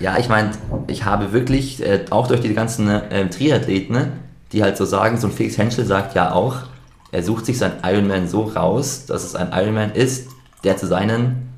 ja, 0.00 0.18
ich 0.18 0.28
meine, 0.28 0.50
ich 0.88 1.04
habe 1.04 1.32
wirklich, 1.32 1.80
äh, 1.80 2.06
auch 2.10 2.26
durch 2.26 2.40
die 2.40 2.52
ganzen 2.54 2.90
ähm, 3.12 3.30
Triathleten, 3.30 3.94
ne, 3.94 4.08
die 4.50 4.64
halt 4.64 4.76
so 4.76 4.84
sagen, 4.84 5.16
so 5.16 5.28
ein 5.28 5.32
Felix 5.32 5.56
Henschel 5.58 5.84
sagt 5.84 6.16
ja 6.16 6.32
auch, 6.32 6.56
er 7.12 7.22
sucht 7.22 7.46
sich 7.46 7.58
sein 7.58 7.72
Ironman 7.82 8.28
so 8.28 8.42
raus, 8.42 9.06
dass 9.06 9.24
es 9.24 9.34
ein 9.34 9.50
Ironman 9.52 9.92
ist, 9.92 10.28
der 10.64 10.76
zu 10.76 10.86
seinen 10.86 11.48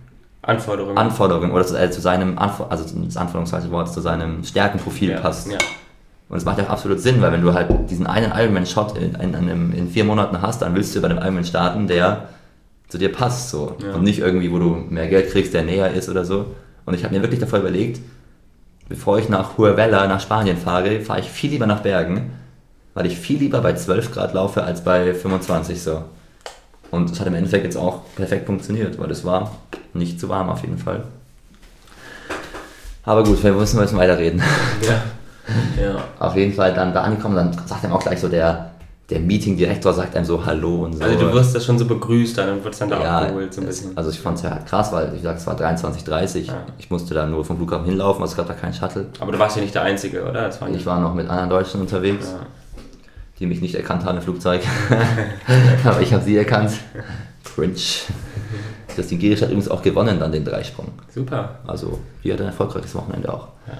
Anforderungen. 0.42 0.96
Anforderungen 0.96 1.52
oder 1.52 1.64
zu, 1.64 1.78
äh, 1.78 1.90
zu 1.90 2.00
seinem, 2.00 2.38
Anfor 2.38 2.70
also 2.70 2.84
das 2.84 3.16
Anforderungswort, 3.16 3.92
zu 3.92 4.00
seinem 4.00 4.42
Stärkenprofil 4.42 5.10
ja. 5.10 5.20
passt. 5.20 5.50
Ja. 5.50 5.58
Und 6.28 6.38
es 6.38 6.44
macht 6.44 6.58
ja 6.58 6.64
auch 6.64 6.70
absolut 6.70 6.98
Sinn, 7.00 7.20
weil 7.20 7.30
wenn 7.32 7.42
du 7.42 7.52
halt 7.52 7.68
diesen 7.90 8.06
einen 8.06 8.32
Ironman-Shot 8.32 8.96
in, 8.96 9.14
in, 9.14 9.34
in, 9.34 9.72
in 9.72 9.88
vier 9.88 10.04
Monaten 10.04 10.40
hast, 10.40 10.62
dann 10.62 10.74
willst 10.74 10.96
du 10.96 11.00
bei 11.00 11.08
einem 11.08 11.18
Ironman 11.18 11.44
starten, 11.44 11.86
der 11.86 12.28
zu 12.88 12.98
dir 12.98 13.12
passt 13.12 13.50
so. 13.50 13.76
Ja. 13.82 13.94
Und 13.94 14.02
nicht 14.02 14.18
irgendwie, 14.18 14.50
wo 14.50 14.58
du 14.58 14.84
mehr 14.88 15.08
Geld 15.08 15.30
kriegst, 15.30 15.54
der 15.54 15.62
näher 15.62 15.92
ist 15.92 16.08
oder 16.08 16.24
so. 16.24 16.46
Und 16.86 16.94
ich 16.94 17.04
habe 17.04 17.14
mir 17.14 17.22
wirklich 17.22 17.40
davor 17.40 17.60
überlegt, 17.60 18.00
bevor 18.88 19.18
ich 19.18 19.28
nach 19.28 19.56
Huervella, 19.56 20.06
nach 20.06 20.20
Spanien 20.20 20.56
fahre, 20.56 21.00
fahre 21.00 21.20
ich 21.20 21.30
viel 21.30 21.50
lieber 21.50 21.66
nach 21.66 21.80
Bergen, 21.80 22.32
weil 22.94 23.06
ich 23.06 23.16
viel 23.18 23.38
lieber 23.38 23.60
bei 23.60 23.74
12 23.74 24.12
Grad 24.12 24.34
laufe 24.34 24.62
als 24.64 24.82
bei 24.84 25.14
25 25.14 25.82
so. 25.82 26.02
Und 26.90 27.10
das 27.10 27.20
hat 27.20 27.26
im 27.26 27.34
Endeffekt 27.34 27.64
jetzt 27.64 27.76
auch 27.76 28.00
perfekt 28.16 28.46
funktioniert, 28.46 28.98
weil 28.98 29.10
es 29.10 29.24
war 29.24 29.52
nicht 29.94 30.20
zu 30.20 30.28
warm 30.28 30.50
auf 30.50 30.60
jeden 30.62 30.78
Fall. 30.78 31.04
Aber 33.04 33.24
gut, 33.24 33.42
wir 33.42 33.52
müssen 33.52 33.80
jetzt 33.80 33.96
weiterreden. 33.96 34.42
Ja. 34.86 35.82
ja. 35.82 36.04
Auf 36.20 36.36
jeden 36.36 36.52
Fall 36.54 36.72
dann 36.72 36.92
da 36.94 37.02
angekommen, 37.02 37.34
dann 37.34 37.52
sagt 37.66 37.82
einem 37.84 37.92
auch 37.94 38.00
gleich 38.02 38.20
so 38.20 38.28
der, 38.28 38.70
der 39.10 39.18
Meeting-Direktor 39.20 39.92
sagt 39.92 40.14
einem 40.14 40.24
so 40.24 40.44
Hallo 40.46 40.84
und 40.84 40.92
so. 40.94 41.02
Also 41.04 41.18
du 41.18 41.32
wirst 41.32 41.54
das 41.54 41.64
schon 41.64 41.78
so 41.78 41.84
begrüßt 41.84 42.38
dann 42.38 42.50
und 42.50 42.64
wirst 42.64 42.80
dann 42.80 42.90
da 42.90 43.02
ja, 43.02 43.18
abgeholt 43.22 43.52
so 43.52 43.60
ein 43.60 43.66
es- 43.68 43.80
bisschen. 43.80 43.96
Also 43.98 44.10
ich 44.10 44.20
fand 44.20 44.36
es 44.38 44.44
ja 44.44 44.56
krass, 44.58 44.92
weil 44.92 45.12
ich 45.16 45.22
sag, 45.22 45.36
es 45.38 45.46
war 45.46 45.56
23.30 45.58 46.42
Ja. 46.46 46.54
Ich 46.78 46.90
musste 46.90 47.12
da 47.14 47.26
nur 47.26 47.44
vom 47.44 47.56
Flughafen 47.56 47.86
hinlaufen, 47.86 48.22
also 48.22 48.32
es 48.32 48.36
gab 48.36 48.46
da 48.46 48.54
keinen 48.54 48.72
Shuttle. 48.72 49.06
Aber 49.18 49.32
du 49.32 49.38
warst 49.38 49.56
ja 49.56 49.62
nicht 49.62 49.74
der 49.74 49.82
Einzige, 49.82 50.24
oder? 50.24 50.50
Ich 50.72 50.86
war 50.86 51.00
noch 51.00 51.14
mit 51.14 51.28
anderen 51.28 51.50
Deutschen 51.50 51.80
unterwegs, 51.80 52.28
ja. 52.30 52.46
Die 53.38 53.46
mich 53.46 53.60
nicht 53.60 53.74
erkannt 53.74 54.04
haben 54.04 54.18
im 54.18 54.22
Flugzeug. 54.22 54.62
Aber 55.84 56.00
ich 56.00 56.12
habe 56.12 56.22
sie 56.22 56.36
erkannt. 56.36 56.72
Cringe. 57.44 57.74
Das 58.96 59.08
Girisch 59.08 59.40
hat 59.40 59.48
übrigens 59.48 59.68
auch 59.68 59.82
gewonnen 59.82 60.20
dann 60.20 60.32
den 60.32 60.44
Dreisprung. 60.44 60.88
Super. 61.08 61.60
Also 61.66 62.00
die 62.22 62.32
hat 62.32 62.40
ein 62.40 62.46
erfolgreiches 62.46 62.94
Wochenende 62.94 63.32
auch. 63.32 63.48
Ja. 63.66 63.78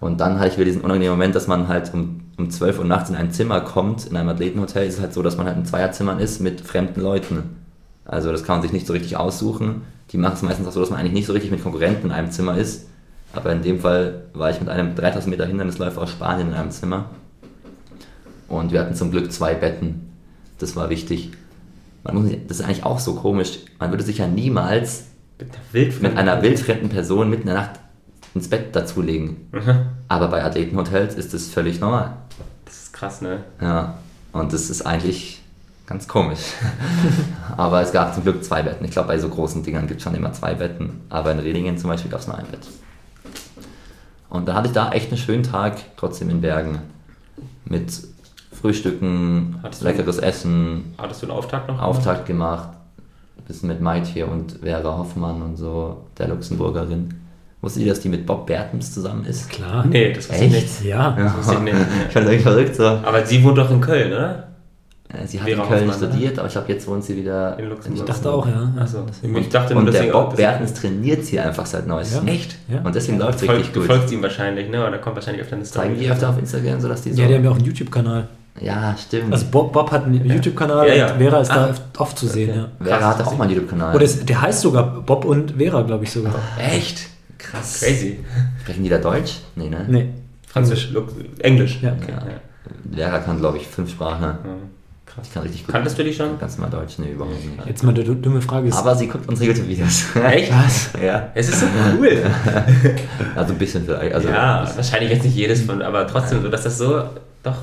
Und 0.00 0.20
dann 0.20 0.38
hatte 0.38 0.50
ich 0.50 0.54
wieder 0.56 0.66
diesen 0.66 0.82
unangenehmen 0.82 1.16
Moment, 1.16 1.34
dass 1.34 1.46
man 1.46 1.68
halt 1.68 1.92
um, 1.92 2.20
um 2.36 2.50
12 2.50 2.78
Uhr 2.78 2.84
nachts 2.84 3.10
in 3.10 3.16
ein 3.16 3.32
Zimmer 3.32 3.60
kommt, 3.60 4.06
in 4.06 4.16
einem 4.16 4.28
Athletenhotel 4.28 4.86
ist 4.86 4.94
es 4.94 5.00
halt 5.00 5.12
so, 5.12 5.22
dass 5.22 5.36
man 5.36 5.46
halt 5.46 5.56
in 5.56 5.64
Zweierzimmern 5.64 6.20
ist 6.20 6.40
mit 6.40 6.60
fremden 6.60 7.00
Leuten. 7.00 7.56
Also 8.04 8.30
das 8.30 8.44
kann 8.44 8.56
man 8.56 8.62
sich 8.62 8.72
nicht 8.72 8.86
so 8.86 8.92
richtig 8.92 9.16
aussuchen. 9.16 9.82
Die 10.10 10.18
machen 10.18 10.34
es 10.34 10.42
meistens 10.42 10.66
auch 10.66 10.72
so, 10.72 10.80
dass 10.80 10.90
man 10.90 11.00
eigentlich 11.00 11.12
nicht 11.12 11.26
so 11.26 11.32
richtig 11.32 11.50
mit 11.50 11.62
Konkurrenten 11.62 12.06
in 12.06 12.12
einem 12.12 12.30
Zimmer 12.30 12.56
ist. 12.56 12.88
Aber 13.34 13.52
in 13.52 13.62
dem 13.62 13.80
Fall 13.80 14.22
war 14.32 14.50
ich 14.50 14.60
mit 14.60 14.68
einem 14.68 14.94
3000 14.94 15.28
Meter 15.28 15.46
Hindernisläufer 15.46 16.00
aus 16.00 16.10
Spanien 16.10 16.48
in 16.48 16.54
einem 16.54 16.70
Zimmer. 16.70 17.10
Und 18.48 18.72
wir 18.72 18.80
hatten 18.80 18.94
zum 18.94 19.10
Glück 19.10 19.30
zwei 19.32 19.54
Betten. 19.54 20.10
Das 20.58 20.74
war 20.76 20.88
wichtig. 20.90 21.30
Nicht- 22.12 22.50
das 22.50 22.60
ist 22.60 22.64
eigentlich 22.64 22.84
auch 22.84 22.98
so 22.98 23.14
komisch. 23.14 23.58
Man 23.78 23.90
würde 23.90 24.02
sich 24.04 24.18
ja 24.18 24.26
niemals 24.26 25.04
Mit 25.38 25.50
einer 25.50 25.62
wildfremden- 25.72 26.02
mit 26.02 26.16
einer 26.16 26.42
wildfremden 26.42 26.88
Person 26.88 27.28
mitten 27.30 27.42
in 27.42 27.48
der 27.48 27.56
Nacht 27.56 27.80
ins 28.34 28.48
Bett 28.48 28.74
dazulegen. 28.74 29.48
Mhm. 29.52 29.86
Aber 30.08 30.28
bei 30.28 30.42
Athletenhotels 30.44 31.14
ist 31.14 31.34
das 31.34 31.48
völlig 31.48 31.80
normal. 31.80 32.14
Das 32.64 32.74
ist 32.84 32.92
krass, 32.92 33.20
ne? 33.20 33.44
Ja, 33.60 33.98
und 34.32 34.52
das 34.52 34.70
ist 34.70 34.82
eigentlich 34.86 35.42
ganz 35.86 36.08
komisch. 36.08 36.40
aber 37.56 37.82
es 37.82 37.92
gab 37.92 38.14
zum 38.14 38.22
Glück 38.22 38.42
zwei 38.44 38.62
Betten. 38.62 38.84
Ich 38.84 38.90
glaube, 38.92 39.08
bei 39.08 39.18
so 39.18 39.28
großen 39.28 39.62
Dingern 39.62 39.86
gibt 39.86 40.00
es 40.00 40.04
schon 40.04 40.14
immer 40.14 40.32
zwei 40.32 40.54
Betten. 40.54 41.00
Aber 41.10 41.32
in 41.32 41.38
Redingen 41.40 41.76
zum 41.78 41.90
Beispiel 41.90 42.10
gab 42.10 42.20
es 42.20 42.26
nur 42.26 42.38
ein 42.38 42.46
Bett. 42.46 42.66
Und 44.30 44.46
dann 44.48 44.56
hatte 44.56 44.68
ich 44.68 44.74
da 44.74 44.90
echt 44.92 45.08
einen 45.08 45.18
schönen 45.18 45.42
Tag, 45.42 45.78
trotzdem 45.96 46.28
in 46.30 46.40
Bergen. 46.40 46.78
Mit 47.64 47.90
Frühstücken, 48.60 49.56
Hattest 49.62 49.82
du- 49.82 49.86
leckeres 49.86 50.18
Essen, 50.18 50.94
Hattest 50.98 51.22
du 51.22 51.26
einen 51.26 51.36
Auftakt 51.36 51.68
noch? 51.68 51.80
Auftakt 51.80 52.26
gemacht. 52.26 52.68
Ein 53.38 53.44
bisschen 53.46 53.68
mit 53.68 53.80
Maid 53.80 54.06
hier 54.06 54.28
und 54.28 54.58
Vera 54.62 54.98
Hoffmann 54.98 55.40
und 55.42 55.56
so, 55.56 56.04
der 56.18 56.28
Luxemburgerin. 56.28 57.14
Wusstet 57.60 57.82
ihr, 57.82 57.88
dass 57.88 58.00
die 58.00 58.08
mit 58.08 58.24
Bob 58.26 58.46
Bertens 58.46 58.92
zusammen 58.94 59.24
ist? 59.24 59.48
Klar. 59.50 59.84
Nee, 59.86 60.12
das 60.12 60.28
wusste 60.28 60.44
ich 60.44 60.52
nicht. 60.52 60.84
Ja. 60.84 61.16
Ja. 61.18 61.34
wusste 61.36 61.54
ich 61.54 61.60
nicht. 61.60 61.74
Ich 62.08 62.12
fand 62.12 62.26
das 62.28 62.42
verrückt 62.42 62.74
so. 62.76 62.84
Aber 62.84 63.24
sie 63.26 63.42
wohnt 63.42 63.58
doch 63.58 63.70
in 63.70 63.80
Köln, 63.80 64.12
oder? 64.12 64.44
Äh, 65.08 65.26
Sie 65.26 65.40
hat 65.40 65.48
Vera 65.48 65.62
in 65.62 65.68
Köln 65.68 65.80
Hoffmann, 65.88 66.00
ne? 66.00 66.06
studiert, 66.12 66.38
aber 66.38 66.46
ich 66.48 66.52
glaube, 66.52 66.72
jetzt 66.72 66.86
wohnt 66.86 67.02
sie 67.02 67.16
wieder 67.16 67.58
In 67.58 67.68
Luxemburg. 67.70 68.00
Ich 68.06 68.14
dachte 68.14 68.30
auch, 68.30 68.46
ja. 68.46 68.72
Achso. 68.78 69.04
Deswegen- 69.08 69.36
Ich 69.38 69.48
dachte 69.48 69.72
nur, 69.74 69.82
Und 69.84 69.92
der 69.94 70.02
Bob 70.12 70.36
Bertens 70.36 70.74
trainiert 70.74 71.24
sie 71.24 71.40
einfach 71.40 71.64
seit 71.66 71.86
neuestem. 71.86 72.26
Ja. 72.28 72.32
Echt? 72.34 72.56
Ja. 72.68 72.80
Und 72.82 72.94
deswegen 72.94 73.18
läuft 73.18 73.42
es 73.42 73.48
richtig 73.48 73.72
du 73.72 73.80
gut. 73.80 73.88
folgst 73.88 74.12
ihm 74.12 74.22
wahrscheinlich, 74.22 74.68
ne? 74.68 74.86
Oder 74.86 74.98
kommt 74.98 75.16
wahrscheinlich 75.16 75.42
öfter 75.42 75.56
eine 75.56 75.64
Story. 75.64 75.86
Zeigen 75.86 75.98
die 75.98 76.10
öfter 76.10 76.28
auf 76.28 76.38
Instagram, 76.38 76.78
sodass 76.80 77.02
die 77.02 77.12
so. 77.14 77.22
Ja, 77.22 77.26
die 77.28 77.34
haben 77.36 77.44
ja 77.44 77.50
auch 77.50 77.56
einen 77.56 77.64
YouTube-Kanal. 77.64 78.28
Ja, 78.60 78.96
stimmt. 78.96 79.32
Also 79.32 79.46
Bob, 79.50 79.72
Bob 79.72 79.90
hat 79.92 80.04
einen 80.04 80.24
YouTube-Kanal 80.24 80.88
Ja, 80.88 80.94
ja. 80.94 81.12
und 81.12 81.18
Vera 81.18 81.40
ist 81.40 81.48
da 81.50 81.66
Ah. 81.66 81.70
oft, 81.70 81.82
oft 81.98 82.18
zu 82.18 82.26
sehen, 82.26 82.54
ja. 82.56 82.68
Vera 82.84 82.96
krass, 82.98 83.06
hatte 83.08 83.18
das 83.18 83.28
auch 83.28 83.36
mal 83.38 83.44
einen 83.44 83.52
YouTube-Kanal. 83.54 83.94
Oder 83.94 84.04
es, 84.04 84.24
der 84.24 84.40
heißt 84.42 84.60
sogar 84.60 85.00
Bob 85.02 85.24
und 85.24 85.52
Vera, 85.58 85.82
glaube 85.82 86.04
ich 86.04 86.10
sogar. 86.12 86.34
Echt? 86.58 87.06
Krass. 87.38 87.80
Crazy. 87.80 88.18
Sprechen 88.62 88.82
die 88.82 88.88
da 88.90 88.98
Deutsch? 88.98 89.34
Nee, 89.56 89.68
ne? 89.68 89.84
Nee. 89.88 90.08
Französisch, 90.48 90.90
Lu- 90.92 91.06
Englisch. 91.38 91.78
Ja. 91.82 91.92
Okay, 91.92 92.12
Ja. 92.12 92.22
ja. 92.96 93.06
Vera 93.08 93.18
kann, 93.20 93.38
glaube 93.38 93.58
ich, 93.58 93.66
fünf 93.66 93.90
Sprachen. 93.90 94.22
Ja. 94.22 94.34
Krass. 95.06 95.26
Ich 95.28 95.32
kann 95.32 95.42
richtig 95.44 95.64
gut. 95.64 95.72
Kanntest 95.74 95.98
du 95.98 96.04
die 96.04 96.12
schon? 96.12 96.38
Ganz 96.38 96.58
normal 96.58 96.80
Deutsch? 96.80 96.98
Nee, 96.98 97.12
überhaupt 97.12 97.34
nicht. 97.42 97.66
Jetzt 97.66 97.82
mal 97.84 97.94
die 97.94 98.04
du- 98.04 98.14
dumme 98.14 98.42
Frage 98.42 98.68
ist. 98.68 98.76
Aber 98.76 98.94
sie 98.94 99.06
guckt 99.06 99.28
unsere 99.28 99.46
YouTube-Videos. 99.50 100.04
Echt? 100.22 100.52
was? 100.64 100.90
ja. 101.02 101.28
Es 101.34 101.48
ist 101.48 101.60
so 101.60 101.66
cool. 101.98 102.22
Also 103.36 103.52
ein 103.52 103.58
bisschen 103.58 103.84
vielleicht. 103.84 104.14
Also, 104.14 104.28
ja, 104.28 104.68
wahrscheinlich 104.74 105.10
jetzt 105.10 105.24
nicht 105.24 105.36
jedes 105.36 105.62
von, 105.62 105.80
aber 105.80 106.06
trotzdem, 106.06 106.42
so 106.42 106.48
dass 106.48 106.62
das 106.64 106.76
so, 106.78 107.02
doch, 107.42 107.56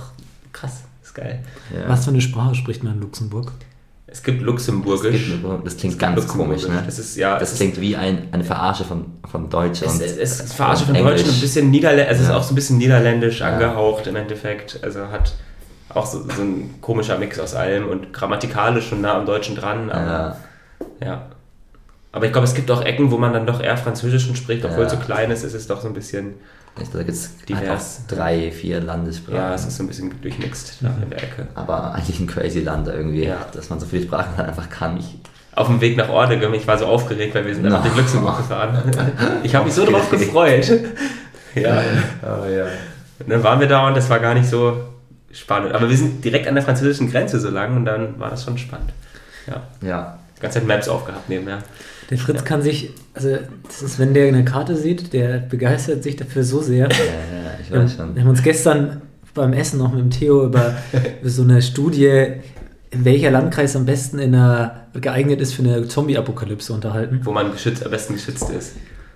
krass, 0.56 0.84
ist 1.04 1.14
geil. 1.14 1.44
ja. 1.74 1.88
Was 1.90 2.06
für 2.06 2.12
eine 2.12 2.22
Sprache 2.22 2.56
spricht 2.56 2.84
man 2.84 2.94
in 2.96 3.02
Luxemburg? 3.02 3.52
Es 4.08 4.24
gibt 4.24 4.42
Luxemburgisch. 4.42 5.28
gibt 5.28 5.44
mir- 5.44 5.60
das 5.64 5.76
klingt 5.78 6.00
ganz 6.00 6.28
komisch, 6.28 6.68
ne? 6.68 6.82
Das 6.86 7.00
ist, 7.00 7.18
ja, 7.18 7.38
Das 7.38 7.52
es 7.52 7.58
klingt 7.58 7.82
wie 7.82 7.96
ein, 7.98 8.30
eine 8.32 8.44
Verarsche 8.44 8.86
von, 8.86 9.06
von 9.30 9.50
Deutsch 9.50 9.82
Es, 9.82 9.94
und 9.94 10.02
es, 10.02 10.16
es 10.18 10.40
ist 10.42 10.54
Verarsche 10.54 10.86
von 10.86 10.96
und 10.96 11.04
Deutschen, 11.04 11.30
ein 11.30 11.42
bisschen 11.42 11.70
Niederländisch, 11.72 12.16
es 12.16 12.22
ist 12.22 12.30
Ja. 12.30 12.38
auch 12.38 12.44
so 12.44 12.54
ein 12.54 12.56
bisschen 12.56 12.78
niederländisch 12.78 13.40
Ja. 13.42 13.48
angehaucht 13.54 14.08
im 14.08 14.16
Endeffekt. 14.16 14.80
Also 14.84 15.08
hat 15.10 15.34
auch 15.90 16.06
so, 16.06 16.20
so 16.36 16.42
ein 16.44 16.76
komischer 16.82 17.18
Mix 17.18 17.40
aus 17.40 17.56
allem 17.56 17.88
und 17.90 18.14
grammatikalisch 18.14 18.88
schon 18.90 19.02
nah 19.02 19.16
am 19.18 19.26
Deutschen 19.26 19.56
dran. 19.56 19.90
Aber, 19.92 20.38
Ja, 21.02 21.06
ja. 21.08 21.26
Aber 22.12 22.26
ich 22.28 22.32
glaube, 22.32 22.48
es 22.48 22.54
gibt 22.54 22.72
auch 22.72 22.84
Ecken, 22.86 23.12
wo 23.12 23.18
man 23.18 23.34
dann 23.34 23.46
doch 23.46 23.62
eher 23.62 23.76
Französischen 23.76 24.36
spricht, 24.38 24.64
obwohl 24.64 24.82
Ja. 24.82 24.86
es 24.86 24.92
so 24.94 24.98
klein 25.00 25.32
ist, 25.32 25.44
ist 25.44 25.54
es 25.56 25.68
doch 25.68 25.82
so 25.82 25.88
ein 25.88 25.94
bisschen, 25.94 26.36
ich 26.78 26.90
glaube, 26.92 26.98
da 26.98 27.04
gibt 27.04 27.18
es 27.18 28.06
drei, 28.08 28.52
vier 28.52 28.82
Landessprachen. 28.82 29.36
ja, 29.36 29.54
es 29.54 29.66
ist 29.66 29.78
so 29.78 29.84
ein 29.84 29.88
bisschen 29.88 30.22
durchmixt 30.22 30.78
da 30.82 30.90
in 31.02 31.10
der 31.10 31.24
Ecke. 31.24 31.48
aber 31.56 31.94
eigentlich 31.94 32.20
ein 32.20 32.28
crazy 32.28 32.60
Land 32.60 32.88
irgendwie, 32.88 33.26
Ja. 33.26 33.38
dass 33.54 33.70
man 33.70 33.80
so 33.80 33.86
viele 33.86 34.04
Sprachen 34.04 34.36
halt 34.38 34.50
einfach 34.50 34.70
kann. 34.70 34.98
Ich, 34.98 35.18
Auf 35.56 35.68
dem 35.68 35.80
Weg 35.80 35.96
nach 35.96 36.10
Ordegem, 36.10 36.54
ich 36.54 36.68
war 36.68 36.78
so 36.78 36.86
aufgeregt, 36.86 37.34
weil 37.34 37.46
wir 37.46 37.54
sind 37.56 37.64
dann 37.64 37.72
No. 37.74 37.78
nach 37.80 37.86
dem 37.88 37.96
Luxemburg 37.98 38.38
gefahren. 38.38 38.78
Ich 39.44 39.56
habe 39.56 39.66
mich 39.66 39.74
so 39.74 39.86
drauf 39.86 40.10
gefreut. 40.10 40.70
Ja. 41.56 41.82
oh, 42.24 42.46
ja. 42.50 42.66
Und 43.20 43.30
dann 43.30 43.42
waren 43.42 43.62
wir 43.62 43.68
da 43.70 43.88
und 43.88 43.96
das 43.96 44.10
war 44.10 44.20
gar 44.20 44.34
nicht 44.34 44.50
so 44.50 44.76
spannend. 45.32 45.74
Aber 45.74 45.90
wir 45.90 45.96
sind 45.96 46.22
direkt 46.26 46.46
an 46.50 46.56
der 46.56 46.64
französischen 46.66 47.10
Grenze 47.10 47.40
so 47.40 47.50
lang 47.50 47.78
und 47.78 47.86
dann 47.86 48.20
war 48.20 48.30
das 48.30 48.44
schon 48.44 48.58
spannend. 48.58 48.92
Ja. 49.48 49.62
Ja, 49.82 50.20
Die 50.36 50.42
ganze 50.42 50.60
Zeit 50.60 50.68
Maps 50.68 50.90
aufgehabt 50.90 51.30
nebenher. 51.30 51.60
Der 52.10 52.18
Fritz 52.18 52.44
kann 52.44 52.62
sich, 52.62 52.92
also 53.14 53.38
das 53.64 53.82
ist, 53.82 54.00
wenn 54.00 54.14
der 54.14 54.28
eine 54.28 54.46
Karte 54.46 54.76
sieht, 54.76 55.12
der 55.14 55.40
begeistert 55.40 56.04
sich 56.04 56.16
dafür 56.16 56.44
so 56.44 56.62
sehr. 56.62 56.88
ja, 56.90 56.96
ja, 56.96 57.58
ich 57.62 57.72
Wir, 57.72 57.80
weiß 57.80 57.98
wir 57.98 58.06
schon. 58.06 58.20
haben 58.20 58.30
uns 58.30 58.44
gestern 58.44 59.02
beim 59.34 59.54
Essen 59.54 59.80
noch 59.80 59.92
mit 59.92 60.00
dem 60.02 60.10
Theo 60.12 60.46
über, 60.46 60.76
über 61.22 61.30
so 61.30 61.42
eine 61.44 61.62
Studie, 61.62 62.28
welcher 62.92 63.32
Landkreis 63.32 63.76
am 63.76 63.86
besten 63.86 64.20
in 64.20 64.34
einer, 64.36 64.88
geeignet 64.94 65.42
ist 65.42 65.54
für 65.54 65.64
eine 65.64 65.88
Zombie-Apokalypse 65.88 66.72
unterhalten. 66.74 67.20
Wo 67.24 67.32
man 67.32 67.52
geschützt, 67.52 67.84
am 67.84 67.92
besten 67.92 68.14
geschützt 68.14 68.50
ist. 68.52 68.74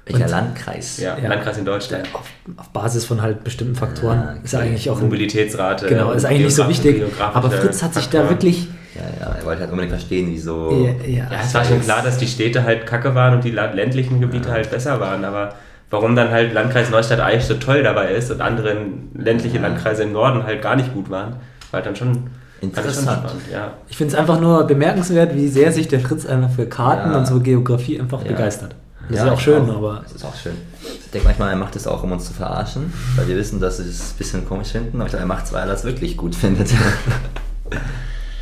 Welcher 0.10 0.26
Und- 0.26 0.32
Landkreis? 0.32 0.98
Ja, 1.00 1.18
Ja. 1.22 1.30
Landkreis 1.30 1.58
in 1.58 1.66
Deutschland. 1.66 2.08
Auf, 2.14 2.24
auf 2.58 2.70
Basis 2.70 3.06
von 3.06 3.22
halt 3.22 3.44
bestimmten 3.44 3.76
Faktoren. 3.76 4.18
Ah, 4.20 4.32
okay. 4.32 4.40
Ist 4.44 4.54
ja 4.54 4.60
eigentlich 4.60 4.90
auch 4.90 4.98
ein, 4.98 5.04
Mobilitätsrate. 5.04 5.88
genau, 5.88 6.12
ist 6.12 6.26
eigentlich 6.26 6.46
nicht 6.46 6.56
so 6.56 6.68
wichtig. 6.68 7.04
Aber 7.34 7.52
Fritz 7.52 7.84
hat 7.84 7.94
sich 7.94 8.06
da 8.10 8.20
Faktoren. 8.20 8.30
wirklich, 8.30 8.68
Ja, 8.96 9.02
ja, 9.28 9.34
er 9.36 9.46
wollte 9.46 9.62
halt 9.62 9.70
unbedingt 9.72 9.94
verstehen, 9.94 10.28
wieso. 10.32 10.72
ja, 10.72 11.08
ja, 11.08 11.24
Ja, 11.32 11.40
es 11.44 11.54
war 11.54 11.64
schon 11.64 11.80
klar, 11.82 12.02
dass 12.04 12.18
die 12.18 12.28
Städte 12.28 12.64
halt 12.64 12.86
kacke 12.88 13.14
waren 13.16 13.36
und 13.36 13.44
die 13.44 13.52
ländlichen 13.52 14.20
Gebiete 14.20 14.50
halt 14.52 14.70
besser 14.72 15.00
waren. 15.00 15.24
Aber 15.24 15.54
warum 15.92 16.16
dann 16.16 16.32
halt 16.32 16.54
Landkreis 16.54 16.90
Neustadt-Eich 16.90 17.46
so 17.46 17.54
toll 17.56 17.84
dabei 17.84 18.12
ist 18.14 18.32
und 18.32 18.42
andere 18.42 18.76
ländliche 19.16 19.58
Ja. 19.58 19.62
Landkreise 19.64 20.04
im 20.04 20.12
Norden 20.14 20.44
halt 20.44 20.62
gar 20.64 20.76
nicht 20.76 20.92
gut 20.94 21.10
waren, 21.10 21.34
war 21.72 21.74
halt 21.74 21.86
dann 21.86 21.96
schon, 21.96 22.30
Interessant. 22.62 23.08
spannend. 23.20 23.42
Ja. 23.54 23.72
ich 23.88 23.96
finde 23.96 24.14
es 24.14 24.20
einfach 24.20 24.40
nur 24.42 24.66
bemerkenswert, 24.66 25.34
wie 25.36 25.48
sehr 25.48 25.72
sich 25.72 25.88
der 25.88 26.00
Fritz 26.02 26.26
einfach 26.26 26.50
für 26.50 26.66
Karten 26.66 27.12
Ja. 27.12 27.18
und 27.20 27.26
so 27.28 27.40
Geografie 27.40 28.00
einfach 28.02 28.22
Ja. 28.24 28.30
begeistert. 28.32 28.76
Das 29.10 29.18
Ja, 29.18 29.26
ist 29.26 29.32
auch 29.32 29.40
schön, 29.40 29.70
aber 29.70 30.02
Das 30.04 30.14
ist 30.14 30.24
auch 30.24 30.36
schön. 30.36 30.54
Ich 30.84 31.12
denke 31.12 31.28
manchmal, 31.28 31.50
er 31.50 31.56
macht 31.56 31.76
es 31.76 31.88
auch, 31.88 32.04
um 32.04 32.12
uns 32.12 32.26
zu 32.26 32.34
verarschen, 32.34 32.94
weil 33.16 33.28
wir 33.28 33.36
wissen, 33.38 33.60
dass 33.60 33.78
sie 33.78 33.90
es 33.90 34.12
ein 34.12 34.18
bisschen 34.18 34.48
komisch 34.48 34.70
finden, 34.70 34.98
aber 34.98 35.06
ich 35.06 35.10
glaube, 35.12 35.24
er 35.24 35.28
macht 35.28 35.46
es, 35.46 35.54
weil 35.54 35.62
er 35.62 35.68
das 35.68 35.84
wirklich 35.84 36.16
gut 36.16 36.36
findet. 36.36 36.70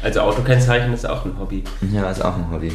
Also 0.04 0.22
Autokennzeichen 0.22 0.94
ist 0.94 1.10
auch 1.10 1.26
ein 1.26 1.38
Hobby. 1.40 1.64
ja, 1.92 2.10
ist 2.10 2.24
auch 2.24 2.36
ein 2.36 2.50
Hobby. 2.52 2.72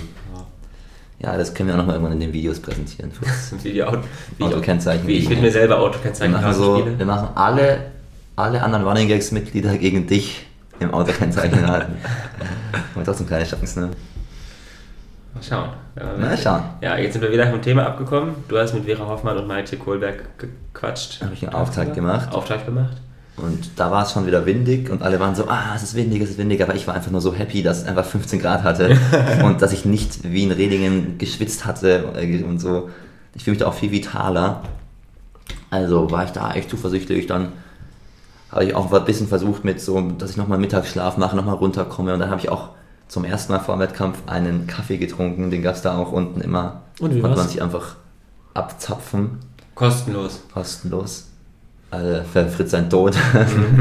Ja, 1.21 1.37
das 1.37 1.55
können 1.55 1.69
wir 1.69 1.75
auch 1.75 1.79
nochmal 1.79 1.95
irgendwann 1.95 2.15
in 2.15 2.21
den 2.21 2.33
Videos 2.33 2.59
präsentieren. 2.59 3.13
Die 3.65 3.83
Auto, 3.83 4.01
Autokennzeichen 4.41 5.07
Wie 5.07 5.13
ich 5.19 5.29
mit 5.29 5.41
mir 5.41 5.53
selber 5.53 5.77
Wir 5.77 5.83
Autokennzeichen 5.83 6.33
machen, 6.33 6.53
so, 6.53 6.85
wir 6.85 7.07
machen 7.07 7.29
alle, 7.37 7.93
alle 8.35 8.61
anderen 8.61 8.85
Running 8.85 9.07
Gags 9.07 9.31
Mitglieder 9.31 9.79
gegen 9.79 10.07
dich 10.09 10.45
im 10.81 10.93
Autokennzeichen 10.93 11.65
halten. 11.67 11.93
Aber 12.95 13.05
trotzdem 13.05 13.29
keine 13.29 13.45
Chance, 13.45 13.81
ne? 13.81 13.91
Mal 15.35 15.43
schauen. 15.43 15.71
Ja, 15.99 16.17
Mal 16.19 16.37
schauen. 16.37 16.63
Ja, 16.81 16.99
jetzt 16.99 17.15
sind 17.15 17.23
wir 17.23 17.33
wieder 17.33 17.47
vom 17.49 17.63
Thema 17.63 17.87
abgekommen. 17.87 18.35
Du 18.49 18.59
hast 18.59 18.75
mit 18.75 18.85
Vera 18.85 19.07
Hoffmann 19.07 19.39
und 19.39 19.47
Malte 19.47 19.77
Kohlberg 19.77 20.39
gequatscht. 20.39 21.23
Habe 21.23 21.35
ich 21.35 21.43
einen 21.43 21.55
Auftakt 21.55 21.95
gemacht. 21.95 22.33
Auftakt 22.33 22.67
gemacht. 22.67 22.97
Und 23.37 23.71
da 23.77 23.91
war 23.91 24.05
es 24.05 24.13
schon 24.13 24.27
wieder 24.27 24.45
windig 24.45 24.91
und 24.91 25.03
alle 25.03 25.19
waren 25.19 25.35
so, 25.35 25.49
ah, 25.49 25.73
es 25.75 25.83
ist 25.83 25.95
windig, 25.95 26.21
es 26.21 26.31
ist 26.31 26.39
windig, 26.39 26.63
aber 26.63 26.75
ich 26.75 26.87
war 26.87 26.95
einfach 26.95 27.11
nur 27.11 27.23
so 27.23 27.33
happy, 27.35 27.63
dass 27.63 27.79
es 27.79 27.89
einfach 27.89 28.05
15 28.05 28.39
Grad 28.41 28.63
hatte 28.63 28.97
und 29.43 29.63
dass 29.63 29.73
ich 29.73 29.87
nicht 29.87 30.31
wie 30.31 30.45
in 30.45 30.53
Redingen 30.53 31.17
geschwitzt 31.17 31.65
hatte 31.65 32.05
und 32.47 32.59
so. 32.59 32.91
Ich 33.35 33.45
fühle 33.45 33.55
mich 33.55 33.61
da 33.61 33.69
auch 33.69 33.75
viel 33.75 33.91
vitaler. 33.91 34.63
Also 35.71 36.11
war 36.11 36.25
ich 36.25 36.31
da 36.31 36.53
echt 36.53 36.69
zuversichtlich. 36.69 37.27
Dann 37.27 37.53
habe 38.51 38.65
ich 38.67 38.75
auch 38.75 38.93
ein 38.93 39.05
bisschen 39.07 39.29
versucht 39.29 39.65
mit 39.65 39.81
so, 39.81 39.99
dass 40.19 40.31
ich 40.31 40.37
nochmal 40.37 40.59
Mittagsschlaf 40.59 41.17
mache, 41.17 41.35
nochmal 41.35 41.55
runterkomme 41.55 42.13
und 42.13 42.21
dann 42.21 42.29
habe 42.29 42.41
ich 42.41 42.51
auch 42.51 42.69
zum 43.13 43.27
ersten 43.27 43.53
Mal 43.53 43.59
vor 43.59 43.77
dem 43.77 43.81
Wettkampf 43.81 44.23
einen 44.27 44.67
Kaffee 44.67 44.97
getrunken, 44.97 45.51
den 45.51 45.61
gab 45.61 45.75
es 45.75 45.83
da 45.83 45.99
auch 45.99 46.13
unten 46.13 46.41
immer. 46.41 46.81
Und 46.99 47.15
wie 47.15 47.21
Konnte 47.21 47.37
man 47.37 47.47
sich 47.47 47.61
einfach 47.61 47.97
abzapfen, 48.55 49.33
Kostenlos. 49.75 50.41
kostenlos. 50.51 51.29
Also 51.91 52.23
für 52.25 52.49
Fritz 52.49 52.71
sein 52.71 52.89
Tod. 52.89 53.15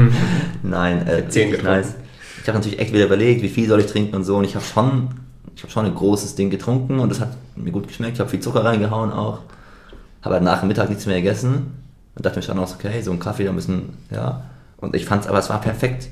Nein, 0.62 1.08
äh, 1.08 1.22
getrunken. 1.22 1.64
nice. 1.64 1.94
Ich 2.42 2.48
habe 2.48 2.58
natürlich 2.58 2.78
echt 2.78 2.92
wieder 2.92 3.06
überlegt, 3.06 3.40
wie 3.40 3.48
viel 3.48 3.66
soll 3.66 3.80
ich 3.80 3.86
trinken 3.86 4.16
und 4.16 4.24
so. 4.24 4.36
Und 4.36 4.44
ich 4.44 4.54
habe 4.54 4.66
schon, 4.66 5.08
ich 5.56 5.62
habe 5.62 5.72
schon 5.72 5.86
ein 5.86 5.94
großes 5.94 6.34
Ding 6.34 6.50
getrunken 6.50 6.98
und 6.98 7.08
das 7.08 7.20
hat 7.20 7.30
mir 7.56 7.70
gut 7.72 7.88
geschmeckt. 7.88 8.12
Ich 8.14 8.20
habe 8.20 8.28
viel 8.28 8.40
Zucker 8.40 8.62
reingehauen 8.62 9.12
auch. 9.12 9.38
Habe 10.20 10.34
halt 10.34 10.44
nach 10.44 10.60
dem 10.60 10.68
Mittag 10.68 10.90
nichts 10.90 11.06
mehr 11.06 11.16
gegessen 11.16 11.72
und 12.16 12.26
dachte 12.26 12.36
mir 12.38 12.42
schon 12.42 12.58
auch, 12.58 12.70
okay, 12.74 13.00
so 13.00 13.10
ein 13.10 13.18
Kaffee, 13.18 13.44
da 13.44 13.52
müssen, 13.52 13.96
ja. 14.10 14.42
Und 14.76 14.94
ich 14.94 15.06
fand 15.06 15.22
es, 15.22 15.28
aber 15.30 15.38
es 15.38 15.48
war 15.48 15.62
perfekt. 15.62 16.10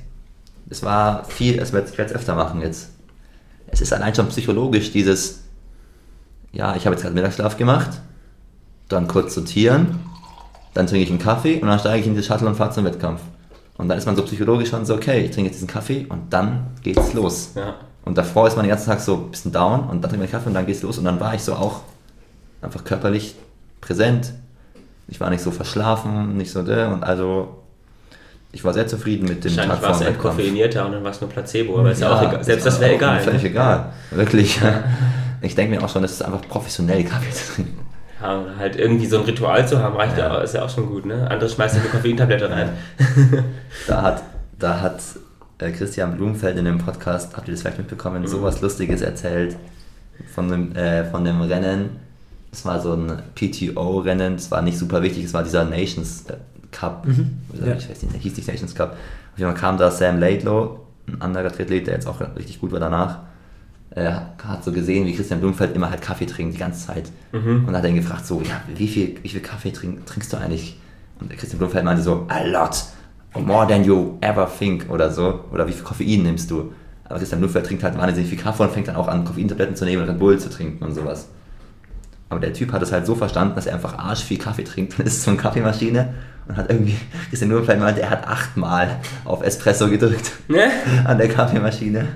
Es 0.70 0.82
war 0.82 1.24
viel, 1.24 1.58
es 1.58 1.74
wird, 1.74 1.90
ich 1.90 1.98
werde 1.98 2.12
es 2.12 2.16
öfter 2.16 2.34
machen 2.34 2.62
jetzt. 2.62 2.88
Es 3.72 3.80
ist 3.80 3.92
allein 3.92 4.14
schon 4.14 4.28
psychologisch 4.28 4.92
dieses, 4.92 5.42
ja, 6.52 6.76
ich 6.76 6.86
habe 6.86 6.94
jetzt 6.94 7.02
gerade 7.02 7.14
Mittagsschlaf 7.14 7.56
gemacht, 7.56 8.00
dann 8.88 9.06
kurz 9.06 9.34
sortieren, 9.34 10.00
dann 10.74 10.86
trinke 10.86 11.04
ich 11.04 11.10
einen 11.10 11.18
Kaffee 11.18 11.60
und 11.60 11.68
dann 11.68 11.78
steige 11.78 12.00
ich 12.00 12.06
in 12.06 12.14
die 12.14 12.22
Shuttle 12.22 12.48
und 12.48 12.56
fahre 12.56 12.70
zum 12.70 12.84
Wettkampf. 12.84 13.20
Und 13.76 13.88
dann 13.88 13.96
ist 13.96 14.06
man 14.06 14.16
so 14.16 14.22
psychologisch 14.22 14.68
schon 14.70 14.84
so, 14.84 14.94
okay, 14.94 15.24
ich 15.24 15.30
trinke 15.30 15.48
jetzt 15.48 15.56
diesen 15.56 15.68
Kaffee 15.68 16.06
und 16.08 16.32
dann 16.32 16.66
geht's 16.82 17.14
los. 17.14 17.52
Ja. 17.54 17.76
Und 18.04 18.18
davor 18.18 18.46
ist 18.46 18.56
man 18.56 18.64
den 18.64 18.70
ganzen 18.70 18.86
Tag 18.86 19.00
so 19.00 19.14
ein 19.14 19.30
bisschen 19.30 19.52
down 19.52 19.88
und 19.88 20.02
dann 20.02 20.10
man 20.10 20.20
den 20.20 20.30
Kaffee 20.30 20.48
und 20.48 20.54
dann 20.54 20.66
geht's 20.66 20.82
los. 20.82 20.98
Und 20.98 21.04
dann 21.04 21.20
war 21.20 21.34
ich 21.34 21.42
so 21.42 21.54
auch 21.54 21.80
einfach 22.60 22.84
körperlich 22.84 23.36
präsent. 23.80 24.34
Ich 25.08 25.20
war 25.20 25.30
nicht 25.30 25.42
so 25.42 25.50
verschlafen, 25.50 26.36
nicht 26.36 26.50
so 26.50 26.60
und 26.60 27.04
also 27.04 27.59
ich 28.52 28.64
war 28.64 28.74
sehr 28.74 28.86
zufrieden 28.86 29.28
mit 29.28 29.44
dem 29.44 29.54
Tag 29.54 29.66
vor 29.66 29.82
war 29.82 29.90
es 29.92 29.98
dem 29.98 30.08
Wettkampf. 30.08 30.38
entkoffeinierter 30.38 30.86
und 30.86 30.92
dann 30.92 31.04
war 31.04 31.10
es 31.12 31.20
nur 31.20 31.30
Placebo, 31.30 31.78
aber 31.78 31.92
ist 31.92 32.00
ja 32.00 32.12
auch 32.12 32.22
egal. 32.22 32.44
Selbst 32.44 32.66
das 32.66 32.80
wäre 32.80 32.94
egal. 32.94 33.20
Völlig 33.20 33.42
ne? 33.42 33.48
egal, 33.48 33.92
wirklich. 34.10 34.60
Ich 35.42 35.54
denke 35.54 35.74
mir 35.74 35.82
auch 35.82 35.88
schon, 35.88 36.02
das 36.02 36.12
ist 36.12 36.22
einfach 36.22 36.42
professionell 36.42 37.02
Kaffee 37.02 37.30
zu 37.30 37.54
trinken. 37.54 37.78
Ja, 38.20 38.38
und 38.38 38.58
halt 38.58 38.76
irgendwie 38.76 39.06
so 39.06 39.18
ein 39.18 39.24
Ritual 39.24 39.66
zu 39.66 39.82
haben, 39.82 39.96
reicht 39.96 40.18
ja, 40.18 40.38
ist 40.42 40.54
ja 40.54 40.62
auch 40.62 40.68
schon 40.68 40.86
gut, 40.86 41.06
ne? 41.06 41.30
Andere 41.30 41.48
schmeißen 41.48 41.80
eine 41.80 41.88
Koffeintablette 41.88 42.50
rein. 42.50 42.70
Da 43.86 44.02
hat, 44.02 44.22
da 44.58 44.80
hat 44.80 45.00
äh, 45.58 45.70
Christian 45.70 46.16
Blumfeld 46.16 46.58
in 46.58 46.66
dem 46.66 46.78
Podcast, 46.78 47.36
habt 47.36 47.48
ihr 47.48 47.54
das 47.54 47.62
vielleicht 47.62 47.78
mitbekommen, 47.78 48.26
sowas 48.26 48.60
Lustiges 48.60 49.00
erzählt 49.00 49.56
von 50.34 50.50
dem, 50.50 50.76
äh, 50.76 51.04
von 51.04 51.24
dem 51.24 51.40
Rennen. 51.40 51.90
Es 52.52 52.64
war 52.66 52.80
so 52.80 52.92
ein 52.92 53.22
PTO-Rennen, 53.36 54.34
es 54.34 54.50
war 54.50 54.60
nicht 54.60 54.76
super 54.76 55.02
wichtig, 55.02 55.24
es 55.24 55.32
war 55.32 55.42
dieser 55.42 55.64
Nations 55.64 56.24
äh, 56.70 56.76
Cup. 56.76 57.06
Oder 57.56 57.68
ja. 57.68 57.74
Ich 57.76 57.88
weiß 57.88 58.02
nicht, 58.02 58.16
hieß 58.16 58.36
nicht 58.36 58.48
Nations 58.48 58.74
Cup. 58.74 58.96
Auf 59.32 59.38
jeden 59.38 59.50
Fall 59.50 59.60
kam 59.60 59.78
da 59.78 59.90
Sam 59.90 60.18
Laidlow, 60.18 60.80
ein 61.06 61.20
anderer 61.20 61.50
Triathlet, 61.50 61.86
der 61.86 61.94
jetzt 61.94 62.06
auch 62.06 62.20
richtig 62.36 62.60
gut 62.60 62.72
war 62.72 62.80
danach. 62.80 63.18
Er 63.92 64.34
hat 64.44 64.62
so 64.64 64.70
gesehen, 64.70 65.06
wie 65.06 65.14
Christian 65.14 65.40
Blumfeld 65.40 65.74
immer 65.74 65.90
halt 65.90 66.00
Kaffee 66.00 66.26
trinkt, 66.26 66.54
die 66.54 66.58
ganze 66.58 66.86
Zeit. 66.86 67.10
Und 67.66 67.74
hat 67.74 67.84
dann 67.84 67.96
gefragt, 67.96 68.24
so, 68.24 68.40
ja, 68.40 68.60
wie 68.76 68.86
viel, 68.86 69.16
wie 69.22 69.28
viel 69.28 69.40
Kaffee 69.40 69.72
trink, 69.72 70.06
trinkst 70.06 70.32
du 70.32 70.36
eigentlich? 70.36 70.78
Und 71.20 71.28
Christian 71.30 71.58
Blumfeld 71.58 71.84
meinte 71.84 72.02
so, 72.02 72.26
a 72.28 72.44
lot, 72.44 72.84
more 73.34 73.66
than 73.66 73.84
you 73.84 74.16
ever 74.20 74.48
think 74.48 74.88
oder 74.90 75.10
so. 75.10 75.44
Oder 75.52 75.66
wie 75.66 75.72
viel 75.72 75.82
Koffein 75.82 76.22
nimmst 76.22 76.50
du? 76.50 76.72
Aber 77.04 77.18
Christian 77.18 77.40
Blumfeld 77.40 77.66
trinkt 77.66 77.82
halt 77.82 77.98
wahnsinnig 77.98 78.30
viel 78.30 78.38
Kaffee 78.38 78.62
und 78.62 78.70
fängt 78.70 78.86
dann 78.86 78.96
auch 78.96 79.08
an, 79.08 79.24
Koffeintabletten 79.24 79.74
zu 79.74 79.84
nehmen 79.84 80.02
und 80.02 80.08
Red 80.08 80.18
Bull 80.20 80.38
zu 80.38 80.48
trinken 80.48 80.84
und 80.84 80.94
sowas. 80.94 81.28
Aber 82.30 82.40
der 82.40 82.52
Typ 82.52 82.72
hat 82.72 82.80
es 82.80 82.92
halt 82.92 83.06
so 83.06 83.16
verstanden, 83.16 83.56
dass 83.56 83.66
er 83.66 83.74
einfach 83.74 83.98
arsch 83.98 84.22
viel 84.22 84.38
Kaffee 84.38 84.62
trinkt. 84.62 84.98
Dann 84.98 85.06
ist 85.06 85.22
zur 85.22 85.36
Kaffeemaschine 85.36 86.14
und 86.48 86.56
hat 86.56 86.70
irgendwie, 86.70 86.96
Christian 87.28 87.50
Blumfeld 87.50 87.80
meinte, 87.80 88.00
er 88.00 88.10
hat 88.10 88.26
achtmal 88.26 88.96
auf 89.24 89.42
Espresso 89.42 89.88
gedrückt 89.90 90.32
Ne? 90.48 90.70
an 91.04 91.18
der 91.18 91.28
Kaffeemaschine. 91.28 92.06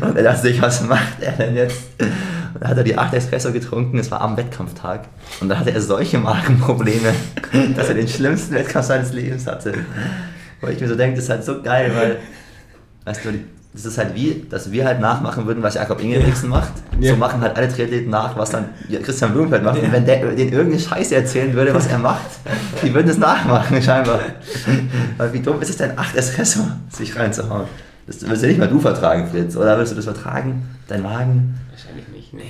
Und 0.00 0.16
er 0.16 0.22
dachte 0.22 0.42
sich, 0.42 0.60
was 0.60 0.82
macht 0.82 1.22
er 1.22 1.32
denn 1.32 1.56
jetzt? 1.56 1.80
Und 1.98 2.60
dann 2.60 2.70
hat 2.70 2.76
er 2.76 2.84
die 2.84 2.98
8 2.98 3.14
Espresso 3.14 3.52
getrunken, 3.52 3.98
es 3.98 4.10
war 4.10 4.20
am 4.20 4.36
Wettkampftag. 4.36 5.06
Und 5.40 5.48
dann 5.48 5.58
hatte 5.58 5.70
er 5.70 5.80
solche 5.80 6.18
Magenprobleme, 6.18 7.14
dass 7.74 7.88
er 7.88 7.94
den 7.94 8.08
schlimmsten 8.08 8.54
Wettkampf 8.54 8.88
seines 8.88 9.14
Lebens 9.14 9.46
hatte. 9.46 9.72
Wo 10.60 10.66
ich 10.66 10.78
mir 10.78 10.88
so 10.88 10.94
denke, 10.96 11.16
das 11.16 11.24
ist 11.24 11.30
halt 11.30 11.44
so 11.44 11.62
geil, 11.62 11.90
weil, 11.94 12.18
weißt 13.06 13.24
du, 13.24 13.30
das 13.72 13.84
ist 13.84 13.98
halt 13.98 14.14
wie, 14.14 14.44
dass 14.50 14.72
wir 14.72 14.84
halt 14.84 15.00
nachmachen 15.00 15.46
würden, 15.46 15.62
was 15.62 15.74
Jakob 15.74 16.02
Ingebrigtsen 16.02 16.48
macht. 16.48 16.72
Ja. 16.98 17.12
So 17.12 17.16
machen 17.16 17.40
halt 17.40 17.56
alle 17.56 17.68
Triathleten 17.68 18.10
nach, 18.10 18.36
was 18.36 18.50
dann 18.50 18.70
Christian 19.02 19.32
Blumfeld 19.32 19.62
macht. 19.62 19.80
Und 19.80 19.92
wenn 19.92 20.04
der 20.04 20.26
den 20.32 20.52
irgendeine 20.52 20.80
Scheiße 20.80 21.14
erzählen 21.14 21.54
würde, 21.54 21.72
was 21.72 21.86
er 21.86 21.98
macht, 21.98 22.26
die 22.82 22.92
würden 22.92 23.08
es 23.08 23.18
nachmachen, 23.18 23.80
scheinbar. 23.80 24.18
Weil 25.16 25.32
wie 25.32 25.40
dumm 25.40 25.62
ist 25.62 25.70
es 25.70 25.76
denn, 25.76 25.96
8 25.96 26.16
Espresso 26.16 26.60
sich 26.88 27.14
reinzuhauen? 27.16 27.66
Das 28.08 28.28
wirst 28.28 28.42
ja 28.42 28.48
nicht 28.48 28.58
mal 28.58 28.66
du 28.66 28.80
vertragen, 28.80 29.28
Fritz. 29.28 29.56
Oder 29.56 29.78
willst 29.78 29.92
du 29.92 29.96
das 29.96 30.04
vertragen? 30.04 30.68
Dein 30.88 31.02
Magen? 31.02 31.54
Wahrscheinlich 31.70 32.08
nicht, 32.08 32.34
nee. 32.34 32.42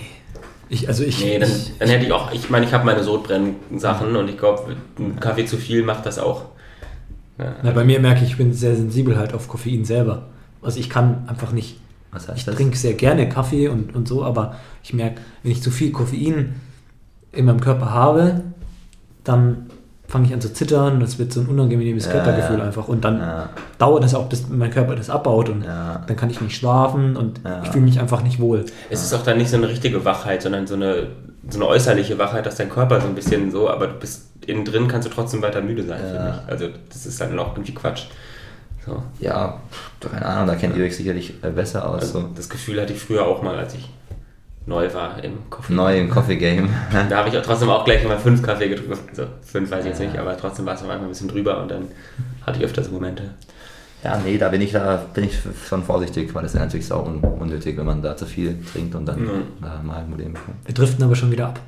Ich, 0.70 0.88
also 0.88 1.04
ich, 1.04 1.22
Nee, 1.22 1.38
dann, 1.38 1.50
dann 1.80 1.88
hätte 1.88 2.06
ich 2.06 2.12
auch, 2.12 2.32
ich 2.32 2.48
meine, 2.48 2.64
ich 2.64 2.72
habe 2.72 2.86
meine 2.86 3.02
Sodbrennen-Sachen 3.02 4.16
und 4.16 4.28
ich 4.28 4.38
glaube, 4.38 4.76
ein 4.98 5.20
Kaffee 5.20 5.44
zu 5.44 5.58
viel 5.58 5.82
macht 5.82 6.06
das 6.06 6.18
auch. 6.18 6.44
Ja. 7.38 7.56
na, 7.62 7.72
bei 7.72 7.84
mir 7.84 8.00
merke 8.00 8.22
ich, 8.22 8.30
ich 8.30 8.36
bin 8.36 8.52
sehr 8.52 8.74
sensibel 8.76 9.18
halt 9.18 9.34
auf 9.34 9.48
Koffein 9.48 9.84
selber. 9.84 10.28
Also 10.62 10.78
ich 10.80 10.90
kann 10.90 11.24
einfach 11.28 11.52
nicht, 11.52 11.78
Was 12.12 12.28
heißt 12.28 12.38
ich 12.38 12.44
das? 12.44 12.54
trinke 12.56 12.76
sehr 12.76 12.94
gerne 12.94 13.28
Kaffee 13.28 13.68
und, 13.68 13.94
und 13.94 14.06
so, 14.08 14.24
aber 14.24 14.56
ich 14.82 14.92
merke, 14.94 15.20
wenn 15.42 15.52
ich 15.52 15.62
zu 15.62 15.70
viel 15.70 15.92
Koffein 15.92 16.54
in 17.32 17.44
meinem 17.44 17.60
Körper 17.60 17.90
habe, 17.90 18.42
dann 19.24 19.66
fange 20.08 20.26
ich 20.26 20.32
an 20.34 20.40
zu 20.40 20.52
zittern, 20.52 20.98
das 20.98 21.20
wird 21.20 21.32
so 21.32 21.40
ein 21.40 21.46
unangenehmes 21.46 22.06
Ja, 22.06 22.12
Körpergefühl 22.12 22.58
ja. 22.58 22.64
einfach 22.64 22.88
und 22.88 23.04
dann 23.04 23.20
Ja, 23.20 23.48
dauert 23.78 24.02
das 24.02 24.14
auch, 24.14 24.28
bis 24.28 24.48
mein 24.48 24.70
Körper 24.72 24.96
das 24.96 25.08
abbaut 25.08 25.48
und 25.48 25.64
dann 25.64 26.16
kann 26.16 26.30
ich 26.30 26.40
nicht 26.40 26.56
schlafen 26.56 27.16
und 27.16 27.40
ich 27.62 27.68
fühle 27.70 27.84
mich 27.84 28.00
einfach 28.00 28.22
nicht 28.24 28.40
wohl. 28.40 28.64
Es 28.90 29.02
ist 29.04 29.14
auch 29.14 29.22
dann 29.22 29.38
nicht 29.38 29.50
so 29.50 29.56
eine 29.56 29.68
richtige 29.68 30.04
Wachheit, 30.04 30.42
sondern 30.42 30.66
so 30.66 30.74
eine, 30.74 31.06
so 31.48 31.58
eine 31.58 31.68
äußerliche 31.68 32.18
Wachheit, 32.18 32.44
dass 32.44 32.56
dein 32.56 32.68
Körper 32.70 33.00
so 33.00 33.06
ein 33.06 33.14
bisschen 33.14 33.52
so, 33.52 33.70
aber 33.70 33.86
du 33.86 33.94
bist 33.94 34.26
innen 34.46 34.64
drin, 34.64 34.88
kannst 34.88 35.06
du 35.06 35.12
trotzdem 35.12 35.42
weiter 35.42 35.60
müde 35.62 35.84
sein, 35.84 36.00
Ja. 36.02 36.08
finde 36.10 36.34
ich. 36.44 36.50
Also 36.52 36.68
das 36.88 37.06
ist 37.06 37.20
dann 37.20 37.38
auch 37.38 37.52
irgendwie 37.54 37.74
Quatsch. 37.74 38.06
So. 38.86 39.02
ja, 39.20 39.60
keine 40.00 40.24
Ahnung, 40.26 40.46
da 40.48 40.54
kennt 40.54 40.76
ihr 40.76 40.84
euch 40.84 40.96
sicherlich 40.96 41.34
äh, 41.42 41.50
besser 41.50 41.86
aus. 41.88 42.02
Also 42.02 42.20
So. 42.20 42.28
das 42.34 42.48
Gefühl 42.48 42.80
hatte 42.80 42.92
ich 42.94 42.98
früher 43.00 43.26
auch 43.26 43.42
mal, 43.42 43.56
als 43.58 43.74
ich 43.74 43.88
neu 44.66 44.92
war 44.94 45.22
im 45.22 45.50
Coffee. 45.50 45.72
Neu 45.72 45.98
im 45.98 46.08
Coffee 46.10 46.36
Game. 46.36 46.68
Da 47.08 47.18
habe 47.18 47.28
ich 47.28 47.36
auch 47.36 47.42
trotzdem 47.42 47.68
auch 47.70 47.84
gleich 47.84 48.06
mal 48.06 48.18
fünf 48.18 48.42
Kaffee 48.42 48.68
getrunken. 48.68 48.96
Also 49.10 49.24
fünf 49.42 49.70
weiß 49.70 49.80
ich 49.84 49.90
jetzt 49.90 50.00
nicht, 50.00 50.16
aber 50.18 50.36
trotzdem 50.36 50.64
war 50.66 50.74
es 50.74 50.80
manchmal 50.80 51.00
ein 51.02 51.08
bisschen 51.08 51.28
drüber 51.28 51.60
und 51.62 51.70
dann 51.70 51.88
hatte 52.46 52.58
ich 52.58 52.64
öfter 52.64 52.82
so 52.82 52.90
Momente. 52.92 53.24
Ja, 54.02 54.18
nee, 54.24 54.38
da 54.38 54.48
bin 54.48 54.62
ich 54.62 54.72
da 54.72 54.96
bin 55.12 55.24
ich 55.24 55.38
schon 55.68 55.82
vorsichtig, 55.84 56.34
weil 56.34 56.46
es 56.46 56.52
ist 56.54 56.58
ja 56.58 56.64
natürlich 56.64 56.90
un 56.90 57.18
unnötig, 57.20 57.76
wenn 57.76 57.84
man 57.84 58.00
da 58.00 58.16
zu 58.16 58.24
viel 58.24 58.56
trinkt 58.72 58.94
und 58.94 59.04
dann 59.04 59.20
Mhm. 59.20 59.28
äh, 59.62 59.82
Magenprobleme 59.86 60.30
bekommt. 60.30 60.56
Wir 60.64 60.74
driften 60.74 61.04
aber 61.04 61.14
schon 61.16 61.30
wieder 61.30 61.48
ab. 61.48 61.60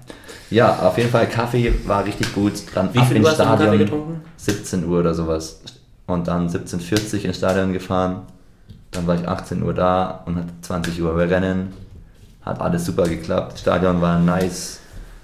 Ja, 0.48 0.78
auf 0.78 0.96
jeden 0.96 1.10
Fall 1.10 1.26
Kaffee 1.28 1.74
war 1.86 2.06
richtig 2.06 2.34
gut. 2.34 2.54
Dann 2.74 2.92
Wie 2.94 2.98
ab 3.00 3.08
viel 3.08 3.18
ins 3.18 3.26
Uhr 3.26 3.30
hast 3.32 3.40
du 3.40 3.44
Kaffee 3.44 3.62
Stadion. 3.64 3.78
getrunken? 3.84 4.20
17 4.38 4.86
Uhr 4.86 5.00
oder 5.00 5.12
sowas. 5.14 5.60
Und 6.06 6.28
dann 6.28 6.48
17.40 6.48 7.18
Uhr 7.18 7.24
ins 7.26 7.36
Stadion 7.38 7.72
gefahren. 7.72 8.22
Dann 8.90 9.06
war 9.06 9.14
ich 9.14 9.26
18 9.26 9.62
Uhr 9.62 9.72
da 9.72 10.22
und 10.26 10.36
hatte 10.36 10.52
20 10.60 11.00
Uhr 11.02 11.16
Rennen. 11.16 11.72
Hat 12.42 12.60
alles 12.60 12.84
super 12.84 13.04
geklappt. 13.04 13.52
Das 13.52 13.60
Stadion 13.60 14.00
war 14.00 14.18
nice. 14.18 14.80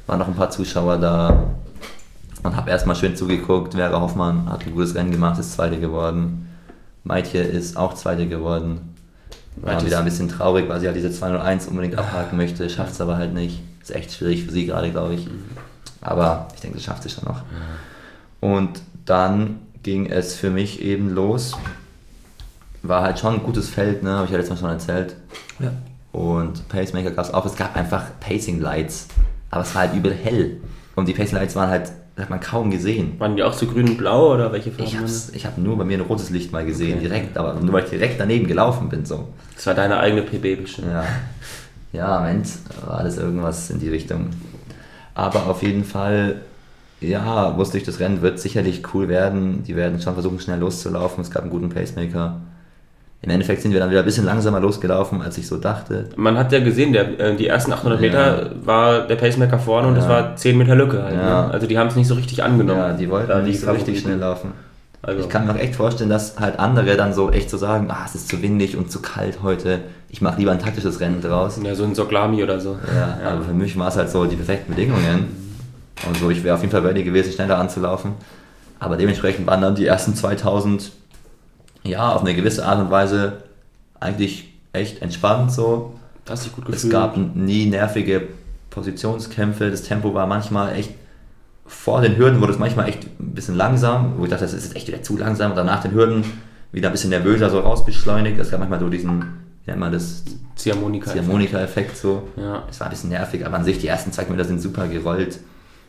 Waren 0.07 0.21
noch 0.21 0.29
ein 0.29 0.35
paar 0.35 0.51
Zuschauer 0.51 0.97
da. 0.99 1.45
Und 2.43 2.57
habe 2.57 2.71
erstmal 2.71 2.97
schön 2.97 3.17
zugeguckt. 3.17 3.75
Vera 3.75 4.01
Hoffmann 4.01 4.49
hat 4.51 4.65
ein 4.65 4.73
gutes 4.73 4.95
Rennen 4.95 5.11
gemacht, 5.11 5.39
ist 5.39 5.53
Zweite 5.53 5.79
geworden. 5.81 6.49
Maitje 7.05 7.43
ist 7.43 7.77
auch 7.77 7.95
Zweite 7.95 8.29
geworden. 8.29 8.95
War 9.57 9.73
Maitje 9.73 9.89
wieder 9.89 9.99
ein 9.99 10.05
bisschen 10.05 10.29
traurig, 10.29 10.69
weil 10.69 10.81
sie 10.81 10.87
halt 10.87 10.97
diese 10.97 11.11
201 11.11 11.67
unbedingt 11.67 11.99
abhaken 11.99 12.37
möchte. 12.37 12.71
Schafft 12.71 12.93
es 12.93 13.01
aber 13.01 13.17
halt 13.17 13.35
nicht. 13.35 13.61
Ist 13.83 13.95
echt 13.95 14.13
schwierig 14.13 14.45
für 14.45 14.53
sie 14.53 14.67
gerade, 14.67 14.91
glaube 14.91 15.15
ich. 15.15 15.29
Aber 16.01 16.49
ich 16.55 16.61
denke, 16.61 16.77
das 16.77 16.85
schafft 16.85 17.03
sie 17.03 17.11
schon 17.11 17.25
noch. 17.25 17.43
Und 18.41 18.81
dann 19.05 19.61
ging 19.89 20.07
es 20.07 20.35
für 20.35 20.51
mich 20.51 20.83
eben 20.83 21.09
los. 21.09 21.57
War 22.83 23.03
halt 23.03 23.19
schon 23.19 23.37
ein 23.37 23.43
gutes 23.43 23.71
Feld, 23.71 24.03
ne? 24.03 24.11
habe 24.11 24.27
ich 24.27 24.31
ja 24.31 24.37
letztes 24.37 24.61
Mal 24.61 24.69
schon 24.69 24.71
erzählt. 24.71 25.17
Ja. 25.59 25.73
Und 26.13 26.69
Pacemaker 26.69 27.11
gab 27.11 27.25
es 27.25 27.33
auch. 27.33 27.47
Es 27.47 27.57
gab 27.57 27.75
einfach 27.75 28.05
Pacing 28.21 28.61
Lights. 28.61 29.09
Aber 29.51 29.63
es 29.63 29.75
war 29.75 29.83
halt 29.83 29.95
übel 29.95 30.13
hell. 30.13 30.59
Und 30.95 31.09
die 31.09 31.15
Pacing 31.15 31.39
Lights 31.39 31.57
waren 31.57 31.71
halt, 31.71 31.91
das 32.17 32.25
hat 32.25 32.31
man 32.31 32.41
kaum 32.41 32.71
gesehen. 32.71 33.19
Waren 33.19 33.37
die 33.37 33.43
auch 33.43 33.55
so 33.55 33.67
grün 33.67 33.89
und 33.89 33.97
blau 33.97 34.35
oder 34.35 34.53
welche 34.53 34.71
Farben? 34.71 34.85
Ich 34.85 34.95
habe 34.97 35.07
das? 35.07 35.31
ich 35.31 35.47
hab 35.47 35.57
nur 35.57 35.79
bei 35.79 35.85
mir 35.85 35.97
ein 35.99 36.05
rotes 36.05 36.29
Licht 36.29 36.53
mal 36.53 36.67
gesehen, 36.67 36.99
Okay. 36.99 37.09
direkt, 37.09 37.39
aber 37.39 37.55
nur 37.55 37.73
weil 37.73 37.85
ich 37.85 37.91
direkt 37.91 38.21
daneben 38.21 38.47
gelaufen 38.47 38.91
bin. 38.91 39.07
So. 39.07 39.29
Das 39.55 39.67
war 39.67 39.75
deine 39.75 39.99
eigene 39.99 40.23
PB 40.23 40.61
bestimmt. 40.63 40.89
Ja, 40.93 41.05
ja 41.93 42.21
Mensch, 42.21 42.51
war 42.85 43.03
das 43.05 43.17
irgendwas 43.17 43.71
in 43.71 43.81
die 43.81 43.89
Richtung. 43.89 44.31
Aber 45.15 45.47
auf 45.47 45.63
jeden 45.63 45.85
Fall 45.85 46.43
ja, 47.01 47.57
wusste 47.57 47.79
ich, 47.79 47.85
das 47.85 48.01
Rennen 48.01 48.23
wird 48.23 48.39
sicherlich 48.39 48.83
cool 48.93 49.09
werden. 49.09 49.63
Die 49.65 49.77
werden 49.77 50.01
schon 50.01 50.15
versuchen, 50.15 50.41
schnell 50.41 50.59
loszulaufen. 50.59 51.23
Es 51.23 51.31
gab 51.31 51.43
einen 51.43 51.51
guten 51.51 51.69
Pacemaker. 51.69 52.41
Im 53.21 53.31
Endeffekt 53.31 53.63
sind 53.63 53.73
wir 53.73 53.81
dann 53.81 53.91
wieder 53.91 54.01
ein 54.01 54.05
bisschen 54.05 54.25
langsamer 54.25 54.61
losgelaufen, 54.61 55.23
als 55.23 55.37
ich 55.39 55.47
so 55.49 55.57
dachte. 55.57 56.09
Man 56.15 56.39
hat 56.39 56.53
ja 56.53 56.61
gesehen, 56.61 56.93
der, 56.93 57.19
äh, 57.19 57.37
die 57.37 57.49
ersten 57.49 57.73
800 57.73 58.01
Meter 58.01 58.43
ja. 58.43 58.51
war 58.65 59.07
der 59.07 59.17
Pacemaker 59.17 59.59
vorne 59.59 59.89
und 59.89 59.97
es 59.97 60.05
ja. 60.05 60.11
war 60.11 60.37
10 60.37 60.57
Meter 60.57 60.77
Lücke. 60.77 61.03
Halt, 61.03 61.15
ja. 61.15 61.47
ne? 61.47 61.53
Also 61.53 61.67
die 61.67 61.77
haben 61.77 61.89
es 61.89 61.97
nicht 61.97 62.07
so 62.07 62.15
richtig 62.15 62.45
angenommen. 62.45 62.79
Ja, 62.79 62.93
die 62.93 63.11
wollten 63.11 63.45
nicht 63.45 63.61
so 63.61 63.71
richtig 63.71 64.01
schnell 64.01 64.19
laufen. 64.19 64.53
Also. 65.03 65.21
Ich 65.21 65.29
kann 65.29 65.47
mir 65.47 65.53
auch 65.53 65.59
echt 65.59 65.77
vorstellen, 65.77 66.11
dass 66.11 66.39
halt 66.39 66.59
andere 66.59 66.97
dann 66.97 67.13
so 67.13 67.31
echt 67.31 67.51
so 67.51 67.57
sagen, 67.57 67.89
ah, 67.89 68.03
es 68.05 68.15
ist 68.15 68.29
zu 68.29 68.43
windig 68.43 68.77
und 68.77 68.91
zu 68.91 69.01
kalt 69.01 69.39
heute. 69.43 69.81
Ich 70.11 70.21
mache 70.21 70.39
lieber 70.39 70.53
ein 70.53 70.59
taktisches 70.59 71.01
Rennen 71.01 71.21
draus. 71.21 71.59
Ja, 71.63 71.75
so 71.75 71.85
ein 71.85 71.95
Soglami 71.95 72.43
oder 72.43 72.61
so. 72.61 72.77
Ja, 72.95 73.31
aber 73.31 73.43
für 73.43 73.53
mich 73.53 73.79
war 73.79 73.89
es 73.89 73.97
halt 73.97 74.11
so 74.11 74.25
die 74.27 74.37
perfekten 74.37 74.75
Bedingungen. 74.75 75.48
Und 76.07 76.17
so, 76.17 76.31
ich 76.31 76.45
wäre 76.45 76.55
auf 76.55 76.61
jeden 76.61 76.71
Fall 76.71 76.87
ready 76.87 77.03
gewesen, 77.03 77.33
schneller 77.33 77.59
anzulaufen. 77.59 78.13
Aber 78.79 78.97
dementsprechend 78.97 79.47
waren 79.47 79.61
dann 79.61 79.75
die 79.75 79.87
ersten 79.87 80.15
2000 80.15 80.93
ja, 81.85 82.13
auf 82.13 82.23
eine 82.23 82.35
gewisse 82.35 82.65
Art 82.65 82.81
und 82.81 82.91
Weise 82.91 83.45
eigentlich 84.01 84.53
echt 84.73 85.03
entspannt 85.03 85.53
so. 85.53 85.95
Hast 86.29 86.45
dich 86.45 86.55
gut 86.55 86.67
gefühlt. 86.67 86.85
Es 86.85 86.91
gab 86.91 87.17
nie 87.17 87.67
nervige 87.67 88.29
Positionskämpfe. 88.71 89.71
Das 89.71 89.83
Tempo 89.83 90.15
war 90.15 90.27
manchmal 90.27 90.77
echt 90.77 90.91
vor 91.69 92.01
den 92.01 92.17
Hürden 92.17 92.41
wurde 92.41 92.53
es 92.53 92.59
manchmal 92.59 92.89
echt 92.89 93.05
ein 93.21 93.35
bisschen 93.35 93.55
langsam, 93.55 94.15
wo 94.17 94.25
ich 94.25 94.31
dachte, 94.31 94.45
das 94.45 94.55
ist 94.55 94.75
echt 94.75 94.89
wieder 94.89 95.03
zu 95.03 95.17
langsam. 95.19 95.51
Und 95.51 95.57
dann 95.57 95.67
nach 95.67 95.83
den 95.83 95.93
Hürden 95.93 96.25
wieder 96.73 96.89
ein 96.89 96.93
bisschen 96.93 97.11
nervöser 97.11 97.51
so 97.51 97.61
rausbeschleunigt. 97.61 98.41
Es 98.41 98.51
gab 98.51 98.61
manchmal 98.61 98.81
so 98.81 98.89
diesen, 98.89 99.21
wie 99.65 99.71
nennt 99.71 99.81
man 99.81 99.93
das? 99.93 100.25
Ziehharmonika-Effekt. 100.57 101.97
so. 101.97 102.29
Ja. 102.37 102.65
Es 102.69 102.81
war 102.81 102.89
ein 102.89 102.91
bisschen 102.91 103.11
nervig, 103.11 103.47
aber 103.47 103.57
an 103.57 103.65
sich 103.65 103.79
die 103.79 103.87
ersten 103.87 104.13
zwei 104.13 104.25
Kilometer 104.25 104.49
sind 104.49 104.61
super 104.61 104.89
gerollt. 104.89 105.39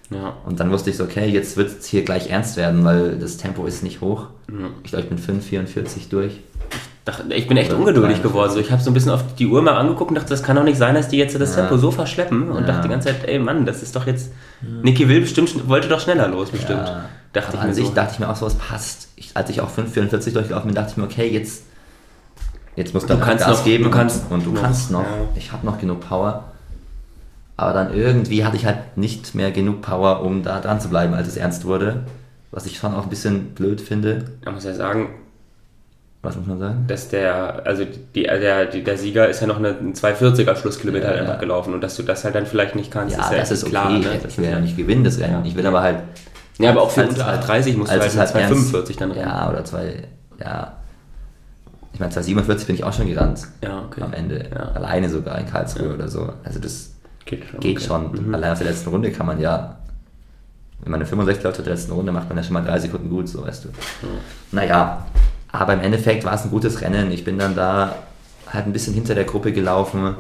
Ja. 0.10 0.34
Und 0.46 0.60
dann 0.60 0.72
wusste 0.72 0.90
ich 0.90 0.98
so, 0.98 1.04
okay, 1.04 1.28
jetzt 1.28 1.56
wird 1.56 1.80
es 1.80 1.86
hier 1.86 2.04
gleich 2.04 2.30
ernst 2.30 2.58
werden, 2.58 2.84
weil 2.84 3.18
das 3.20 3.38
Tempo 3.38 3.66
ist 3.66 3.84
nicht 3.84 4.02
hoch. 4.02 4.28
Ja. 4.50 4.70
Ich 4.84 4.92
glaube, 4.92 5.04
ich 5.04 5.10
bin 5.10 5.20
5,44 5.20 6.10
durch. 6.10 6.40
Ich 7.30 7.48
bin 7.48 7.58
echt 7.58 7.74
ungeduldig 7.74 8.22
geworden. 8.22 8.52
So, 8.52 8.60
ich 8.60 8.72
habe 8.72 8.82
so 8.82 8.92
ein 8.92 8.94
bisschen 8.94 9.12
auf 9.12 9.24
die 9.36 9.48
Uhr 9.48 9.62
mal 9.62 9.76
angeguckt 9.76 10.12
und 10.12 10.16
dachte, 10.16 10.30
das 10.30 10.44
kann 10.44 10.56
doch 10.56 10.64
nicht 10.64 10.78
sein, 10.78 10.94
dass 10.94 11.08
die 11.08 11.18
jetzt 11.18 11.40
das 11.40 11.56
Tempo 11.56 11.78
so 11.78 11.92
verschleppen. 11.92 12.52
Und 12.52 12.68
dachte 12.68 12.84
die 12.84 12.90
ganze 12.90 13.08
Zeit, 13.08 13.28
ey 13.28 13.40
Mann, 13.40 13.66
das 13.66 13.82
ist 13.82 13.96
doch 13.96 14.06
jetzt. 14.06 14.32
Niki 14.62 15.08
will 15.08 15.22
bestimmt, 15.22 15.68
wollte 15.68 15.88
doch 15.88 16.00
schneller 16.00 16.28
los, 16.28 16.50
bestimmt. 16.50 16.92
Dachte 17.34 17.58
ich 17.58 17.64
mir 17.64 17.74
so. 17.74 17.90
dachte 17.90 18.14
ich 18.14 18.20
mir 18.20 18.30
auch 18.30 18.36
so, 18.36 18.48
es 18.48 18.56
passt. 18.56 19.10
Ich, 19.16 19.32
als 19.36 19.50
ich 19.50 19.62
auch 19.62 19.70
5,44 19.70 20.34
durchgelaufen 20.34 20.68
bin, 20.68 20.76
dachte 20.76 20.92
ich 20.92 20.98
mir, 20.98 21.04
okay, 21.04 21.28
jetzt, 21.28 21.64
jetzt 22.76 22.94
musst 22.94 23.10
du, 23.10 23.14
du 23.14 23.20
kannst 23.20 23.46
Gas 23.46 23.58
noch, 23.58 23.66
geben. 23.66 23.84
Du 23.86 23.92
kannst, 23.92 24.32
und 24.32 24.46
du 24.46 24.54
kannst 24.54 24.92
noch. 24.92 25.06
Ich 25.36 25.52
habe 25.52 25.66
noch 25.66 25.80
genug 25.80 26.02
Power. 26.02 26.46
Aber 27.60 27.74
dann 27.74 27.94
irgendwie 27.94 28.46
hatte 28.46 28.56
ich 28.56 28.66
halt 28.66 28.96
nicht 28.96 29.36
mehr 29.36 29.52
genug 29.52 29.82
Power, 29.82 30.22
um 30.22 30.44
da 30.44 30.62
dran 30.62 30.80
zu 30.80 30.88
bleiben, 30.88 31.14
als 31.14 31.28
es 31.28 31.36
ernst 31.36 31.66
wurde. 31.66 32.04
Was 32.52 32.66
ich 32.66 32.78
schon 32.78 32.96
auch 32.96 33.04
ein 33.04 33.10
bisschen 33.10 33.48
blöd 33.48 33.82
finde. 33.82 34.24
Man 34.46 34.54
muss 34.54 34.64
ja 34.64 34.74
sagen, 34.74 35.10
was 36.22 36.38
muss 36.38 36.48
man 36.48 36.58
sagen? 36.58 36.86
Dass 36.88 37.10
der, 37.10 37.66
also 37.66 37.84
die, 38.16 38.24
der, 38.24 38.66
der 38.68 38.98
Sieger 38.98 39.28
ist 39.28 39.42
ja 39.42 39.48
noch 39.48 39.58
eine, 39.58 39.78
ein 39.78 39.94
240er 39.94 40.56
Schlusskilometer 40.56 41.08
ja, 41.08 41.10
halt 41.10 41.20
einfach 41.20 41.34
ja. 41.34 41.40
gelaufen 41.42 41.74
und 41.74 41.82
dass 41.82 41.98
du 41.98 42.04
das 42.04 42.24
halt 42.24 42.36
dann 42.36 42.46
vielleicht 42.46 42.78
nicht 42.78 42.92
kannst, 42.92 43.18
ja, 43.18 43.26
ist 43.26 43.32
ja 43.32 43.38
das 43.40 43.52
ist 43.52 43.66
klar. 43.66 43.88
Okay. 43.88 44.08
Ne? 44.08 44.20
Ich 44.26 44.38
will 44.38 44.50
ja 44.50 44.60
nicht 44.62 44.78
gewinnen, 44.78 45.04
das 45.04 45.20
Rennen. 45.20 45.44
Ich 45.44 45.58
will 45.58 45.68
aber 45.68 45.82
halt. 45.82 45.98
Ja, 46.60 46.70
aber 46.70 46.84
auch 46.84 46.92
für 46.92 47.06
unter 47.06 47.26
30 47.26 47.76
musst 47.76 47.92
du 47.92 48.00
halt 48.00 48.10
245 48.10 48.96
dann 48.96 49.12
rennen. 49.12 49.28
Ja, 49.28 49.50
oder 49.50 49.66
2, 49.66 50.04
ja. 50.40 50.78
Ich 51.92 52.00
meine, 52.00 52.14
247 52.14 52.68
bin 52.68 52.76
ich 52.78 52.86
auch 52.86 52.94
schon 52.94 53.08
gerannt. 53.08 53.48
Ja, 53.62 53.84
okay. 53.86 54.02
Am 54.02 54.14
Ende. 54.14 54.50
Alleine 54.74 55.10
sogar 55.10 55.38
in 55.38 55.46
Karlsruhe 55.46 55.94
oder 55.94 56.08
so. 56.08 56.32
Also 56.46 56.60
das 56.60 56.92
Geht 57.30 57.46
schon. 57.46 57.60
Geht 57.60 57.78
okay. 57.78 57.86
schon. 57.86 58.28
Mhm. 58.28 58.34
Allein 58.34 58.52
auf 58.54 58.58
der 58.58 58.68
letzten 58.68 58.90
Runde 58.90 59.12
kann 59.12 59.28
man 59.28 59.40
ja, 59.40 59.78
wenn 60.80 60.92
man 60.92 61.00
eine 61.00 61.08
65 61.08 61.44
läuft 61.44 61.60
auf 61.60 61.64
der 61.64 61.74
letzten 61.76 61.92
Runde, 61.92 62.12
macht 62.12 62.28
man 62.28 62.38
ja 62.38 62.44
schon 62.44 62.54
mal 62.54 62.64
drei 62.64 62.80
Sekunden 62.80 63.10
gut, 63.10 63.30
so 63.30 63.46
weißt 63.46 63.66
du. 63.66 63.70
Mhm. 63.70 63.74
Naja, 64.52 65.06
aber 65.52 65.74
im 65.74 65.82
Endeffekt 65.82 66.26
war 66.26 66.34
es 66.34 66.44
ein 66.44 66.50
gutes 66.50 66.82
Rennen. 66.82 67.12
Ich 67.12 67.24
bin 67.24 67.38
dann 67.38 67.56
da 67.56 67.96
halt 68.52 68.66
ein 68.66 68.74
bisschen 68.74 68.96
hinter 68.96 69.14
der 69.14 69.26
Gruppe 69.26 69.52
gelaufen, 69.52 70.16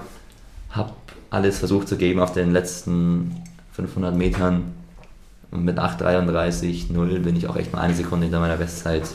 habe 0.69 0.93
alles 1.31 1.57
versucht 1.57 1.87
zu 1.87 1.97
geben 1.97 2.19
auf 2.19 2.33
den 2.33 2.51
letzten 2.51 3.43
500 3.73 4.15
Metern. 4.15 4.73
Und 5.49 5.65
mit 5.65 5.79
8,33,0 5.79 7.19
bin 7.19 7.35
ich 7.35 7.47
auch 7.47 7.55
echt 7.55 7.73
mal 7.73 7.81
eine 7.81 7.95
Sekunde 7.95 8.25
hinter 8.25 8.39
meiner 8.39 8.57
Bestzeit. 8.57 9.09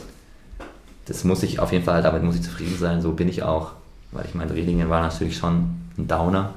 Das 1.05 1.23
muss 1.23 1.43
ich 1.43 1.59
auf 1.59 1.71
jeden 1.71 1.85
Fall, 1.85 2.01
damit 2.01 2.23
muss 2.23 2.35
ich 2.35 2.43
zufrieden 2.43 2.77
sein, 2.77 3.01
so 3.01 3.13
bin 3.13 3.29
ich 3.29 3.43
auch. 3.43 3.71
Weil 4.11 4.25
ich 4.25 4.35
meine, 4.35 4.53
Redingen 4.53 4.89
war 4.89 5.01
natürlich 5.01 5.37
schon 5.37 5.75
ein 5.97 6.09
Downer. 6.09 6.53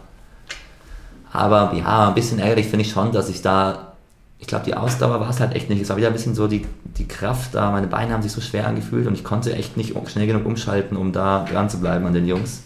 Aber 1.32 1.72
ja, 1.74 2.08
ein 2.08 2.14
bisschen 2.14 2.38
ärgerlich 2.38 2.66
finde 2.66 2.84
ich 2.84 2.90
schon, 2.90 3.12
dass 3.12 3.28
ich 3.28 3.42
da, 3.42 3.92
ich 4.38 4.46
glaube, 4.46 4.64
die 4.64 4.74
Ausdauer 4.74 5.20
war 5.20 5.30
es 5.30 5.40
halt 5.40 5.54
echt 5.54 5.68
nicht. 5.68 5.82
Es 5.82 5.88
war 5.88 5.96
wieder 5.96 6.08
ein 6.08 6.12
bisschen 6.12 6.34
so 6.34 6.48
die, 6.48 6.64
die 6.84 7.06
Kraft 7.06 7.54
da, 7.54 7.70
meine 7.70 7.86
Beine 7.86 8.12
haben 8.12 8.22
sich 8.22 8.32
so 8.32 8.40
schwer 8.40 8.66
angefühlt 8.66 9.06
und 9.06 9.14
ich 9.14 9.24
konnte 9.24 9.54
echt 9.54 9.76
nicht 9.76 9.94
schnell 10.08 10.26
genug 10.26 10.46
umschalten, 10.46 10.96
um 10.96 11.12
da 11.12 11.44
dran 11.50 11.68
zu 11.68 11.78
bleiben 11.80 12.06
an 12.06 12.14
den 12.14 12.26
Jungs. 12.26 12.62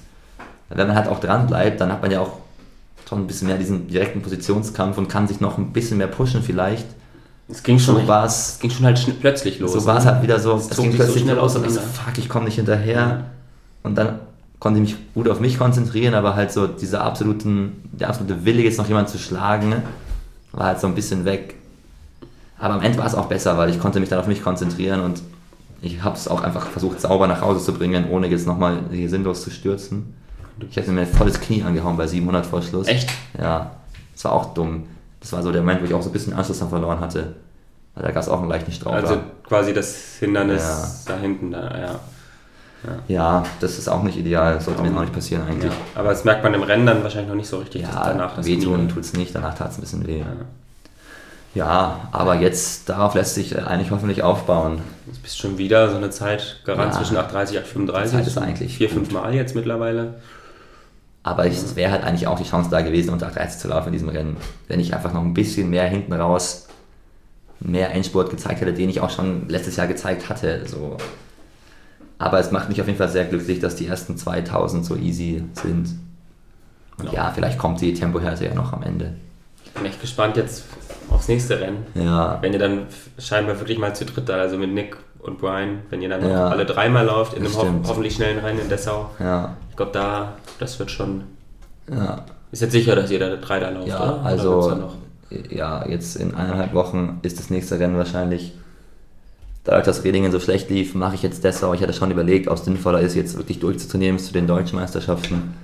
Wenn 0.68 0.86
man 0.86 0.96
halt 0.96 1.08
auch 1.08 1.20
dran 1.20 1.46
bleibt, 1.46 1.80
dann 1.80 1.92
hat 1.92 2.00
man 2.02 2.10
ja 2.10 2.20
auch 2.20 2.38
schon 3.08 3.20
ein 3.20 3.26
bisschen 3.26 3.48
mehr 3.48 3.58
diesen 3.58 3.88
direkten 3.88 4.22
Positionskampf 4.22 4.96
und 4.96 5.08
kann 5.08 5.28
sich 5.28 5.40
noch 5.40 5.58
ein 5.58 5.72
bisschen 5.72 5.98
mehr 5.98 6.06
pushen 6.06 6.42
vielleicht. 6.42 6.86
Es 7.48 7.62
ging 7.62 7.78
schon, 7.78 8.06
so 8.06 8.12
es 8.12 8.58
ging 8.60 8.70
schon 8.70 8.86
halt 8.86 9.20
plötzlich 9.20 9.58
los. 9.58 9.72
So 9.72 9.84
war 9.84 9.98
es 9.98 10.06
halt 10.06 10.22
wieder 10.22 10.38
so, 10.38 10.54
es 10.54 10.70
ging 10.70 10.94
plötzlich 10.94 11.18
so 11.18 11.24
schnell 11.24 11.36
los 11.36 11.56
und 11.56 11.66
ich 11.66 11.72
so, 11.72 11.80
fuck, 11.80 12.16
ich 12.16 12.28
komme 12.28 12.46
nicht 12.46 12.54
hinterher. 12.54 13.24
Und 13.82 13.96
dann 13.96 14.20
konnte 14.62 14.78
mich 14.78 14.94
gut 15.12 15.28
auf 15.28 15.40
mich 15.40 15.58
konzentrieren, 15.58 16.14
aber 16.14 16.36
halt 16.36 16.52
so 16.52 16.68
dieser 16.68 17.02
absoluten, 17.02 17.82
der 17.90 18.08
absolute 18.08 18.44
Wille, 18.44 18.62
jetzt 18.62 18.78
noch 18.78 18.86
jemanden 18.86 19.10
zu 19.10 19.18
schlagen, 19.18 19.74
war 20.52 20.66
halt 20.66 20.78
so 20.78 20.86
ein 20.86 20.94
bisschen 20.94 21.24
weg. 21.24 21.56
Aber 22.60 22.74
am 22.74 22.80
Ende 22.80 22.96
war 22.98 23.06
es 23.06 23.16
auch 23.16 23.26
besser, 23.26 23.58
weil 23.58 23.70
ich 23.70 23.80
konnte 23.80 23.98
mich 23.98 24.08
dann 24.08 24.20
auf 24.20 24.28
mich 24.28 24.40
konzentrieren 24.40 25.00
und 25.00 25.20
ich 25.80 26.04
habe 26.04 26.14
es 26.14 26.28
auch 26.28 26.44
einfach 26.44 26.68
versucht, 26.68 27.00
sauber 27.00 27.26
nach 27.26 27.40
Hause 27.40 27.58
zu 27.64 27.74
bringen, 27.74 28.08
ohne 28.08 28.28
jetzt 28.28 28.46
nochmal 28.46 28.78
hier 28.92 29.10
sinnlos 29.10 29.42
zu 29.42 29.50
stürzen. 29.50 30.14
Ich 30.70 30.76
hätte 30.76 30.92
mir 30.92 31.00
ein 31.00 31.06
volles 31.08 31.40
Knie 31.40 31.64
angehauen 31.64 31.96
bei 31.96 32.06
700 32.06 32.46
vor 32.46 32.62
Schluss. 32.62 32.86
Echt? 32.86 33.10
Ja, 33.36 33.72
das 34.12 34.24
war 34.26 34.30
auch 34.30 34.54
dumm. 34.54 34.84
Das 35.18 35.32
war 35.32 35.42
so 35.42 35.50
der 35.50 35.62
Moment, 35.62 35.80
wo 35.80 35.86
ich 35.86 35.94
auch 35.94 36.02
so 36.02 36.10
ein 36.10 36.12
bisschen 36.12 36.34
Anschluss 36.34 36.60
dann 36.60 36.68
verloren 36.68 37.00
hatte. 37.00 37.34
Da 37.96 38.12
gab 38.12 38.22
es 38.22 38.28
auch 38.28 38.38
einen 38.38 38.48
leichten 38.48 38.70
Strauch. 38.70 38.92
Also 38.92 39.18
quasi 39.42 39.74
das 39.74 40.18
Hindernis 40.20 40.62
ja. 40.62 41.14
da 41.14 41.20
hinten, 41.20 41.50
da, 41.50 41.80
ja. 41.80 42.00
Ja. 43.06 43.44
das 43.60 43.78
ist 43.78 43.88
auch 43.88 44.02
nicht 44.02 44.18
ideal, 44.18 44.60
sollte 44.60 44.82
mir 44.82 44.96
auch 44.96 45.02
nicht 45.02 45.12
passieren 45.12 45.46
eigentlich. 45.46 45.72
Ja, 45.72 46.00
aber 46.00 46.10
das 46.10 46.24
merkt 46.24 46.42
man 46.42 46.52
im 46.54 46.62
Rennen 46.62 46.86
dann 46.86 47.02
wahrscheinlich 47.02 47.28
noch 47.28 47.36
nicht 47.36 47.48
so 47.48 47.58
richtig. 47.58 47.82
Ja, 47.82 48.04
danach 48.06 48.36
das 48.36 48.46
wehtun 48.46 48.88
tut 48.88 49.04
es 49.04 49.12
nicht, 49.12 49.34
danach 49.34 49.54
tat 49.54 49.70
es 49.70 49.78
ein 49.78 49.82
bisschen 49.82 50.06
weh. 50.06 50.18
Ja. 51.54 51.64
ja. 51.66 52.08
aber 52.10 52.36
jetzt 52.36 52.88
darauf 52.88 53.14
lässt 53.14 53.34
sich 53.34 53.56
eigentlich 53.56 53.90
hoffentlich 53.90 54.22
aufbauen. 54.22 54.80
Jetzt 55.06 55.22
bist 55.22 55.38
du 55.38 55.48
schon 55.48 55.58
wieder 55.58 55.90
so 55.90 55.96
eine 55.96 56.10
Zeit 56.10 56.60
gerannt 56.64 56.94
zwischen 56.94 57.16
8,30 57.16 57.76
und 57.76 57.90
8,35. 57.90 58.06
Zeit 58.06 58.26
ist 58.26 58.38
eigentlich 58.38 58.76
vier, 58.76 58.90
fünf 58.90 59.12
Mal 59.12 59.34
jetzt 59.34 59.54
mittlerweile. 59.54 60.14
Aber 61.22 61.46
es 61.46 61.76
wäre 61.76 61.92
halt 61.92 62.02
eigentlich 62.02 62.26
auch 62.26 62.38
die 62.38 62.48
Chance 62.48 62.68
da 62.68 62.80
gewesen, 62.80 63.10
unter 63.10 63.28
8,30 63.28 63.58
zu 63.58 63.68
laufen 63.68 63.88
in 63.88 63.92
diesem 63.92 64.08
Rennen. 64.08 64.36
Wenn 64.66 64.80
ich 64.80 64.92
einfach 64.92 65.12
noch 65.12 65.22
ein 65.22 65.34
bisschen 65.34 65.70
mehr 65.70 65.84
hinten 65.84 66.12
raus 66.12 66.66
mehr 67.64 67.92
Endspurt 67.92 68.30
gezeigt 68.30 68.60
hätte, 68.60 68.72
den 68.72 68.88
ich 68.88 69.00
auch 69.00 69.10
schon 69.10 69.48
letztes 69.48 69.76
Jahr 69.76 69.86
gezeigt 69.86 70.28
hatte. 70.28 70.62
So 70.66 70.96
aber 72.22 72.38
es 72.38 72.50
macht 72.50 72.68
mich 72.68 72.80
auf 72.80 72.86
jeden 72.86 72.98
Fall 72.98 73.08
sehr 73.08 73.24
glücklich, 73.24 73.60
dass 73.60 73.76
die 73.76 73.86
ersten 73.86 74.16
2000 74.16 74.84
so 74.84 74.96
easy 74.96 75.42
sind. 75.54 75.88
Und 76.98 77.06
ja, 77.06 77.12
ja 77.12 77.32
vielleicht 77.34 77.58
kommt 77.58 77.80
die 77.80 77.94
Tempohärte 77.94 78.44
ja 78.44 78.54
noch 78.54 78.72
am 78.72 78.82
Ende. 78.82 79.14
Ich 79.64 79.72
bin 79.72 79.84
echt 79.84 80.00
gespannt 80.00 80.36
jetzt 80.36 80.64
aufs 81.10 81.28
nächste 81.28 81.60
Rennen. 81.60 81.86
Ja. 81.94 82.38
Wenn 82.40 82.52
ihr 82.52 82.58
dann 82.58 82.86
scheinbar 83.18 83.58
wirklich 83.58 83.78
mal 83.78 83.94
zu 83.94 84.04
dritt 84.04 84.28
da, 84.28 84.36
also 84.36 84.56
mit 84.56 84.72
Nick 84.72 84.96
und 85.20 85.38
Brian, 85.38 85.80
wenn 85.90 86.02
ihr 86.02 86.08
dann 86.08 86.28
ja. 86.28 86.48
alle 86.48 86.64
dreimal 86.64 87.06
lauft 87.06 87.34
in 87.34 87.44
einem 87.44 87.56
ho 87.56 87.66
hoffentlich 87.86 88.14
schnellen 88.14 88.38
Rennen 88.38 88.60
in 88.60 88.68
Dessau. 88.68 89.10
Ja. 89.18 89.56
Ich 89.70 89.76
glaube, 89.76 89.92
da, 89.92 90.34
das 90.58 90.78
wird 90.78 90.90
schon. 90.90 91.24
Ja. 91.90 92.24
Ist 92.50 92.60
jetzt 92.60 92.72
sicher, 92.72 92.94
dass 92.94 93.10
da 93.10 93.36
drei 93.36 93.60
da 93.60 93.70
lauft, 93.70 93.88
ja, 93.88 94.02
oder? 94.02 94.22
Also, 94.24 94.62
oder 94.62 94.90
ja, 95.50 95.86
jetzt 95.88 96.16
in 96.16 96.34
eineinhalb 96.34 96.74
Wochen 96.74 97.20
ist 97.22 97.38
das 97.38 97.50
nächste 97.50 97.78
Rennen 97.78 97.96
wahrscheinlich 97.96 98.52
dadurch, 99.64 99.84
dass 99.84 100.04
Redingen 100.04 100.32
so 100.32 100.40
schlecht 100.40 100.70
lief, 100.70 100.94
mache 100.94 101.14
ich 101.14 101.22
jetzt 101.22 101.44
Dessau. 101.44 101.74
Ich 101.74 101.82
hatte 101.82 101.92
schon 101.92 102.10
überlegt, 102.10 102.48
ob 102.48 102.58
es 102.58 102.64
sinnvoller 102.64 103.00
ist, 103.00 103.14
jetzt 103.14 103.36
wirklich 103.36 103.60
durchzutrainieren 103.60 104.18
zu 104.18 104.32
den 104.32 104.46
deutschen 104.46 104.78
Meisterschaften. 104.78 105.54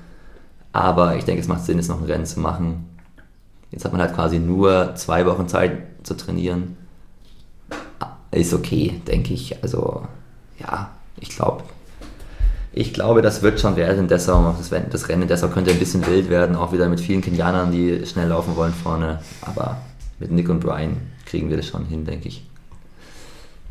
Aber 0.72 1.16
ich 1.16 1.24
denke, 1.24 1.40
es 1.40 1.48
macht 1.48 1.64
Sinn, 1.64 1.78
jetzt 1.78 1.88
noch 1.88 2.00
ein 2.00 2.06
Rennen 2.06 2.26
zu 2.26 2.40
machen. 2.40 2.86
Jetzt 3.70 3.84
hat 3.84 3.92
man 3.92 4.00
halt 4.00 4.14
quasi 4.14 4.38
nur 4.38 4.94
zwei 4.94 5.26
Wochen 5.26 5.48
Zeit 5.48 5.78
zu 6.02 6.14
trainieren. 6.14 6.76
Ist 8.30 8.54
okay, 8.54 9.00
denke 9.06 9.34
ich. 9.34 9.62
Also, 9.62 10.06
ja, 10.58 10.90
ich 11.18 11.30
glaube, 11.30 11.64
ich 12.72 12.92
glaube, 12.92 13.22
das 13.22 13.42
wird 13.42 13.58
schon 13.60 13.76
werden 13.76 13.98
in 14.00 14.08
Dessau. 14.08 14.54
Das 14.58 15.08
Rennen 15.08 15.22
in 15.22 15.28
Dessau 15.28 15.48
könnte 15.48 15.70
ein 15.70 15.78
bisschen 15.78 16.06
wild 16.06 16.28
werden, 16.28 16.54
auch 16.54 16.72
wieder 16.72 16.88
mit 16.88 17.00
vielen 17.00 17.22
Kenianern, 17.22 17.72
die 17.72 18.06
schnell 18.06 18.28
laufen 18.28 18.54
wollen 18.56 18.72
vorne. 18.72 19.20
Aber 19.40 19.78
mit 20.18 20.30
Nick 20.30 20.48
und 20.48 20.60
Brian 20.60 20.96
kriegen 21.26 21.48
wir 21.50 21.56
das 21.56 21.66
schon 21.66 21.86
hin, 21.86 22.04
denke 22.04 22.28
ich. 22.28 22.47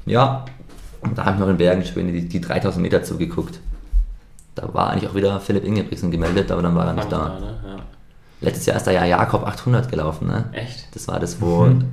Ja, 0.08 0.46
und 1.02 1.18
da 1.18 1.26
habe 1.26 1.36
ich 1.36 1.40
noch 1.40 1.50
in 1.50 1.58
Bergen 1.58 1.84
schön 1.84 2.08
die, 2.12 2.28
die 2.28 2.42
3000 2.42 2.82
Meter 2.82 3.04
zugeguckt. 3.04 3.60
Da 4.56 4.74
war 4.74 4.90
eigentlich 4.90 5.10
auch 5.10 5.16
wieder 5.16 5.40
Philipp 5.40 5.64
Ingebrigtsen 5.64 6.10
gemeldet, 6.10 6.52
aber 6.52 6.64
dann 6.64 6.76
war 6.76 6.88
er 6.88 6.94
nicht 6.94 7.12
da. 7.12 7.40
Ne? 7.40 7.60
Ja. 7.64 7.76
Letztes 8.42 8.66
Jahr 8.66 8.78
ist 8.78 8.88
da 8.88 8.92
ja 8.92 9.06
Jakob 9.06 9.46
800 9.46 9.90
gelaufen, 9.90 10.28
ne? 10.28 10.46
Echt? 10.52 10.96
Das 10.96 11.08
war 11.08 11.20
das, 11.20 11.40
wo 11.42 11.66
mhm. 11.66 11.86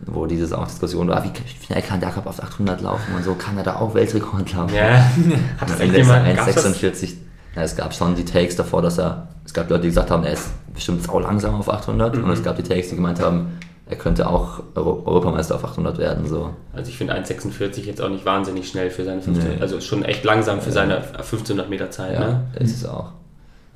wo 0.00 0.26
dieses 0.26 0.52
auch 0.52 0.66
Diskussion 0.66 1.08
war, 1.08 1.24
wie 1.24 1.30
schnell 1.64 1.82
kann 1.82 2.00
Jakob 2.00 2.26
auf 2.26 2.42
800 2.42 2.80
laufen 2.80 3.14
und 3.14 3.24
so, 3.24 3.34
kann 3.34 3.56
er 3.58 3.64
da 3.64 3.76
auch 3.76 3.94
Weltrekord 3.94 4.52
laufen? 4.54 4.74
Ja, 4.74 5.04
hat 5.58 5.70
das 5.70 5.80
echt 5.80 5.94
jemand 5.94 6.26
1,46. 6.26 7.14
Ja, 7.54 7.62
es 7.62 7.76
gab 7.76 7.94
schon 7.94 8.14
die 8.14 8.24
Takes 8.24 8.56
davor, 8.56 8.82
dass 8.82 8.98
er, 8.98 9.28
es 9.44 9.52
gab 9.52 9.68
Leute, 9.70 9.82
die 9.82 9.88
gesagt 9.88 10.10
haben, 10.10 10.24
er 10.24 10.34
ist 10.34 10.50
bestimmt 10.72 11.02
sau 11.02 11.18
langsam 11.18 11.54
auf 11.54 11.70
800 11.70 12.14
mhm. 12.14 12.24
und 12.24 12.30
es 12.30 12.42
gab 12.42 12.56
die 12.56 12.62
Takes, 12.62 12.90
die 12.90 12.96
gemeint 12.96 13.20
haben, 13.20 13.58
er 13.88 13.96
könnte 13.96 14.28
auch 14.28 14.62
Euro 14.74 15.02
Europameister 15.06 15.54
auf 15.54 15.64
800 15.64 15.98
werden. 15.98 16.26
So. 16.26 16.50
Also 16.72 16.90
ich 16.90 16.98
finde 16.98 17.14
1,46 17.14 17.82
jetzt 17.82 18.02
auch 18.02 18.08
nicht 18.08 18.26
wahnsinnig 18.26 18.68
schnell 18.68 18.90
für 18.90 19.04
seine 19.04 19.22
15, 19.22 19.48
nee. 19.48 19.60
also 19.60 19.80
schon 19.80 20.04
echt 20.04 20.24
langsam 20.24 20.60
für 20.60 20.72
seine 20.72 20.96
1500 20.96 21.70
Meter 21.70 21.90
Zeit. 21.90 22.14
Ja, 22.14 22.26
ne? 22.26 22.46
ist 22.58 22.74
es 22.74 22.84
auch. 22.84 23.12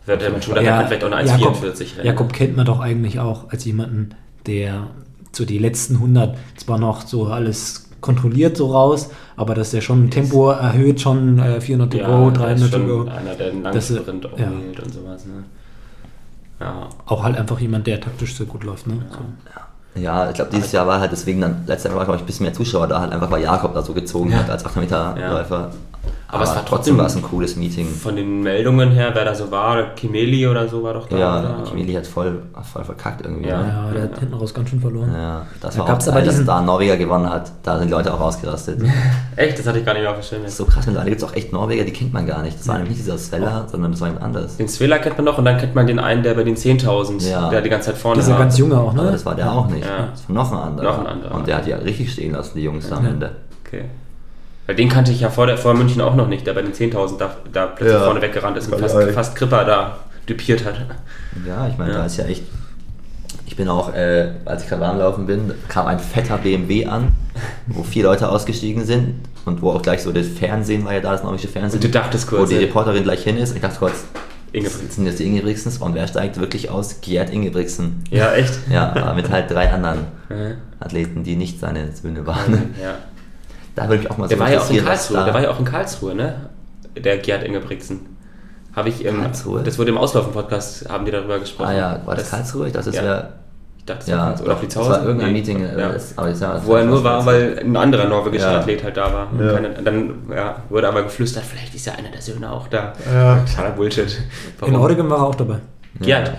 Wird 0.06 0.22
der 0.22 0.42
schon 0.42 0.64
ja, 0.64 0.84
vielleicht 0.84 1.04
auch 1.04 1.12
eine 1.12 1.30
1,44 1.30 1.96
rennen. 1.96 2.06
Jakob 2.06 2.32
kennt 2.32 2.56
man 2.56 2.66
doch 2.66 2.80
eigentlich 2.80 3.20
auch 3.20 3.50
als 3.50 3.64
jemanden, 3.64 4.10
der 4.46 4.88
so 5.30 5.44
die 5.44 5.58
letzten 5.58 5.96
100 5.96 6.36
zwar 6.56 6.78
noch 6.78 7.02
so 7.02 7.26
alles 7.26 7.90
kontrolliert 8.00 8.56
so 8.56 8.72
raus, 8.72 9.10
aber 9.36 9.54
dass 9.54 9.70
der 9.70 9.80
schon 9.82 10.10
Tempo 10.10 10.50
erhöht, 10.50 11.00
schon 11.00 11.38
äh, 11.38 11.60
400 11.60 11.92
to 11.92 11.98
ja, 11.98 12.06
go, 12.06 12.30
300 12.30 12.72
to 12.72 12.80
go. 12.80 13.00
Einer, 13.02 13.34
der 13.34 13.50
einen 13.52 13.62
langen 13.62 13.80
Sprint 13.80 14.26
auch 14.26 14.38
ja. 14.38 14.48
und 14.48 14.92
sowas. 14.92 15.26
Ne? 15.26 15.44
Ja. 16.58 16.88
Auch 17.06 17.22
halt 17.22 17.36
einfach 17.36 17.60
jemand, 17.60 17.86
der 17.86 18.00
taktisch 18.00 18.34
sehr 18.34 18.46
gut 18.46 18.64
läuft. 18.64 18.86
Ne? 18.86 18.94
Ja. 19.10 19.16
So. 19.16 19.22
Ja, 19.94 20.28
ich 20.28 20.34
glaube, 20.34 20.50
dieses 20.52 20.72
Jahr 20.72 20.86
war 20.86 21.00
halt 21.00 21.12
deswegen 21.12 21.40
dann, 21.40 21.64
letztes 21.66 21.90
Jahr 21.90 21.98
war, 21.98 22.04
glaube 22.04 22.16
ich, 22.16 22.22
ein 22.22 22.26
bisschen 22.26 22.44
mehr 22.44 22.52
Zuschauer 22.52 22.86
da, 22.86 23.00
halt 23.00 23.12
einfach, 23.12 23.30
weil 23.30 23.42
Jakob 23.42 23.74
da 23.74 23.82
so 23.82 23.92
gezogen 23.92 24.30
ja. 24.30 24.38
hat 24.38 24.50
als 24.50 24.64
800 24.64 24.90
Meter 24.90 25.30
Läufer. 25.30 25.70
Aber, 26.32 26.42
Aber 26.42 26.44
es 26.44 26.56
war 26.56 26.64
trotzdem 26.64 26.96
war 26.96 27.06
es 27.06 27.16
ein 27.16 27.22
cooles 27.22 27.56
Meeting. 27.56 27.88
Von 27.88 28.14
den 28.14 28.42
Meldungen 28.42 28.92
her, 28.92 29.10
wer 29.14 29.24
da 29.24 29.34
so 29.34 29.50
war, 29.50 29.94
Kimeli 29.96 30.46
oder 30.46 30.68
so 30.68 30.80
war 30.82 30.94
doch 30.94 31.08
da. 31.08 31.18
Ja, 31.18 31.40
oder? 31.40 31.64
Kimeli 31.68 31.92
hat 31.94 32.06
voll, 32.06 32.42
voll 32.72 32.84
verkackt 32.84 33.24
irgendwie. 33.24 33.48
Ja, 33.48 33.62
ne? 33.62 33.68
ja 33.68 33.92
der 33.92 34.02
hat 34.04 34.18
hinten 34.20 34.34
raus 34.34 34.54
ganz 34.54 34.70
schön 34.70 34.80
verloren. 34.80 35.12
Ja, 35.12 35.46
das 35.60 35.74
da 35.74 35.80
war 35.80 35.96
auch 35.96 36.06
geil, 36.06 36.24
dass 36.24 36.44
da 36.44 36.58
ein 36.60 36.66
Norweger 36.66 36.96
gewonnen 36.96 37.28
hat. 37.28 37.50
Da 37.64 37.78
sind 37.78 37.88
die 37.88 37.94
Leute 37.94 38.14
auch 38.14 38.20
ausgerastet. 38.20 38.80
echt? 39.36 39.58
Das 39.58 39.66
hatte 39.66 39.80
ich 39.80 39.84
gar 39.84 39.92
nicht 39.94 40.02
mehr 40.02 40.10
auf 40.12 40.20
dem 40.20 40.22
Schirm. 40.22 40.42
So 40.46 40.66
krass, 40.66 40.86
mittlerweile 40.86 41.10
gibt 41.10 41.22
es 41.22 41.28
auch 41.28 41.34
echt 41.34 41.52
Norweger, 41.52 41.84
die 41.84 41.92
kennt 41.92 42.12
man 42.12 42.26
gar 42.26 42.42
nicht. 42.42 42.60
Das 42.60 42.68
war 42.68 42.74
nämlich 42.74 42.90
nicht 42.96 43.06
dieser 43.06 43.18
Svella, 43.18 43.64
oh. 43.66 43.68
sondern 43.68 43.90
das 43.90 44.00
war 44.00 44.08
jemand 44.08 44.24
anderes. 44.24 44.56
Den 44.56 44.68
Svella 44.68 44.98
kennt 44.98 45.16
man 45.16 45.24
noch 45.24 45.38
und 45.38 45.44
dann 45.44 45.58
kennt 45.58 45.74
man 45.74 45.88
den 45.88 45.98
einen, 45.98 46.22
der 46.22 46.34
bei 46.34 46.44
den 46.44 46.54
10.000, 46.54 47.28
ja. 47.28 47.50
der 47.50 47.60
die 47.60 47.70
ganze 47.70 47.90
Zeit 47.90 47.98
vorne 47.98 48.20
Dieser 48.20 48.34
war. 48.34 48.38
ganz 48.38 48.56
junge 48.56 48.78
auch, 48.78 48.92
ne? 48.92 49.00
Aber 49.00 49.10
das 49.10 49.26
war 49.26 49.34
der 49.34 49.50
auch 49.50 49.66
nicht. 49.66 49.84
Das 49.84 50.28
war 50.28 50.34
noch 50.34 50.52
ein 50.52 50.58
anderer. 50.58 50.84
Noch 50.84 50.98
ein 51.00 51.06
anderer. 51.08 51.34
Und 51.34 51.48
der 51.48 51.56
hat 51.56 51.66
ja 51.66 51.76
richtig 51.78 52.12
stehen 52.12 52.32
lassen, 52.32 52.52
die 52.54 52.62
Jungs 52.62 52.88
da 52.88 52.98
am 52.98 53.06
Ende. 53.06 53.32
Okay. 53.66 53.86
Weil 54.70 54.76
den 54.76 54.88
kannte 54.88 55.10
ich 55.10 55.20
ja 55.20 55.30
vor, 55.30 55.48
der, 55.48 55.58
vor 55.58 55.74
München 55.74 56.00
auch 56.00 56.14
noch 56.14 56.28
nicht, 56.28 56.46
der 56.46 56.52
bei 56.52 56.62
den 56.62 56.72
10.000 56.72 57.18
da, 57.18 57.34
da 57.52 57.66
plötzlich 57.66 57.98
ja. 57.98 58.04
vorne 58.04 58.22
weggerannt 58.22 58.56
ist 58.56 58.72
und 58.72 58.78
fast, 58.78 58.96
fast 59.10 59.34
Kripper 59.34 59.64
da 59.64 59.96
düpiert 60.28 60.64
hat. 60.64 60.76
Ja, 61.44 61.66
ich 61.66 61.76
meine, 61.76 61.90
ja. 61.90 61.98
da 61.98 62.06
ist 62.06 62.18
ja 62.18 62.26
echt. 62.26 62.44
Ich 63.46 63.56
bin 63.56 63.68
auch, 63.68 63.92
äh, 63.92 64.30
als 64.44 64.62
ich 64.62 64.68
gerade 64.68 64.86
anlaufen 64.86 65.26
bin, 65.26 65.54
kam 65.66 65.88
ein 65.88 65.98
fetter 65.98 66.38
BMW 66.38 66.86
an, 66.86 67.14
wo 67.66 67.82
vier 67.82 68.04
Leute 68.04 68.28
ausgestiegen 68.28 68.84
sind 68.84 69.16
und 69.44 69.60
wo 69.60 69.72
auch 69.72 69.82
gleich 69.82 70.04
so 70.04 70.12
das 70.12 70.28
Fernsehen 70.28 70.84
war 70.84 70.94
ja 70.94 71.00
da, 71.00 71.10
das 71.10 71.24
norwegische 71.24 71.48
Fernsehen. 71.48 71.78
Und 71.78 71.84
du 71.84 71.88
dachtest 71.88 72.28
kurz. 72.28 72.42
Wo 72.42 72.46
die 72.46 72.58
Reporterin 72.58 73.02
gleich 73.02 73.24
hin 73.24 73.38
ist. 73.38 73.56
Ich 73.56 73.60
dachte 73.60 73.80
kurz, 73.80 74.04
sind 74.52 75.04
jetzt 75.04 75.18
die 75.18 75.24
Ingebrigtsens 75.24 75.78
und 75.78 75.96
wer 75.96 76.06
steigt 76.06 76.38
wirklich 76.38 76.70
aus? 76.70 77.00
Gerd 77.00 77.30
Ingebrigtsen. 77.30 78.04
Ja, 78.12 78.34
echt? 78.34 78.54
Ja, 78.70 79.12
mit 79.16 79.30
halt 79.30 79.50
drei 79.50 79.72
anderen 79.72 80.06
Athleten, 80.78 81.24
die 81.24 81.34
nicht 81.34 81.58
seine 81.58 81.90
Söhne 81.90 82.24
waren. 82.24 82.74
Ja. 82.80 82.98
Da 83.84 83.88
würde 83.88 84.02
ich 84.02 84.10
auch 84.10 84.16
mal 84.16 84.28
so 84.28 84.30
Der 84.30 84.40
war 84.40 84.50
ja 84.50 84.60
auch 84.60 84.70
in 84.70 84.84
Karlsruhe, 84.84 85.24
der 85.24 85.34
war 85.34 85.42
ja 85.42 85.50
auch 85.50 85.58
in 85.58 85.64
Karlsruhe, 85.64 86.14
ne? 86.14 86.50
Der 86.96 87.18
Gerd 87.18 87.44
Ingebrigtsen. 87.44 88.00
Habe 88.74 88.88
ich 88.88 89.04
im, 89.04 89.20
Karlsruhe? 89.20 89.62
Das 89.62 89.78
wurde 89.78 89.90
im 89.90 89.98
Auslaufen-Podcast, 89.98 90.88
haben 90.88 91.04
die 91.04 91.10
darüber 91.10 91.38
gesprochen. 91.38 91.68
Ah 91.68 91.74
ja, 91.74 92.00
war 92.04 92.14
das, 92.14 92.24
das 92.24 92.30
Karlsruhe? 92.30 92.68
Ich 92.68 92.72
dachte, 92.72 92.86
das 92.86 92.96
ja. 92.96 93.02
wäre 93.02 93.28
ich 93.78 93.86
dachte, 93.86 94.00
das 94.00 94.08
ja, 94.08 94.18
war 94.18 94.40
oder 94.42 94.56
Fritzhausen. 94.58 94.92
Das 94.92 95.00
war 95.00 95.06
irgendein 95.06 95.32
nee. 95.32 95.38
Meeting, 95.38 95.62
ja. 95.62 95.92
das, 95.92 96.16
aber 96.16 96.28
das 96.28 96.66
wo 96.66 96.76
er 96.76 96.84
nur 96.84 97.02
war, 97.02 97.24
weil 97.24 97.58
ein 97.58 97.76
anderer 97.76 98.04
norwegischer 98.04 98.52
ja. 98.52 98.58
Athlet 98.58 98.84
halt 98.84 98.96
da 98.96 99.12
war. 99.12 99.28
Ja. 99.40 99.54
Keine, 99.54 99.70
dann 99.70 100.14
ja, 100.30 100.56
wurde 100.68 100.88
aber 100.88 101.02
geflüstert, 101.04 101.44
vielleicht 101.44 101.74
ist 101.74 101.86
ja 101.86 101.94
einer 101.94 102.10
der 102.10 102.20
Söhne 102.20 102.52
auch 102.52 102.68
da. 102.68 102.92
Ja. 103.12 103.38
Totaler 103.38 103.70
Bullshit. 103.70 104.20
Warum? 104.58 104.74
In 104.74 104.80
Oregon 104.80 105.08
war 105.08 105.18
er 105.18 105.26
auch 105.26 105.34
dabei. 105.34 105.56
Gerd. 105.98 106.32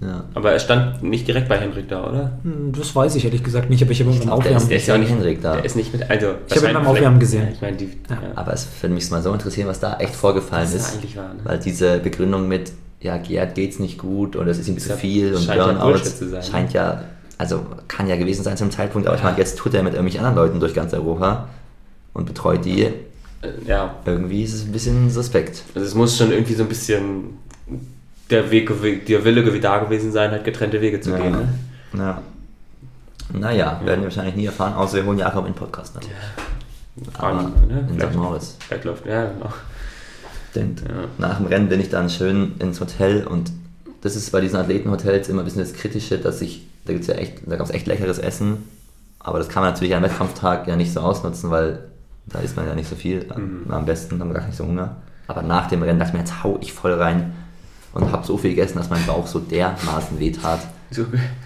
Ja. 0.00 0.24
Aber 0.34 0.52
er 0.52 0.58
stand 0.58 1.02
nicht 1.02 1.28
direkt 1.28 1.48
bei 1.48 1.58
Henrik 1.58 1.88
da, 1.88 2.08
oder? 2.08 2.38
Hm, 2.42 2.72
das 2.72 2.94
weiß 2.96 3.14
ich 3.16 3.24
ehrlich 3.24 3.44
gesagt 3.44 3.70
nicht, 3.70 3.82
aber 3.82 3.92
ich 3.92 4.00
habe 4.00 4.10
ihn 4.10 4.18
beim 4.18 4.30
Aufwärmen 4.30 4.54
gesehen. 4.54 4.68
Der 4.70 4.78
ist 4.78 4.86
ja 4.86 4.94
auch 4.94 4.98
nicht 4.98 5.10
Henrik 5.10 5.42
da. 5.42 5.54
Der 5.56 5.64
ist 5.64 5.76
nicht 5.76 5.92
mit, 5.92 6.10
also... 6.10 6.34
Ich 6.48 6.56
habe 6.56 6.68
ihn 6.68 6.74
beim 6.74 6.86
Aufwärmen 6.86 7.20
gesehen. 7.20 7.48
Ich 7.52 7.60
meine, 7.60 7.76
die, 7.76 7.84
ja. 8.08 8.18
Aber 8.34 8.52
es 8.54 8.66
würde 8.80 8.94
mich 8.94 9.10
mal 9.10 9.22
so 9.22 9.32
interessieren, 9.32 9.68
was 9.68 9.80
da 9.80 9.98
echt 9.98 10.14
vorgefallen 10.14 10.66
was 10.66 10.74
ist. 10.74 10.94
eigentlich 10.94 11.16
war, 11.16 11.34
ne? 11.34 11.40
Weil 11.44 11.58
diese 11.58 11.98
Begründung 11.98 12.48
mit, 12.48 12.72
ja, 13.00 13.18
Gerd 13.18 13.54
geht's 13.54 13.78
nicht 13.78 13.98
gut 13.98 14.36
und 14.36 14.48
es 14.48 14.58
ist 14.58 14.68
ihm 14.68 14.78
zu 14.78 14.96
viel 14.96 15.34
und 15.34 15.46
Burnout 15.46 15.98
ja 16.32 16.42
scheint 16.42 16.72
ja, 16.72 17.02
also 17.36 17.66
kann 17.88 18.06
ja 18.06 18.16
gewesen 18.16 18.42
sein 18.42 18.56
zum 18.56 18.70
Zeitpunkt, 18.70 19.06
aber 19.06 19.16
ich 19.16 19.22
meine, 19.22 19.38
jetzt 19.38 19.58
tut 19.58 19.74
er 19.74 19.82
mit 19.82 19.92
irgendwelchen 19.92 20.24
anderen 20.24 20.46
Leuten 20.46 20.60
durch 20.60 20.74
ganz 20.74 20.94
Europa 20.94 21.48
und 22.14 22.26
betreut 22.26 22.64
die. 22.64 22.88
Ja. 23.66 23.96
Irgendwie 24.06 24.42
ist 24.42 24.54
es 24.54 24.64
ein 24.64 24.72
bisschen 24.72 25.10
suspekt. 25.10 25.62
Also 25.74 25.86
es 25.86 25.94
muss 25.94 26.16
schon 26.16 26.32
irgendwie 26.32 26.54
so 26.54 26.62
ein 26.62 26.68
bisschen 26.68 27.38
der 28.30 28.50
Weg, 28.50 28.70
der 29.06 29.24
Wille 29.24 29.60
da 29.60 29.78
gewesen 29.78 30.12
sein, 30.12 30.30
halt 30.30 30.44
getrennte 30.44 30.80
Wege 30.80 31.00
zu 31.00 31.10
ja. 31.10 31.18
gehen. 31.18 31.32
Ne? 31.32 31.48
Ja. 31.98 32.22
Naja, 33.32 33.80
werden 33.84 34.00
wir 34.00 34.04
wahrscheinlich 34.04 34.36
nie 34.36 34.46
erfahren, 34.46 34.74
außer 34.74 34.96
wir 34.96 35.04
holen 35.06 35.18
Jakob 35.18 35.46
in 35.46 35.52
den 35.52 35.58
Podcast. 35.58 35.94
Ne? 35.94 36.00
Ja. 36.02 37.06
Aber 37.18 37.42
ne? 37.42 37.88
in 37.90 38.00
St. 38.00 38.14
Moritz. 38.14 38.56
Wegläuft, 38.68 39.06
ja, 39.06 39.26
genau. 39.26 39.52
Denn 40.54 40.76
ja. 40.86 40.94
nach 41.18 41.38
dem 41.38 41.46
Rennen 41.46 41.68
bin 41.68 41.80
ich 41.80 41.90
dann 41.90 42.08
schön 42.08 42.54
ins 42.60 42.80
Hotel 42.80 43.26
und 43.26 43.50
das 44.02 44.14
ist 44.14 44.30
bei 44.30 44.40
diesen 44.40 44.58
Athletenhotels 44.58 45.28
immer 45.28 45.42
ein 45.42 45.44
bisschen 45.44 45.62
das 45.62 45.72
Kritische, 45.72 46.18
dass 46.18 46.40
ich, 46.42 46.66
da 46.84 46.92
gibt's 46.92 47.08
ja 47.08 47.14
echt, 47.14 47.38
da 47.46 47.56
gab 47.56 47.66
es 47.66 47.72
echt 47.72 47.86
leckeres 47.86 48.18
Essen, 48.18 48.68
aber 49.18 49.38
das 49.38 49.48
kann 49.48 49.62
man 49.62 49.72
natürlich 49.72 49.96
am 49.96 50.02
Wettkampftag 50.02 50.68
ja 50.68 50.76
nicht 50.76 50.92
so 50.92 51.00
ausnutzen, 51.00 51.50
weil 51.50 51.88
da 52.26 52.40
isst 52.40 52.56
man 52.56 52.66
ja 52.66 52.74
nicht 52.74 52.88
so 52.88 52.94
viel. 52.94 53.26
Mhm. 53.34 53.70
Am 53.70 53.86
besten 53.86 54.20
haben 54.20 54.28
wir 54.28 54.34
gar 54.34 54.46
nicht 54.46 54.56
so 54.56 54.66
Hunger. 54.66 54.96
Aber 55.26 55.42
nach 55.42 55.68
dem 55.68 55.82
Rennen 55.82 55.98
dachte 55.98 56.10
ich 56.10 56.14
mir, 56.14 56.20
jetzt 56.20 56.44
hau 56.44 56.58
ich 56.60 56.72
voll 56.72 56.92
rein 56.92 57.32
und 57.94 58.10
habe 58.10 58.26
so 58.26 58.36
viel 58.36 58.50
gegessen, 58.50 58.78
dass 58.78 58.90
mein 58.90 59.04
Bauch 59.06 59.26
so 59.26 59.38
dermaßen 59.38 60.18
wehtat. 60.18 60.60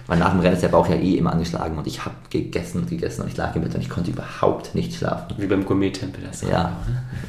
Weil 0.07 0.19
nach 0.19 0.31
dem 0.31 0.41
Rennen 0.41 0.55
ist 0.55 0.63
der 0.63 0.69
Bauch 0.69 0.87
ja 0.89 0.95
eh 0.95 1.15
immer 1.15 1.31
angeschlagen 1.31 1.77
und 1.77 1.87
ich 1.87 2.05
habe 2.05 2.15
gegessen 2.29 2.81
und 2.81 2.89
gegessen 2.89 3.21
und 3.21 3.29
ich 3.29 3.37
lag 3.37 3.55
im 3.55 3.63
Bett 3.63 3.73
und 3.75 3.81
ich 3.81 3.89
konnte 3.89 4.11
überhaupt 4.11 4.75
nicht 4.75 4.93
schlafen. 4.95 5.35
Wie 5.37 5.47
beim 5.47 5.65
Gourmet-Tempel 5.65 6.23
das 6.23 6.41
Ja, 6.41 6.77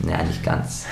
naja, 0.00 0.22
nicht 0.24 0.42
ganz. 0.42 0.86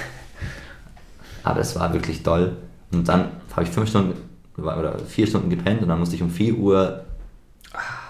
Aber 1.42 1.60
es 1.60 1.74
war 1.76 1.92
wirklich 1.92 2.22
toll. 2.22 2.56
Und 2.92 3.08
dann 3.08 3.28
habe 3.52 3.64
ich 3.64 3.70
fünf 3.70 3.88
Stunden 3.88 4.14
oder 4.56 4.98
vier 5.06 5.26
Stunden 5.26 5.50
gepennt 5.50 5.82
und 5.82 5.88
dann 5.88 5.98
musste 5.98 6.16
ich 6.16 6.22
um 6.22 6.30
4 6.30 6.56
Uhr 6.56 7.04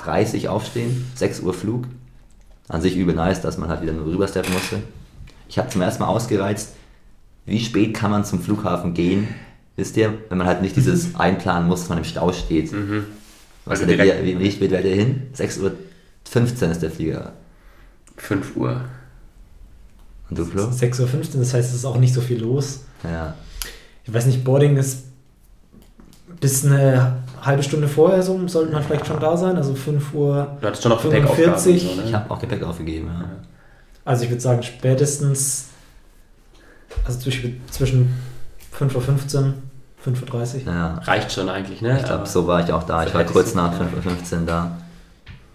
30 0.05 0.49
aufstehen, 0.49 1.11
6 1.15 1.41
Uhr 1.41 1.55
Flug. 1.55 1.85
An 2.69 2.81
sich 2.83 2.97
übel 2.97 3.15
nice, 3.15 3.41
dass 3.41 3.59
man 3.59 3.69
halt 3.69 3.83
wieder 3.83 3.93
nur 3.93 4.07
rübersteppen 4.07 4.53
musste. 4.53 4.83
Ich 5.49 5.59
habe 5.59 5.69
zum 5.69 5.81
ersten 5.81 6.03
Mal 6.03 6.09
ausgereizt, 6.09 6.75
wie 7.47 7.61
spät 7.61 7.95
kann 7.95 8.11
man 8.11 8.25
zum 8.25 8.41
Flughafen 8.41 8.95
gehen, 8.95 9.29
wisst 9.79 9.97
ihr, 9.97 10.13
wenn 10.29 10.39
man 10.39 10.47
halt 10.47 10.61
nicht 10.61 10.77
dieses 10.77 11.11
mhm. 11.11 11.17
einplanen 11.17 11.69
muss, 11.69 11.81
dass 11.81 11.89
man 11.89 11.99
im 11.99 12.05
Stau 12.05 12.33
steht. 12.33 12.73
Mhm. 12.73 13.07
Was 13.65 13.81
also 13.81 13.95
der, 13.95 14.25
wie, 14.25 14.39
wie 14.39 14.51
spät 14.51 14.71
wäre 14.73 14.83
der 14.83 14.95
hin? 14.95 15.29
6.15 15.37 15.63
Uhr 15.63 16.71
ist 16.71 16.83
der 16.83 16.91
Flieger. 16.91 17.33
5 18.17 18.57
Uhr. 18.57 18.81
Und 20.29 20.39
du, 20.39 20.45
Flo? 20.45 20.65
6.15 20.65 21.01
Uhr, 21.01 21.41
das 21.41 21.55
heißt, 21.55 21.71
es 21.71 21.77
ist 21.77 21.85
auch 21.85 21.99
nicht 21.99 22.13
so 22.13 22.21
viel 22.21 22.41
los. 22.41 22.81
Ja. 23.05 23.37
Ich 24.05 24.13
weiß 24.13 24.27
nicht, 24.27 24.43
Boarding 24.43 24.77
ist 24.77 25.05
bis 26.41 26.65
eine 26.65 27.23
halbe 27.41 27.63
Stunde 27.63 27.87
vorher 27.87 28.23
so, 28.23 28.49
sollte 28.49 28.73
man 28.73 28.83
vielleicht 28.83 29.07
schon 29.07 29.21
da 29.21 29.37
sein, 29.37 29.57
also 29.57 29.75
5 29.75 30.13
Uhr. 30.13 30.59
Du 30.61 30.67
hattest 30.67 30.83
schon 30.83 30.91
noch 30.91 31.03
Gepäck 31.03 31.25
So, 31.59 31.71
ne? 31.71 32.03
Ich 32.05 32.15
habe 32.15 32.31
auch 32.31 32.41
Gepäck 32.41 32.65
aufgegeben, 32.65 33.07
ja. 33.07 33.29
Also 34.05 34.25
ich 34.25 34.31
würde 34.31 34.41
sagen, 34.41 34.63
spätestens, 34.63 35.67
also 37.05 37.21
zwischen, 37.21 37.61
zwischen 37.71 38.15
5.15 38.77 39.37
Uhr 39.37 39.55
5.30 40.15 40.67
Uhr? 40.67 40.73
Ja. 40.73 40.95
Reicht 41.05 41.33
schon 41.33 41.49
eigentlich, 41.49 41.81
ne? 41.83 41.99
Ich 41.99 42.05
glaube, 42.05 42.27
so 42.27 42.47
war 42.47 42.65
ich 42.65 42.73
auch 42.73 42.85
da. 42.85 43.05
Ich 43.05 43.15
war 43.15 43.25
kurz 43.25 43.55
nach 43.55 43.73
5.15 43.73 44.41
Uhr 44.41 44.47
da. 44.47 44.71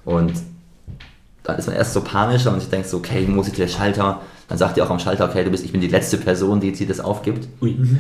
Und 0.06 0.34
dann 1.44 1.58
ist 1.58 1.68
man 1.68 1.76
erst 1.76 1.94
so 1.94 2.02
panisch 2.02 2.46
und 2.46 2.60
sich 2.60 2.70
denkt 2.70 2.88
so, 2.88 2.98
okay, 2.98 3.26
muss 3.28 3.48
ich 3.48 3.54
der 3.54 3.68
Schalter? 3.68 4.22
Dann 4.48 4.58
sagt 4.58 4.78
ihr 4.78 4.84
auch 4.84 4.90
am 4.90 5.00
Schalter, 5.00 5.26
okay, 5.26 5.44
du 5.44 5.50
bist, 5.50 5.64
ich 5.66 5.72
bin 5.72 5.82
die 5.82 5.88
letzte 5.88 6.18
Person, 6.18 6.60
die 6.60 6.68
jetzt 6.68 6.78
hier 6.78 6.88
das 6.88 7.00
aufgibt. 7.00 7.48
Ui. 7.62 7.72
Mhm. 7.72 8.00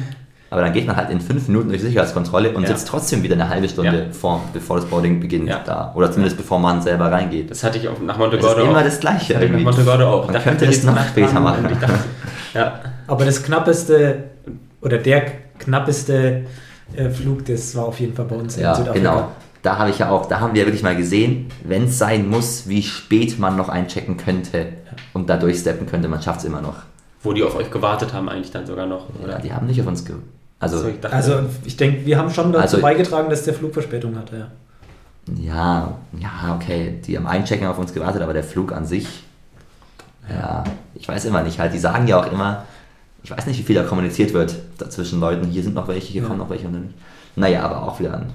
Aber 0.49 0.61
dann 0.61 0.71
geht 0.71 0.85
man 0.85 0.95
halt 0.95 1.09
in 1.09 1.19
fünf 1.19 1.47
Minuten 1.47 1.69
durch 1.69 1.81
die 1.81 1.87
Sicherheitskontrolle 1.87 2.51
und 2.51 2.61
ja. 2.61 2.69
sitzt 2.69 2.87
trotzdem 2.87 3.23
wieder 3.23 3.33
eine 3.33 3.49
halbe 3.49 3.67
Stunde 3.67 4.05
ja. 4.05 4.11
vor, 4.11 4.39
bevor 4.53 4.75
das 4.75 4.85
Boarding 4.85 5.19
beginnt 5.19 5.49
ja. 5.49 5.63
da. 5.65 5.91
Oder 5.95 6.11
zumindest 6.11 6.37
bevor 6.37 6.59
man 6.59 6.79
selber 6.79 7.11
reingeht. 7.11 7.49
Das 7.49 7.63
hatte 7.63 7.79
ich 7.79 7.87
auch 7.87 7.99
nach 7.99 8.19
Monte 8.19 8.37
Gordo. 8.37 8.57
Das 8.57 8.63
ist 8.63 8.69
immer 8.69 8.83
das 8.83 8.99
Gleiche. 8.99 9.33
Das 9.33 9.49
nach 9.49 9.59
Monte 9.59 9.83
Gordo 9.83 10.07
auch. 10.07 10.31
Man 10.31 10.43
könnte 10.43 10.67
das 10.67 10.83
noch 10.83 11.07
später 11.07 11.39
machen. 11.39 11.67
Dachte, 11.81 11.93
ja. 12.53 12.79
Aber 13.07 13.25
das 13.25 13.41
knappeste 13.41 14.25
oder 14.81 14.99
der 14.99 15.23
knappeste 15.59 16.45
äh, 16.95 17.09
Flug, 17.09 17.45
das 17.45 17.75
war 17.75 17.85
auf 17.85 17.99
jeden 17.99 18.13
Fall 18.13 18.25
bei 18.25 18.35
uns 18.35 18.55
ja, 18.55 18.71
in 18.71 18.77
Südafrika. 18.77 19.11
Genau. 19.11 19.31
Da 19.61 19.77
habe 19.77 19.89
ich 19.91 19.99
ja 19.99 20.09
auch, 20.09 20.25
da 20.25 20.41
haben 20.41 20.53
wir 20.53 20.65
wirklich 20.65 20.83
mal 20.83 20.95
gesehen, 20.95 21.49
wenn 21.63 21.85
es 21.85 21.97
sein 21.97 22.29
muss, 22.29 22.67
wie 22.67 22.83
spät 22.83 23.39
man 23.39 23.55
noch 23.55 23.69
einchecken 23.69 24.17
könnte 24.17 24.57
ja. 24.57 24.65
und 25.13 25.29
da 25.29 25.37
durchsteppen 25.37 25.87
könnte, 25.87 26.09
man 26.09 26.21
schafft 26.21 26.39
es 26.39 26.45
immer 26.45 26.61
noch. 26.61 26.75
Wo 27.21 27.31
die 27.31 27.43
auf 27.43 27.55
euch 27.55 27.71
gewartet 27.71 28.13
haben, 28.13 28.27
eigentlich 28.27 28.51
dann 28.51 28.65
sogar 28.65 28.85
noch. 28.85 29.07
Oder? 29.23 29.33
Ja, 29.33 29.39
die 29.39 29.53
haben 29.53 29.67
nicht 29.67 29.79
auf 29.79 29.87
uns 29.87 30.03
gewartet. 30.03 30.27
Also, 30.59 30.77
also 30.77 30.89
ich, 30.89 31.13
also 31.13 31.39
ich 31.63 31.77
denke, 31.77 32.05
wir 32.05 32.17
haben 32.17 32.29
schon 32.29 32.51
dazu 32.51 32.61
also, 32.61 32.81
beigetragen, 32.81 33.29
dass 33.29 33.43
der 33.43 33.53
Flug 33.53 33.73
Verspätung 33.73 34.17
hatte. 34.17 34.37
Ja. 34.37 34.47
Ja, 35.39 35.97
ja, 36.19 36.55
okay, 36.55 36.99
die 37.05 37.15
haben 37.15 37.27
Einchecken 37.27 37.67
auf 37.67 37.77
uns 37.79 37.93
gewartet, 37.93 38.21
aber 38.21 38.33
der 38.33 38.43
Flug 38.43 38.73
an 38.73 38.85
sich, 38.85 39.23
ja, 40.29 40.65
ich 40.95 41.07
weiß 41.07 41.23
immer 41.25 41.43
nicht 41.43 41.59
halt. 41.59 41.73
Die 41.73 41.79
sagen 41.79 42.07
ja 42.07 42.19
auch 42.19 42.29
immer, 42.29 42.65
ich 43.23 43.31
weiß 43.31 43.45
nicht, 43.47 43.57
wie 43.59 43.63
viel 43.63 43.75
da 43.75 43.83
kommuniziert 43.83 44.33
wird 44.33 44.55
zwischen 44.89 45.19
Leuten. 45.19 45.47
Hier 45.47 45.63
sind 45.63 45.75
noch 45.75 45.87
welche, 45.87 46.11
hier 46.11 46.21
Ja. 46.23 46.27
kommen 46.27 46.39
noch 46.39 46.49
welche 46.49 46.67
und 46.67 46.73
dann 46.73 46.83
nicht. 46.83 46.95
Naja, 47.35 47.63
aber 47.63 47.83
auch 47.83 47.99
wieder 47.99 48.13
ein 48.17 48.31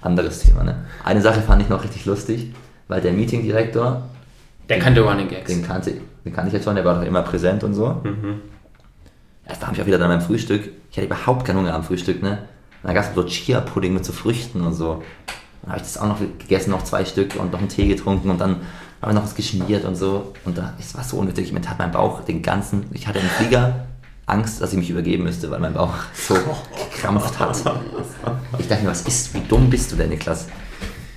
anderes 0.00 0.40
Thema. 0.40 0.64
Ne? 0.64 0.84
Eine 1.04 1.20
Sache 1.20 1.40
fand 1.42 1.62
ich 1.62 1.68
noch 1.68 1.82
richtig 1.84 2.04
lustig, 2.06 2.52
weil 2.88 3.00
der 3.00 3.12
Meetingdirektor, 3.12 4.02
Der 4.68 4.78
kannte 4.78 5.00
Running 5.02 5.28
Gags. 5.28 5.50
den 5.52 5.62
kannte, 5.64 5.92
den 6.24 6.32
kannte 6.32 6.48
ich 6.48 6.54
jetzt 6.54 6.64
schon, 6.64 6.74
der 6.74 6.84
war 6.84 6.96
doch 6.96 7.02
immer 7.06 7.22
präsent 7.22 7.62
und 7.64 7.74
so. 7.74 7.86
Mhm. 8.02 8.40
Ja, 9.46 9.52
Das 9.54 9.62
war 9.62 9.72
ich 9.72 9.80
auch 9.82 9.86
wieder 9.86 9.98
dann 9.98 10.08
beim 10.08 10.20
Frühstück. 10.20 10.68
Ich 10.90 10.96
hatte 10.96 11.06
überhaupt 11.06 11.44
keinen 11.46 11.58
Hunger 11.58 11.74
am 11.74 11.82
Frühstück, 11.84 12.22
ne? 12.22 12.30
Und 12.82 12.86
dann 12.88 12.94
gab 12.94 13.04
es 13.04 13.14
so 13.14 13.24
Chia-Pudding 13.24 13.92
mit 13.92 14.04
so 14.04 14.12
Früchten 14.12 14.60
und 14.62 14.72
so. 14.74 15.02
Dann 15.62 15.70
habe 15.72 15.78
ich 15.78 15.82
das 15.82 15.98
auch 15.98 16.06
noch 16.06 16.20
gegessen, 16.38 16.70
noch 16.70 16.84
zwei 16.84 17.04
Stück 17.04 17.34
und 17.36 17.52
noch 17.52 17.58
einen 17.58 17.68
Tee 17.68 17.88
getrunken 17.88 18.30
und 18.30 18.40
dann 18.40 18.56
haben 19.02 19.10
wir 19.10 19.14
noch 19.14 19.24
was 19.24 19.34
geschmiert 19.34 19.84
und 19.84 19.96
so. 19.96 20.32
Und 20.44 20.56
da, 20.58 20.74
es 20.78 20.94
war 20.96 21.02
so 21.04 21.16
unnötig. 21.18 21.52
Mir 21.52 21.60
tat 21.60 21.78
mein 21.78 21.90
Bauch 21.90 22.22
den 22.24 22.40
ganzen. 22.42 22.84
Ich 22.92 23.06
hatte 23.08 23.18
im 23.18 23.26
Flieger 23.26 23.86
Angst, 24.28 24.60
dass 24.60 24.72
ich 24.72 24.78
mich 24.78 24.90
übergeben 24.90 25.24
müsste, 25.24 25.50
weil 25.50 25.58
mein 25.58 25.74
Bauch 25.74 25.92
so 26.14 26.34
gekrampft 26.94 27.38
hat. 27.38 27.56
Ich 28.58 28.68
dachte 28.68 28.84
mir, 28.84 28.90
was 28.90 29.02
ist, 29.02 29.34
wie 29.34 29.40
dumm 29.48 29.68
bist 29.70 29.90
du 29.92 29.96
denn, 29.96 30.10
Niklas? 30.10 30.46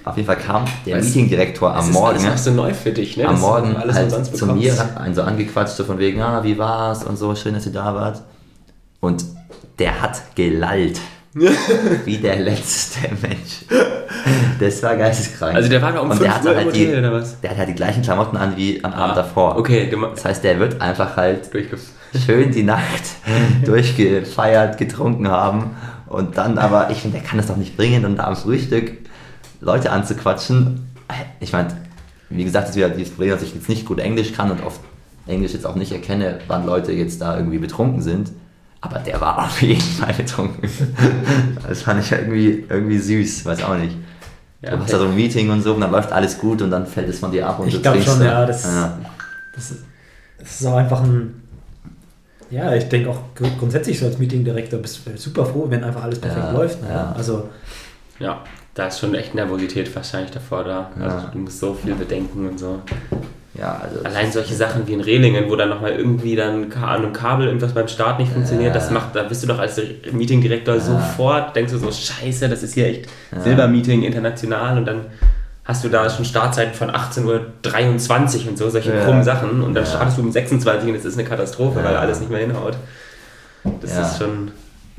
Auf 0.04 0.16
jeden 0.18 0.26
Fall 0.26 0.38
kam 0.38 0.66
der 0.86 0.98
Weißt- 0.98 1.04
Meetingdirektor 1.06 1.70
Das 1.74 1.84
am 1.84 1.90
ist 1.90 1.94
Morgen. 1.94 2.08
alles 2.08 2.24
noch 2.26 2.38
so 2.38 2.52
neu 2.52 2.74
für 2.74 2.92
dich, 2.92 3.18
ne? 3.18 3.26
am 3.28 3.34
Das 3.34 3.42
Morgen 3.42 3.76
alles 3.76 3.96
halt 3.96 4.36
zu 4.36 4.46
mir, 4.48 4.78
hat 4.80 4.98
einen 4.98 5.14
so 5.14 5.22
angequatscht, 5.22 5.76
so 5.76 5.84
von 5.84 6.00
wegen, 6.00 6.22
ah, 6.22 6.44
wie 6.44 6.58
war's 6.58 7.04
und 7.04 7.18
so, 7.18 7.36
schön, 7.36 7.54
dass 7.54 7.66
ihr 7.68 7.72
da 7.72 7.94
wart. 7.94 8.22
Und 9.00 9.24
der 9.78 10.02
hat 10.02 10.22
gelallt. 10.36 11.00
wie 12.06 12.18
der 12.18 12.38
letzte 12.40 13.00
Mensch. 13.22 13.64
Das 14.60 14.84
war 14.84 14.98
geisteskrank. 14.98 15.56
Also 15.56 15.70
der 15.70 15.82
war 15.82 15.94
da 15.94 16.00
um 16.02 16.10
Und 16.10 16.18
5 16.18 16.24
der 16.24 16.36
hatte 16.36 16.50
Uhr 16.50 16.56
halt 16.56 16.68
Hotel, 16.68 16.92
die, 16.92 16.98
oder 16.98 17.14
was? 17.14 17.40
Der 17.40 17.52
hat 17.52 17.58
halt 17.58 17.70
die 17.70 17.74
gleichen 17.76 18.02
Klamotten 18.02 18.36
an 18.38 18.58
wie 18.58 18.84
am 18.84 18.92
Abend 18.92 19.14
Ah, 19.14 19.22
davor. 19.22 19.56
Okay, 19.58 19.90
Das 20.14 20.26
heißt, 20.26 20.44
der 20.44 20.60
wird 20.60 20.82
einfach 20.82 21.16
halt 21.16 21.54
durchgef... 21.54 21.80
schön 22.26 22.52
die 22.52 22.64
Nacht 22.64 23.04
durchgefeiert, 23.66 24.78
getrunken 24.78 25.28
haben 25.30 25.72
und 26.08 26.38
dann 26.38 26.58
aber, 26.58 26.90
ich 26.90 27.00
finde, 27.00 27.20
der 27.20 27.28
kann 27.28 27.38
das 27.38 27.48
doch 27.48 27.58
nicht 27.58 27.78
bringen 27.78 28.06
und 28.06 28.18
da 28.18 28.26
am 28.26 28.36
Frühstück 28.36 28.92
Leute 29.62 29.92
anzuquatschen. 29.92 30.88
Ich 31.40 31.52
meine, 31.54 31.70
wie 32.30 32.44
gesagt, 32.44 32.64
das 32.66 32.72
ist 32.72 32.78
wieder 32.78 32.90
dieses 32.90 33.14
Problem, 33.14 33.32
dass 33.32 33.44
ich 33.44 33.54
jetzt 33.54 33.70
nicht 33.70 33.86
gut 33.86 34.00
Englisch 34.00 34.34
kann 34.34 34.52
und 34.52 34.64
oft 34.64 34.80
Englisch 35.28 35.54
jetzt 35.54 35.66
auch 35.66 35.76
nicht 35.76 35.92
erkenne, 35.92 36.40
wann 36.48 36.66
Leute 36.66 36.92
jetzt 36.92 37.22
da 37.22 37.38
irgendwie 37.38 37.60
betrunken 37.60 38.02
sind. 38.02 38.32
Aber 38.84 38.98
der 39.00 39.22
war 39.22 39.46
auf 39.46 39.62
jeden 39.62 39.80
Fall 39.82 40.14
betrunken. 40.14 40.68
Das 41.68 41.84
fand 41.84 42.04
ich 42.04 42.12
irgendwie, 42.12 42.66
irgendwie 42.68 42.98
süß, 42.98 43.46
weiß 43.46 43.64
auch 43.64 43.78
nicht. 43.78 43.96
Ja, 44.62 44.72
du 44.76 44.80
hast 44.84 44.92
da 44.94 44.98
so 45.00 45.06
ein 45.06 45.16
Meeting 45.16 45.50
und 45.52 45.62
so 45.62 45.74
und 45.76 45.82
dann 45.82 45.92
läuft 45.92 46.12
alles 46.12 46.38
gut 46.38 46.62
und 46.62 46.72
dann 46.72 46.86
fällt 46.86 47.08
es 47.10 47.20
von 47.20 47.32
dir 47.32 47.48
ab 47.48 47.60
und 47.60 47.68
Ich 47.68 47.76
du 47.76 47.82
glaube 47.82 47.98
trinkst 48.00 48.14
schon, 48.14 48.20
da. 48.26 48.26
ja, 48.42 48.46
das- 48.46 48.64
ja. 48.66 48.98
Das 49.56 49.72
ist, 49.72 49.84
das 50.40 50.62
ist 50.62 50.66
auch 50.68 50.76
einfach 50.78 51.02
ein. 51.04 51.41
Ja, 52.52 52.74
ich 52.76 52.88
denke 52.90 53.10
auch 53.10 53.20
gr- 53.36 53.48
grundsätzlich 53.58 53.98
so 54.00 54.06
als 54.06 54.18
Meetingdirektor 54.18 54.80
bist 54.80 55.02
du 55.06 55.18
super 55.18 55.46
froh, 55.46 55.66
wenn 55.70 55.84
einfach 55.84 56.04
alles 56.04 56.20
perfekt 56.20 56.46
Ja, 56.48 56.52
läuft. 56.52 56.82
Ne? 56.82 56.90
ja. 56.90 57.14
Also, 57.18 57.50
Ja, 58.20 58.44
da 58.76 58.88
ist 58.88 59.00
schon 59.00 59.16
echt 59.16 59.34
Nervosität 59.36 59.94
wahrscheinlich 59.96 60.32
davor 60.32 60.64
da. 60.64 60.92
Also 61.00 61.18
Ja. 61.18 61.30
du 61.32 61.38
musst 61.40 61.60
so 61.60 61.74
viel 61.74 61.96
bedenken 61.96 62.48
und 62.48 62.60
so. 62.60 62.82
ja, 63.58 63.82
also 63.84 64.04
Allein 64.04 64.32
solche 64.32 64.54
Sachen 64.56 64.88
wie 64.88 64.94
in 64.94 65.02
Rehlingen, 65.02 65.50
wo 65.50 65.56
dann 65.56 65.70
nochmal 65.70 65.92
irgendwie 65.92 66.36
dann 66.36 66.72
an 66.74 66.84
einem 67.04 67.14
Kabel 67.14 67.48
irgendwas 67.48 67.74
beim 67.74 67.88
Start 67.88 68.20
nicht 68.20 68.32
funktioniert, 68.32 68.74
das 68.76 68.90
macht, 68.92 69.16
da 69.16 69.24
bist 69.24 69.44
du 69.44 69.48
doch 69.48 69.60
als 69.60 69.80
Meetingdirektor 70.12 70.80
sofort, 70.80 71.56
denkst 71.56 71.72
du 71.74 71.78
so, 71.80 71.92
scheiße, 71.92 72.48
das 72.48 72.64
ist 72.64 72.74
hier 72.76 72.88
echt 72.88 73.08
Silbermeeting 73.44 74.04
international 74.04 74.78
und 74.78 74.86
dann 74.86 75.06
hast 75.72 75.86
du 75.86 75.90
da 75.90 76.10
schon 76.10 76.26
Startzeiten 76.26 76.74
von 76.74 76.92
18.23 76.92 78.44
Uhr 78.44 78.50
und 78.50 78.58
so, 78.58 78.70
solche 78.70 78.94
Ja. 78.94 79.06
krummen 79.06 79.24
Sachen 79.24 79.62
und 79.64 79.74
dann 79.74 79.86
Ja. 79.86 79.90
startest 79.90 80.18
du 80.18 80.22
um 80.22 80.32
26 80.32 80.90
und 80.90 80.96
es 80.96 81.06
ist 81.06 81.18
eine 81.18 81.24
Katastrophe, 81.28 81.80
Ja. 81.80 81.86
weil 81.86 81.96
alles 81.96 82.20
nicht 82.20 82.30
mehr 82.30 82.42
hinhaut. 82.42 82.76
Das 83.80 83.92
ist 83.98 84.18
schon, 84.18 84.52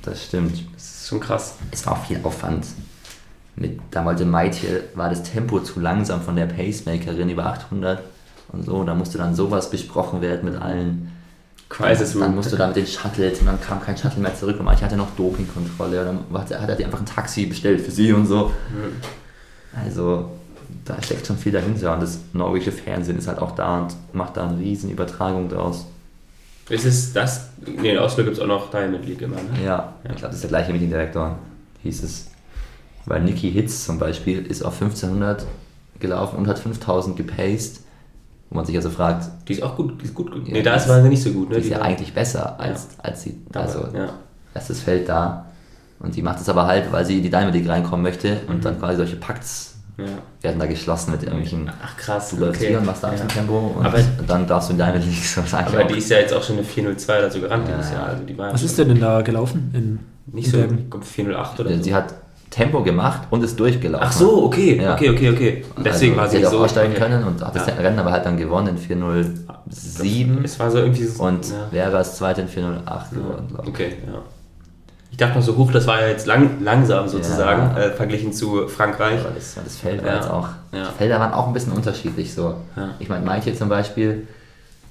das 0.03 0.25
stimmt. 0.25 0.65
das 0.75 0.83
ist 1.03 1.09
schon 1.09 1.21
krass. 1.21 1.57
Es 1.71 1.85
war 1.87 1.93
auch 1.93 2.05
viel 2.07 2.19
Aufwand. 2.23 2.65
Mit, 3.55 3.81
da 3.91 4.03
wollte 4.07 4.25
Maitje, 4.25 4.85
war 4.95 5.11
das 5.11 5.23
Tempo 5.25 5.61
zu 5.61 5.79
langsam 5.79 6.23
von 6.23 6.37
der 6.37 6.47
Pacemakerin 6.47 7.29
über 7.29 7.45
800 7.47 8.01
und 8.51 8.65
so. 8.65 8.83
Da 8.83 8.95
musste 8.95 9.19
dann 9.19 9.35
sowas 9.35 9.69
besprochen 9.69 10.23
werden 10.23 10.51
mit 10.51 10.61
allen. 10.63 11.13
Crisis 11.69 12.19
Dann 12.19 12.35
musst 12.35 12.51
du 12.53 12.57
da 12.57 12.67
mit 12.67 12.77
den 12.77 12.87
Shuttles 12.87 13.41
und 13.41 13.47
dann 13.47 13.61
kam 13.61 13.81
kein 13.83 13.97
Shuttle 13.97 14.21
mehr 14.23 14.35
zurück 14.35 14.57
und 14.59 14.65
Maitje 14.65 14.87
hatte 14.87 14.97
noch 14.97 15.11
Dopingkontrolle. 15.17 16.01
Und 16.01 16.07
dann 16.33 16.41
hat, 16.41 16.61
hat 16.63 16.69
er 16.71 16.77
die 16.77 16.85
einfach 16.87 17.01
ein 17.01 17.07
Taxi 17.07 17.45
bestellt 17.47 17.81
für 17.83 17.91
sie 17.91 18.13
und 18.15 18.27
so. 18.27 18.51
Also 19.85 20.31
da 20.85 21.01
steckt 21.03 21.27
schon 21.27 21.37
viel 21.39 21.53
dahinter 21.53 21.95
und 21.95 22.03
das 22.03 22.19
norwegische 22.33 22.73
Fernsehen 22.73 23.19
ist 23.19 23.29
halt 23.29 23.39
auch 23.39 23.53
da 23.55 23.83
und 23.83 23.95
macht 24.13 24.37
da 24.37 24.49
eine 24.49 24.59
riesen 24.59 24.91
Übertragung 24.91 25.49
draus. 25.49 25.87
Ist 26.69 26.85
es 26.85 27.13
das? 27.13 27.49
Nee, 27.81 27.91
in 27.93 27.99
Oslo 27.99 28.25
gibt 28.25 28.37
es 28.37 28.43
auch 28.43 28.47
noch 28.47 28.71
Diamond 28.71 29.05
League 29.07 29.21
immer, 29.23 29.37
ne? 29.37 29.43
Ja, 29.65 29.95
Ja. 30.05 30.11
ich 30.11 30.17
glaube, 30.17 30.27
das 30.29 30.35
ist 30.37 30.43
der 30.45 30.49
gleiche 30.51 30.73
Meetingdirektor, 30.73 31.37
hieß 31.83 32.03
es. 32.05 32.29
Weil 33.05 33.23
Nikki 33.23 33.51
Hitz 33.51 33.85
zum 33.85 33.99
Beispiel 33.99 34.47
ist 34.47 34.63
auf 34.63 34.75
1500 34.81 35.45
gelaufen 35.99 36.37
und 36.37 36.47
hat 36.47 36.59
5000 36.61 37.17
gepaced, 37.17 37.81
wo 38.49 38.57
man 38.57 38.65
sich 38.65 38.77
also 38.77 38.91
fragt, 38.91 39.29
Die 39.49 39.55
ist 39.55 39.63
auch 39.63 39.77
gut, 39.77 40.01
die 40.01 40.05
ist 40.07 40.15
gut. 40.15 40.31
Ja, 40.47 40.53
nee, 40.53 40.63
da 40.63 40.75
das- 40.75 40.85
ist 40.85 40.89
war 40.89 41.03
sie 41.03 41.09
nicht 41.09 41.23
so 41.23 41.31
gut, 41.33 41.51
ne? 41.51 41.57
die 41.57 41.63
ist 41.63 41.69
ja 41.71 41.79
war- 41.81 41.87
eigentlich 41.87 42.13
besser 42.15 42.59
als, 42.61 42.89
als 42.99 43.23
sie, 43.23 43.37
also 43.53 43.89
ja. 43.95 44.11
erstes 44.55 44.81
Feld 44.81 45.09
da. 45.09 45.47
Und 45.99 46.15
die 46.17 46.23
macht 46.23 46.41
es 46.41 46.49
aber 46.49 46.67
halt, 46.67 46.91
weil 46.93 47.05
sie 47.05 47.17
in 47.19 47.23
die 47.23 47.31
Diamond 47.31 47.55
League 47.55 47.69
reinkommen 47.69 48.03
möchte 48.03 48.41
und 48.49 48.59
Mhm. 48.59 48.61
dann 48.63 48.79
quasi 48.79 48.97
solche 48.97 49.17
Pakts 49.17 49.72
ja. 49.99 50.05
werden 50.41 50.59
da 50.59 50.67
geschlossen 50.67 51.13
mit 51.13 51.23
irgendwelchen, 51.23 51.71
Ach 51.83 51.97
krass, 51.97 52.31
du 52.31 52.37
läufst 52.37 52.61
okay. 52.61 52.71
hier 52.71 52.79
und 52.79 52.87
machst 52.87 53.03
da 53.05 53.09
ein 53.09 53.19
ja. 53.19 53.25
Tempo 53.27 53.75
und 53.77 53.85
Aber- 53.87 53.99
dann 54.27 54.47
darfst 54.47 54.71
du 54.71 54.73
in 54.75 54.79
ist 54.81 55.39
eigentlich 55.39 55.55
Aber 55.55 55.85
auch- 55.85 55.87
die 55.89 55.99
ist 55.99 56.11
ja 56.11 56.19
jetzt 56.19 56.33
auch 56.35 56.43
schon 56.43 56.57
eine 56.57 56.65
402 56.65 57.19
oder 57.19 57.31
so 57.31 57.41
gerannt 57.41 57.69
Ja, 57.69 57.77
dieses 57.77 57.91
ja. 57.93 57.99
Jahr. 57.99 58.07
Also 58.09 58.25
die 58.25 58.39
war 58.39 58.53
was 58.53 58.63
ist 58.63 58.79
denn 58.79 58.89
denn 58.89 59.01
da 59.01 59.23
gelaufen? 59.23 59.71
In 59.75 59.99
Nicht 60.35 60.51
so, 60.51 60.59
Bergen? 60.59 60.79
ich 60.85 60.91
glaub, 60.91 61.05
408 61.05 61.61
oder 61.61 61.71
so. 61.77 61.83
sie 61.83 61.95
hat 61.95 62.15
Tempo 62.51 62.83
gemacht 62.83 63.23
und 63.31 63.43
ist 63.43 63.59
durchgelaufen. 63.59 64.07
Ach 64.07 64.13
so, 64.13 64.45
okay, 64.45 64.81
Ja. 64.81 64.93
okay, 64.95 65.09
okay, 65.11 65.31
okay. 65.31 65.65
Und 65.75 65.87
deswegen 65.87 66.13
also, 66.13 66.21
war 66.23 66.29
sie 66.29 66.37
hätte 66.37 66.45
nicht 66.47 66.55
auch 66.55 66.59
so. 66.59 66.65
aussteigen 66.65 66.93
okay. 66.93 67.03
können 67.03 67.25
und 67.25 67.43
hat 67.43 67.57
das 67.57 67.67
Ja. 67.67 67.75
Rennen 67.75 67.99
aber 67.99 68.13
halt 68.13 68.27
dann 68.27 68.37
gewonnen 68.37 68.69
in 68.69 68.79
407 68.79 70.45
Es 70.45 70.59
war 70.59 70.71
so 70.71 70.79
irgendwie 70.79 71.05
so. 71.05 71.23
und 71.23 71.49
ja. 71.49 71.69
wäre 71.71 71.97
als 71.97 72.17
Zweiter 72.17 72.43
in 72.43 72.49
408 72.49 73.11
geworden, 73.13 73.47
glaube 73.49 73.63
ich. 73.65 73.69
Okay, 73.71 73.93
ja. 74.07 74.21
Ich 75.13 75.19
dachte 75.19 75.37
noch 75.39 75.45
so, 75.45 75.57
hoch, 75.57 75.71
das 75.71 75.87
war 75.87 76.01
ja 76.01 76.09
jetzt 76.09 76.27
lang, 76.27 76.63
langsam 76.65 77.07
sozusagen, 77.07 77.77
Ja. 77.77 77.83
äh, 77.85 77.91
verglichen 77.93 78.33
zu 78.33 78.67
Frankreich. 78.67 79.21
Aber 79.21 79.31
das, 79.35 79.55
das 79.63 79.77
Feld 79.77 80.03
war 80.03 80.09
Ja. 80.11 80.17
jetzt 80.17 80.31
auch. 80.31 80.49
Ja. 80.73 80.89
Die 80.89 80.99
Felder 80.99 81.21
waren 81.21 81.33
auch 81.35 81.47
ein 81.47 81.53
bisschen 81.53 81.73
unterschiedlich 81.75 82.33
so. 82.35 82.55
Ja. 82.77 82.89
Ich 82.99 83.09
meine, 83.09 83.25
Maike 83.25 83.55
zum 83.55 83.69
Beispiel 83.69 84.27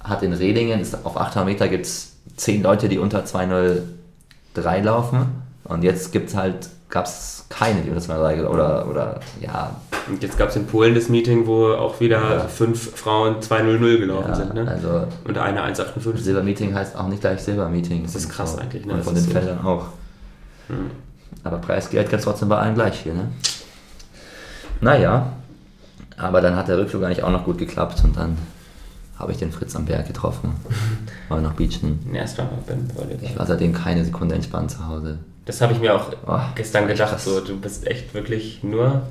hat 0.02 0.22
in 0.22 0.32
Redingen, 0.32 0.80
ist, 0.80 0.96
auf 1.04 1.16
800 1.16 1.44
Meter 1.44 1.68
gibt 1.68 1.84
es 1.86 2.12
10 2.36 2.62
Leute, 2.62 2.88
die 2.88 2.98
unter 2.98 3.24
203 3.24 4.80
laufen. 4.82 5.26
Und 5.64 5.82
jetzt 5.84 6.12
gibt 6.12 6.28
es 6.30 6.36
halt, 6.36 6.68
gab 6.88 7.06
es 7.06 7.46
keine, 7.48 7.80
die 7.82 7.88
unter 7.88 8.00
203 8.00 8.46
oder, 8.48 8.86
oder 8.88 9.20
ja, 9.40 9.70
Und 10.08 10.20
jetzt 10.22 10.36
gab 10.38 10.48
es 10.48 10.56
in 10.56 10.66
Polen 10.66 10.94
das 10.96 11.08
Meeting, 11.08 11.46
wo 11.46 11.72
auch 11.74 12.00
wieder 12.00 12.18
Ja. 12.20 12.40
fünf 12.48 12.96
Frauen 12.96 13.36
2.00 13.40 13.98
gelaufen 13.98 14.28
ja 14.30 14.34
sind. 14.34 14.54
Ne? 14.54 14.66
also 14.68 15.04
Und 15.24 15.38
eine 15.38 15.62
1,58. 15.62 16.16
Silbermeeting 16.18 16.74
heißt 16.74 16.96
auch 16.96 17.06
nicht 17.08 17.20
gleich 17.20 17.40
Silbermeeting. 17.42 18.02
Das 18.04 18.14
ist 18.16 18.28
krass 18.28 18.52
so. 18.54 18.58
eigentlich, 18.58 18.84
ne? 18.86 18.92
Und 18.94 18.98
Das 19.00 19.06
von 19.06 19.16
ist 19.16 19.26
den 19.26 19.32
so. 19.32 19.38
Feldern 19.38 19.64
auch. 19.64 19.86
Hm. 20.68 20.90
Aber 21.44 21.58
Preisgeld 21.58 22.08
gibt 22.10 22.18
es 22.20 22.24
trotzdem 22.24 22.48
bei 22.48 22.58
allen 22.58 22.74
gleich 22.74 23.00
viel, 23.02 23.14
ne? 23.14 23.28
Naja, 24.80 25.32
aber 26.16 26.40
dann 26.40 26.56
hat 26.56 26.68
der 26.68 26.78
Rückflug 26.78 27.04
eigentlich 27.04 27.22
auch 27.22 27.30
noch 27.30 27.44
gut 27.44 27.58
geklappt 27.58 28.02
und 28.04 28.16
dann 28.16 28.36
habe 29.18 29.32
ich 29.32 29.38
den 29.38 29.52
Fritz 29.52 29.76
am 29.76 29.84
Berg 29.84 30.06
getroffen. 30.06 30.54
War 31.28 31.40
noch 31.40 31.52
beachen. 31.52 32.00
Ja, 32.12 32.22
es 32.22 32.36
war 32.36 32.48
beim 32.66 32.88
Volleyball. 32.94 33.18
Ich 33.22 33.38
war 33.38 33.46
seitdem 33.46 33.72
keine 33.72 34.04
Sekunde 34.04 34.34
entspannt 34.34 34.70
zu 34.72 34.86
Hause. 34.86 35.18
Das 35.44 35.60
habe 35.60 35.72
ich 35.72 35.80
mir 35.80 35.94
auch 35.94 36.06
Oh, 36.26 36.38
gestern 36.54 36.86
gedacht, 36.86 37.18
so, 37.20 37.40
du 37.40 37.58
bist 37.58 37.86
echt 37.86 38.14
wirklich 38.14 38.62
nur, 38.62 39.02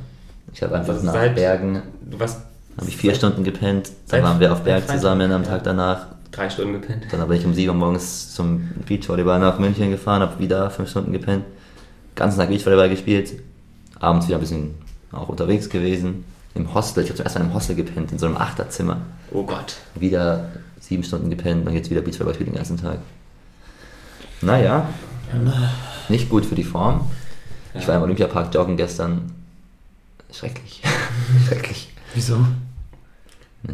Ich 0.54 0.62
habe 0.64 0.76
einfach 0.76 0.95
Was 0.95 1.04
nach 1.04 1.14
seit- 1.14 1.36
Bergen, 1.36 1.82
du 2.10 2.20
warst 2.20 2.41
habe 2.78 2.88
ich 2.88 2.95
vier 2.97 3.14
Stunden 3.16 3.43
gepennt, 3.43 3.91
dann 4.10 4.24
waren 4.24 4.39
wir 4.39 4.52
auf 4.54 4.62
Berg 4.62 4.88
zusammen 4.88 5.32
am. 5.32 5.43
Tag 5.43 5.64
danach. 5.64 6.08
Drei 6.32 6.49
Stunden 6.49 6.73
gepennt. 6.73 7.05
Dann 7.11 7.27
bin 7.27 7.38
ich 7.38 7.45
um 7.45 7.53
7 7.53 7.69
Uhr 7.69 7.75
morgens 7.75 8.34
zum 8.34 8.69
Beachvolleyball 8.88 9.39
nach 9.39 9.59
München 9.59 9.91
gefahren, 9.91 10.21
habe 10.21 10.39
wieder 10.39 10.69
fünf 10.69 10.89
Stunden 10.89 11.11
gepennt, 11.11 11.43
ganzen 12.15 12.39
Tag 12.39 12.49
Beachvolleyball 12.49 12.89
gespielt, 12.89 13.34
abends 13.99 14.27
wieder 14.27 14.38
ein 14.38 14.41
bisschen 14.41 14.75
auch 15.11 15.27
unterwegs 15.29 15.69
gewesen, 15.69 16.23
im 16.55 16.73
Hostel, 16.73 17.03
ich 17.03 17.09
habe 17.09 17.17
zuerst 17.17 17.38
mal 17.38 17.45
im 17.45 17.53
Hostel 17.53 17.75
gepennt, 17.75 18.11
in 18.11 18.19
so 18.19 18.25
einem 18.25 18.38
Achterzimmer, 18.38 18.97
Oh 19.32 19.43
Gott. 19.43 19.75
wieder 19.95 20.49
sieben 20.79 21.03
Stunden 21.03 21.29
gepennt, 21.29 21.65
dann 21.67 21.73
jetzt 21.75 21.89
wieder 21.89 22.01
Beachvolleyball 22.01 22.34
spielen 22.36 22.51
den 22.51 22.55
ganzen 22.57 22.77
Tag. 22.77 22.99
Naja, 24.41 24.88
nicht 26.09 26.29
gut 26.29 26.45
für 26.45 26.55
die 26.55 26.63
Form. 26.63 27.09
Ich 27.73 27.82
Ja. 27.84 27.89
war 27.89 27.95
im 27.97 28.01
Olympiapark 28.03 28.53
joggen 28.53 28.75
gestern, 28.75 29.32
schrecklich, 30.32 30.82
schrecklich. 31.47 31.93
Wieso? 32.13 32.38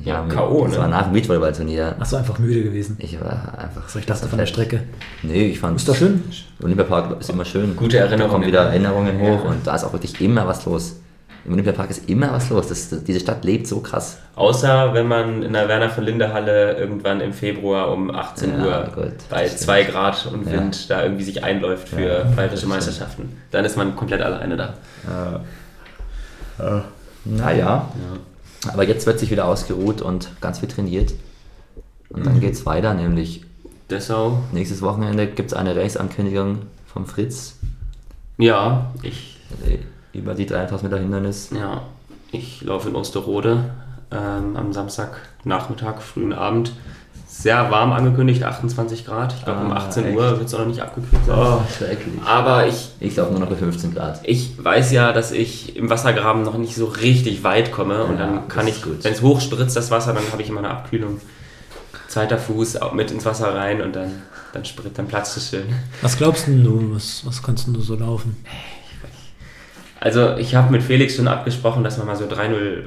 Ja, 0.03 0.25
K.O., 0.27 0.65
Das 0.65 0.73
ne? 0.73 0.79
war 0.79 0.87
nach 0.89 1.03
dem 1.03 1.13
Beachvolleyballturnier. 1.13 1.95
Achst 1.97 2.11
du 2.11 2.17
einfach 2.17 2.37
müde 2.39 2.61
gewesen? 2.63 2.97
Ich 2.99 3.19
war 3.21 3.57
einfach. 3.57 3.83
Achso, 3.85 3.99
ich 3.99 4.05
dachte 4.05 4.27
von 4.27 4.37
der 4.37 4.45
Strecke. 4.45 4.81
Nee, 5.23 5.47
ich 5.47 5.59
fand. 5.59 5.77
Ist 5.77 5.87
doch 5.87 5.95
schön. 5.95 6.23
Olympiapark 6.61 7.21
ist 7.21 7.29
immer 7.29 7.45
schön. 7.45 7.73
Gute 7.75 7.97
Erinnerungen. 7.97 8.27
Da 8.27 8.33
kommen 8.33 8.45
wieder 8.47 8.63
Erinnerungen 8.63 9.23
Ja. 9.23 9.29
hoch 9.31 9.45
und 9.45 9.65
da 9.65 9.75
ist 9.75 9.83
auch 9.85 9.93
wirklich 9.93 10.19
immer 10.21 10.45
was 10.47 10.65
los. 10.65 10.97
im 11.45 11.53
Olympiapark 11.53 11.89
ist 11.89 12.09
immer 12.09 12.33
was 12.33 12.49
los. 12.49 12.67
Das, 12.67 12.89
diese 13.05 13.21
Stadt 13.21 13.45
lebt 13.45 13.67
so 13.67 13.79
krass. 13.79 14.17
Außer 14.35 14.93
wenn 14.93 15.07
man 15.07 15.43
in 15.43 15.53
der 15.53 15.69
Werner 15.69 15.89
von 15.89 16.03
Linde 16.03 16.33
Halle 16.33 16.75
irgendwann 16.75 17.21
im 17.21 17.31
Februar 17.31 17.89
um 17.93 18.13
18 18.13 18.59
Ja, 18.59 18.65
Uhr 18.65 18.83
gut, 18.93 19.11
bei 19.29 19.43
das 19.43 19.51
stimmt. 19.51 19.59
2 19.61 19.83
Grad 19.85 20.25
und 20.33 20.45
Ja. 20.45 20.51
Wind 20.51 20.89
da 20.89 21.03
irgendwie 21.03 21.23
sich 21.23 21.45
einläuft 21.45 21.87
für 21.87 22.01
Ja, 22.01 22.23
bayerische 22.35 22.63
das. 22.63 22.65
Meisterschaften. 22.65 23.37
Dann 23.51 23.63
ist 23.63 23.77
man 23.77 23.95
komplett 23.95 24.21
alleine 24.21 24.57
da. 24.57 24.73
Naja, 27.23 27.87
aber 28.71 28.87
jetzt 28.87 29.05
wird 29.05 29.19
sich 29.19 29.31
wieder 29.31 29.47
ausgeruht 29.47 30.01
und 30.01 30.29
ganz 30.41 30.59
viel 30.59 30.69
trainiert. 30.69 31.13
Und 32.09 32.25
dann 32.25 32.39
geht's 32.39 32.65
weiter, 32.65 32.93
nämlich 32.93 33.43
Dessau, 33.89 34.43
nächstes 34.51 34.81
Wochenende 34.81 35.27
gibt 35.27 35.51
es 35.51 35.57
eine 35.57 35.75
Race-Ankündigung 35.75 36.59
vom 36.85 37.05
Fritz 37.05 37.57
ja, 38.37 38.91
ich, 39.01 39.37
äh, 39.65 39.79
über 40.17 40.35
die 40.35 40.45
3000 40.45 40.91
Meter 40.91 41.01
Hindernis. 41.01 41.49
ja, 41.51 41.81
ich 42.31 42.61
laufe 42.61 42.89
in 42.89 42.95
Osterode 42.95 43.71
ähm, 44.11 44.55
am 44.55 44.73
Samstagnachmittag, 44.73 46.01
frühen 46.01 46.33
Abend. 46.33 46.73
Sehr 47.39 47.69
warm 47.69 47.93
angekündigt, 47.93 48.43
28 48.43 49.05
Grad. 49.05 49.33
Ich 49.37 49.43
glaube, 49.45 49.61
um 49.61 49.71
Ah, 49.71 49.75
18 49.75 50.05
echt? 50.05 50.17
Uhr 50.17 50.31
wird 50.39 50.47
es 50.47 50.53
auch 50.55 50.59
noch 50.59 50.65
nicht 50.65 50.81
abgekühlt 50.81 51.23
sein. 51.25 51.37
Oh, 51.37 51.61
schrecklich. 51.77 52.15
Aber 52.25 52.65
ich 52.67 52.89
Ich 52.99 53.13
glaube 53.13 53.31
nur 53.31 53.39
noch 53.41 53.47
bei 53.49 53.55
15 53.55 53.93
Grad. 53.93 54.19
Ich 54.23 54.53
weiß 54.63 54.91
ja, 54.91 55.13
dass 55.13 55.31
ich 55.31 55.75
im 55.75 55.87
Wassergraben 55.89 56.41
noch 56.41 56.57
nicht 56.57 56.75
so 56.75 56.85
richtig 56.85 57.43
weit 57.43 57.71
komme 57.71 58.03
und 58.05 58.17
Ja, 58.17 58.25
dann 58.25 58.47
kann 58.47 58.67
ich, 58.67 58.83
wenn 59.03 59.13
es 59.13 59.21
hoch 59.21 59.39
spritzt, 59.39 59.75
das 59.75 59.91
Wasser, 59.91 60.13
dann 60.13 60.23
habe 60.31 60.41
ich 60.41 60.49
immer 60.49 60.59
eine 60.59 60.71
Abkühlung. 60.71 61.21
Zweiter 62.07 62.39
Fuß 62.39 62.79
mit 62.93 63.11
ins 63.11 63.23
Wasser 63.25 63.53
rein 63.53 63.81
und 63.81 63.95
dann, 63.95 64.13
dann 64.53 64.65
spritzt, 64.65 64.97
dann 64.97 65.07
platzt 65.07 65.37
es 65.37 65.49
schön. 65.49 65.65
Was 66.01 66.17
glaubst 66.17 66.47
denn 66.47 66.63
du? 66.63 66.95
Was, 66.95 67.23
was 67.25 67.43
kannst 67.43 67.67
denn 67.67 67.73
du 67.75 67.81
so 67.81 67.93
laufen? 67.95 68.35
Also 69.99 70.35
ich 70.37 70.55
habe 70.55 70.71
mit 70.71 70.83
Felix 70.83 71.15
schon 71.15 71.27
abgesprochen, 71.27 71.83
dass 71.83 71.97
man 71.97 72.07
mal 72.07 72.15
so 72.15 72.25
3-0, 72.25 72.85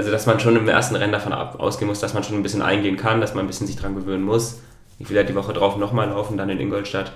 also 0.00 0.10
dass 0.10 0.24
man 0.24 0.40
schon 0.40 0.56
im 0.56 0.66
ersten 0.66 0.96
Rennen 0.96 1.12
davon 1.12 1.34
ab, 1.34 1.60
ausgehen 1.60 1.86
muss, 1.86 2.00
dass 2.00 2.14
man 2.14 2.24
schon 2.24 2.34
ein 2.34 2.42
bisschen 2.42 2.62
eingehen 2.62 2.96
kann, 2.96 3.20
dass 3.20 3.34
man 3.34 3.44
ein 3.44 3.46
bisschen 3.46 3.66
sich 3.66 3.76
dran 3.76 3.94
gewöhnen 3.94 4.24
muss. 4.24 4.62
Ich 4.98 5.10
will 5.10 5.16
ja 5.16 5.24
die 5.24 5.34
Woche 5.34 5.52
drauf 5.52 5.76
nochmal 5.76 6.08
laufen, 6.08 6.38
dann 6.38 6.48
in 6.48 6.58
Ingolstadt. 6.58 7.12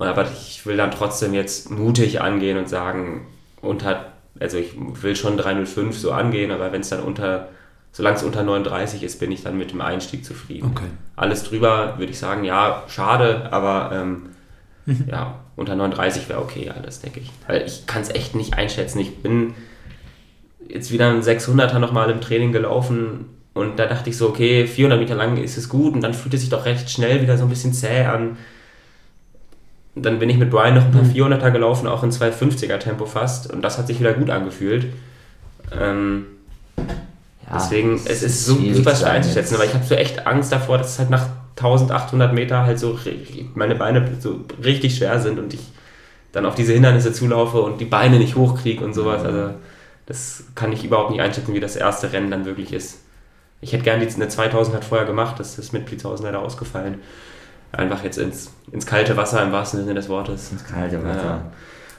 Aber 0.00 0.26
ich 0.28 0.66
will 0.66 0.76
dann 0.76 0.90
trotzdem 0.90 1.32
jetzt 1.32 1.70
mutig 1.70 2.20
angehen 2.20 2.58
und 2.58 2.68
sagen, 2.68 3.28
unter, 3.62 4.06
also 4.40 4.58
ich 4.58 4.72
will 4.76 5.14
schon 5.14 5.36
305 5.36 5.96
so 5.96 6.10
angehen, 6.10 6.50
aber 6.50 6.72
wenn 6.72 6.80
es 6.80 6.88
dann 6.88 7.04
unter, 7.04 7.50
solange 7.92 8.16
es 8.16 8.24
unter 8.24 8.42
39 8.42 9.04
ist, 9.04 9.20
bin 9.20 9.30
ich 9.30 9.44
dann 9.44 9.56
mit 9.56 9.70
dem 9.70 9.80
Einstieg 9.80 10.24
zufrieden. 10.24 10.72
Okay. 10.74 10.88
Alles 11.14 11.44
drüber 11.44 11.98
würde 11.98 12.10
ich 12.10 12.18
sagen, 12.18 12.42
ja, 12.42 12.82
schade, 12.88 13.48
aber 13.52 13.90
ähm, 13.92 14.30
ja, 15.06 15.36
unter 15.54 15.76
39 15.76 16.28
wäre 16.28 16.40
okay, 16.40 16.68
alles, 16.68 17.00
denke 17.00 17.20
ich. 17.20 17.30
Weil 17.46 17.62
ich 17.64 17.86
kann 17.86 18.02
es 18.02 18.10
echt 18.10 18.34
nicht 18.34 18.54
einschätzen. 18.54 18.98
Ich 18.98 19.22
bin 19.22 19.54
jetzt 20.68 20.92
wieder 20.92 21.08
ein 21.10 21.22
600er 21.22 21.78
nochmal 21.78 22.10
im 22.10 22.20
Training 22.20 22.52
gelaufen 22.52 23.26
und 23.54 23.78
da 23.78 23.86
dachte 23.86 24.10
ich 24.10 24.16
so, 24.16 24.28
okay, 24.28 24.66
400 24.66 25.00
Meter 25.00 25.14
lang 25.14 25.36
ist 25.36 25.56
es 25.58 25.68
gut 25.68 25.94
und 25.94 26.00
dann 26.02 26.14
fühlt 26.14 26.34
es 26.34 26.40
sich 26.42 26.50
doch 26.50 26.64
recht 26.64 26.90
schnell 26.90 27.22
wieder 27.22 27.36
so 27.38 27.44
ein 27.44 27.48
bisschen 27.50 27.72
zäh 27.72 28.04
an. 28.04 28.36
Dann 29.94 30.18
bin 30.20 30.30
ich 30.30 30.36
mit 30.38 30.50
Brian 30.50 30.74
noch 30.74 30.84
ein 30.84 30.92
paar 30.92 31.02
400er 31.02 31.50
gelaufen, 31.50 31.88
auch 31.88 32.04
in 32.04 32.10
250er 32.12 32.78
Tempo 32.78 33.04
fast 33.06 33.50
und 33.52 33.62
das 33.62 33.78
hat 33.78 33.88
sich 33.88 33.98
wieder 33.98 34.12
gut 34.14 34.30
angefühlt. 34.30 34.86
Ähm, 35.72 36.26
Ja, 37.46 37.54
Deswegen, 37.54 37.94
es 38.04 38.22
ist 38.22 38.44
so 38.44 38.56
super 38.72 38.94
schwer 38.94 39.12
einzuschätzen, 39.12 39.54
aber 39.56 39.64
ich 39.64 39.74
habe 39.74 39.84
so 39.84 39.94
echt 39.94 40.26
Angst 40.26 40.52
davor, 40.52 40.78
dass 40.78 40.92
es 40.92 40.98
halt 40.98 41.10
nach 41.10 41.26
1800 41.56 42.32
Meter 42.32 42.64
halt 42.64 42.78
so 42.78 42.98
meine 43.54 43.74
Beine 43.74 44.06
so 44.20 44.44
richtig 44.62 44.96
schwer 44.96 45.18
sind 45.20 45.38
und 45.38 45.54
ich 45.54 45.60
dann 46.32 46.46
auf 46.46 46.54
diese 46.54 46.74
Hindernisse 46.74 47.12
zulaufe 47.12 47.60
und 47.62 47.80
die 47.80 47.86
Beine 47.86 48.18
nicht 48.18 48.36
hochkriege 48.36 48.84
und 48.84 48.94
sowas. 48.94 49.24
Also 49.24 49.50
das 50.08 50.44
kann 50.54 50.72
ich 50.72 50.84
überhaupt 50.84 51.10
nicht 51.10 51.20
einschätzen, 51.20 51.52
wie 51.54 51.60
das 51.60 51.76
erste 51.76 52.12
Rennen 52.12 52.30
dann 52.30 52.44
wirklich 52.46 52.72
ist. 52.72 53.00
Ich 53.60 53.72
hätte 53.72 53.84
gerne 53.84 54.06
die 54.06 54.14
eine 54.14 54.28
2000 54.28 54.74
hat 54.76 54.84
vorher 54.84 55.06
gemacht, 55.06 55.38
das 55.38 55.58
ist 55.58 55.72
mit 55.72 55.84
Blitzhausen 55.86 56.24
leider 56.24 56.40
ausgefallen. 56.40 57.00
Einfach 57.72 58.02
jetzt 58.02 58.16
ins, 58.16 58.50
ins 58.72 58.86
kalte 58.86 59.16
Wasser 59.18 59.42
im 59.42 59.52
wahrsten 59.52 59.80
Sinne 59.80 59.94
des 59.94 60.08
Wortes. 60.08 60.50
Ins 60.52 60.64
kalte 60.64 60.96
Ja. 60.96 61.04
Wasser. 61.04 61.42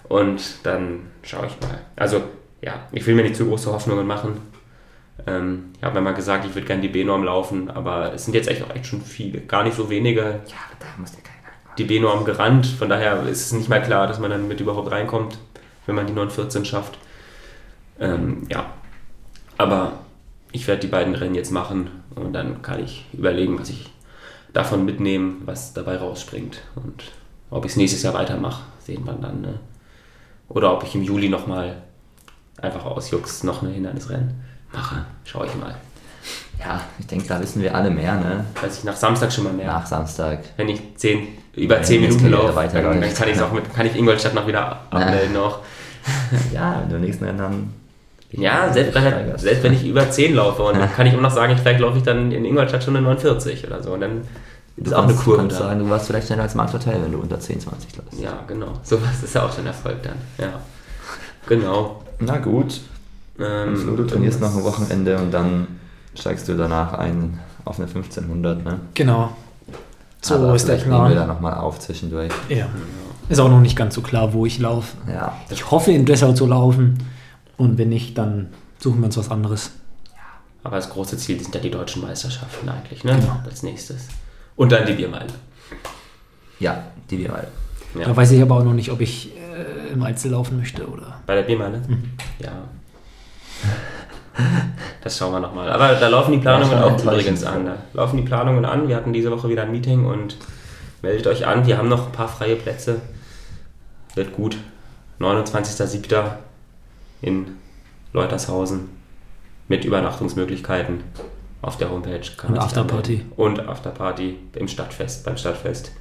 Und 0.08 0.42
dann 0.66 1.02
schaue 1.22 1.46
ich 1.46 1.60
mal. 1.62 1.78
Also, 1.96 2.24
ja, 2.62 2.74
ich 2.92 3.06
will 3.06 3.14
mir 3.14 3.22
nicht 3.22 3.36
zu 3.36 3.46
große 3.46 3.72
Hoffnungen 3.72 4.08
machen. 4.08 4.42
Ähm, 5.28 5.66
ich 5.78 5.84
habe 5.84 5.96
mir 5.96 6.02
mal 6.02 6.14
gesagt, 6.16 6.46
ich 6.46 6.56
würde 6.56 6.66
gerne 6.66 6.82
die 6.82 6.88
B-Norm 6.88 7.24
laufen, 7.24 7.70
aber 7.70 8.14
es 8.14 8.26
sind 8.26 8.34
jetzt 8.34 8.48
echt 8.50 8.64
auch 8.64 8.74
echt 8.74 8.88
schon 8.88 9.02
viele, 9.02 9.42
gar 9.42 9.64
nicht 9.64 9.76
so 9.78 9.90
wenige 9.90 10.22
Ja, 10.48 10.56
da 10.80 10.88
muss 10.98 11.12
der 11.12 11.22
keiner. 11.22 11.36
die 11.78 11.84
B-Norm 11.84 12.26
gerannt. 12.26 12.66
Von 12.66 12.90
daher 12.90 13.22
ist 13.28 13.42
es 13.46 13.52
nicht 13.52 13.70
mal 13.70 13.82
klar, 13.84 14.08
dass 14.08 14.18
man 14.20 14.32
dann 14.32 14.48
mit 14.48 14.60
überhaupt 14.62 14.90
reinkommt, 14.90 15.38
wenn 15.86 15.94
man 15.96 16.08
die 16.08 16.14
914 16.14 16.66
schafft. 16.66 16.98
Ähm, 18.00 18.48
ja, 18.50 18.74
aber 19.58 19.94
ich 20.52 20.68
werde 20.68 20.82
die 20.82 20.88
beiden 20.88 21.16
Rennen 21.16 21.36
jetzt 21.36 21.52
machen 21.52 21.90
und 22.16 22.34
dann 22.34 22.62
kann 22.62 22.84
ich 22.84 23.06
überlegen, 23.14 23.60
was 23.60 23.70
ich 23.70 23.92
davon 24.54 24.86
mitnehme, 24.86 25.34
was 25.46 25.74
dabei 25.74 25.98
rausspringt. 25.98 26.62
Und 26.76 27.04
ob 27.50 27.66
ich 27.66 27.72
es 27.72 27.78
nächstes 27.78 28.04
Jahr 28.04 28.14
weitermache, 28.14 28.64
sehen 28.80 29.06
wir 29.06 29.14
dann. 29.14 29.42
Ne? 29.42 29.60
Oder 30.48 30.74
ob 30.74 30.84
ich 30.84 30.96
im 30.96 31.04
Juli 31.04 31.30
nochmal 31.30 31.82
einfach 32.62 32.86
aus 32.86 33.12
Jux 33.12 33.44
noch 33.44 33.62
ein 33.62 33.70
Hindernisrennen 33.70 34.44
mache. 34.74 35.06
Schaue 35.24 35.46
ich 35.46 35.56
mal. 35.56 35.76
Ja, 36.60 36.82
ich 37.00 37.08
denke, 37.08 37.28
da 37.28 37.40
wissen 37.40 37.62
wir 37.62 37.74
alle 37.74 37.90
mehr, 37.90 38.16
ne? 38.16 38.46
Weiß 38.62 38.80
ich 38.80 38.84
nach 38.84 38.96
Samstag 38.96 39.32
schon 39.32 39.46
mal 39.46 39.54
mehr. 39.54 39.68
Nach 39.68 39.86
Samstag. 39.86 40.40
Wenn 40.58 40.68
ich 40.68 40.82
10, 40.96 41.28
über 41.56 41.78
Wenn 41.78 41.84
10 41.86 42.04
jetzt 42.04 42.22
Minuten 42.22 42.32
laufe, 42.32 42.70
dann, 42.74 43.00
dann 43.00 43.14
kann 43.14 43.30
ich 43.30 43.40
auch 43.42 43.52
mit, 43.54 43.74
kann 43.74 43.86
ich 43.86 43.96
Ingolstadt 43.96 44.34
noch 44.34 44.46
wieder 44.46 44.82
abmelden 44.90 45.34
noch. 45.34 45.60
Ja, 46.54 46.82
den 46.82 47.00
nächsten 47.00 47.24
Rennen 47.24 47.74
Ja, 48.32 48.72
selbst 48.72 48.94
wenn, 48.96 49.38
selbst 49.38 49.64
wenn 49.64 49.74
ich 49.74 49.86
über 49.86 50.10
10 50.10 50.36
laufe 50.36 50.62
und 50.64 50.78
dann 50.78 50.92
kann 50.96 51.08
ich 51.08 51.14
immer 51.14 51.24
noch 51.24 51.32
sagen, 51.32 51.58
vielleicht 51.58 51.80
laufe 51.80 51.98
ich 51.98 52.04
dann 52.04 52.32
in 52.32 52.46
Ingolstadt 52.46 52.84
schon 52.84 52.96
eine 52.96 53.04
49 53.06 53.66
oder 53.68 53.82
so 53.82 53.94
und 53.94 54.02
dann 54.02 54.22
Du 54.78 54.86
ist 54.86 54.94
auch 54.94 55.00
eine 55.04 55.08
kannst- 55.08 55.24
Kurve 55.26 55.38
Du 55.42 55.48
kannst 55.48 55.58
sagen, 55.58 55.80
du 55.80 55.90
warst 55.90 56.08
vielleicht 56.08 56.28
schneller 56.28 56.44
als 56.44 56.56
Marc 56.56 56.72
Hotel, 56.72 57.02
wenn 57.04 57.12
du 57.12 57.18
unter 57.20 57.40
10, 57.40 57.60
20 57.60 57.98
läufst. 57.98 58.20
Ja, 58.22 58.40
genau. 58.48 58.68
Sowas 58.84 59.22
ist 59.24 59.36
ja 59.36 59.46
auch 59.46 59.54
schon 59.54 59.66
Erfolg 59.66 60.02
dann. 60.04 60.14
Ja. 60.38 60.54
Genau. 61.48 62.02
Na 62.20 62.38
gut. 62.38 62.80
Ähm, 63.40 63.76
Flo, 63.76 63.96
du 63.96 64.06
trainierst 64.06 64.40
noch 64.42 64.56
ein 64.56 64.64
Wochenende 64.64 65.18
und 65.18 65.32
dann 65.34 65.68
steigst 66.16 66.48
du 66.48 66.56
danach 66.56 66.94
ein 66.94 67.40
auf 67.66 67.78
eine 67.80 67.88
1500, 67.88 68.64
ne? 68.64 68.80
Genau. 68.94 69.32
So 70.22 70.36
Aber 70.36 70.56
ist 70.56 70.68
der 70.68 70.78
vielleicht 70.78 70.90
nehmen 70.92 71.10
wir 71.10 71.16
da 71.16 71.24
Plan. 71.24 71.28
nochmal 71.36 71.54
auf 71.56 71.80
zwischendurch. 71.80 72.32
Ja. 72.50 72.68
Ist 73.30 73.40
auch 73.40 73.50
noch 73.50 73.62
nicht 73.62 73.76
ganz 73.78 73.96
so 73.96 74.02
klar, 74.02 74.34
wo 74.34 74.46
ich 74.46 74.60
laufe. 74.60 74.98
Ja. 75.12 75.34
Ich 75.50 75.70
hoffe, 75.72 75.92
in 75.92 76.06
Dessau 76.06 76.34
zu 76.34 76.46
laufen. 76.46 76.98
Und 77.60 77.78
wenn 77.78 77.90
nicht, 77.90 78.18
dann 78.18 78.48
suchen 78.78 79.02
wir 79.02 79.08
uns 79.08 79.18
was 79.18 79.30
anderes. 79.30 79.72
Aber 80.64 80.78
das 80.78 80.90
große 80.90 81.18
Ziel 81.18 81.42
sind 81.42 81.54
ja 81.54 81.60
die 81.60 81.70
deutschen 81.70 82.02
Meisterschaften 82.02 82.70
eigentlich, 82.70 83.04
ne? 83.04 83.18
Genau. 83.20 83.36
Als 83.46 83.64
nächstes. 83.64 84.08
Und 84.56 84.72
dann 84.72 84.86
die 84.86 84.94
Biermeile. 84.94 85.28
Ja, 86.60 86.86
die 87.10 87.28
mal. 87.28 87.48
Ja. 87.96 88.06
Da 88.06 88.16
weiß 88.16 88.32
ich 88.32 88.42
aber 88.42 88.56
auch 88.56 88.64
noch 88.64 88.74
nicht, 88.74 88.92
ob 88.92 89.02
ich 89.02 89.36
äh, 89.36 89.92
im 89.92 90.02
Einzel 90.04 90.32
laufen 90.32 90.58
möchte 90.58 90.88
oder. 90.88 91.20
Bei 91.26 91.36
der 91.36 91.44
Biermeile? 91.44 91.80
Mhm. 91.86 92.12
Ja. 92.40 92.52
Das 95.04 95.18
schauen 95.18 95.34
wir 95.34 95.42
nochmal. 95.42 95.70
Aber 95.70 95.96
da 95.96 96.08
laufen 96.08 96.32
die 96.32 96.38
Planungen 96.38 96.72
Ja, 96.72 96.86
auch 96.86 97.04
übrigens 97.04 97.44
an. 97.44 97.66
Da 97.66 97.76
laufen 97.94 98.16
die 98.16 98.24
Planungen 98.24 98.64
an. 98.64 98.88
Wir 98.88 98.96
hatten 98.96 99.12
diese 99.12 99.32
Woche 99.32 99.50
wieder 99.50 99.64
ein 99.64 99.72
Meeting 99.72 100.06
und 100.06 100.38
meldet 101.02 101.28
euch 101.28 101.46
an. 101.46 101.68
Wir 101.68 101.78
haben 101.78 101.90
noch 101.90 102.06
ein 102.06 102.12
paar 102.14 102.30
freie 102.30 102.56
Plätze. 102.56 103.02
Wird 104.16 104.34
gut. 104.34 104.58
29.07. 105.20 106.38
in 107.22 107.48
Leutershausen 108.14 108.90
mit 109.68 109.86
Übernachtungsmöglichkeiten 109.86 111.04
auf 111.62 111.78
der 111.78 111.90
Homepage. 111.92 112.22
Kann 112.38 112.52
Und 112.54 112.60
Afterparty. 112.60 113.26
Und 113.36 113.68
Afterparty 113.68 114.38
im 114.56 114.68
Stadtfest, 114.68 115.24
beim 115.26 115.38
Stadtfest. 115.38 115.92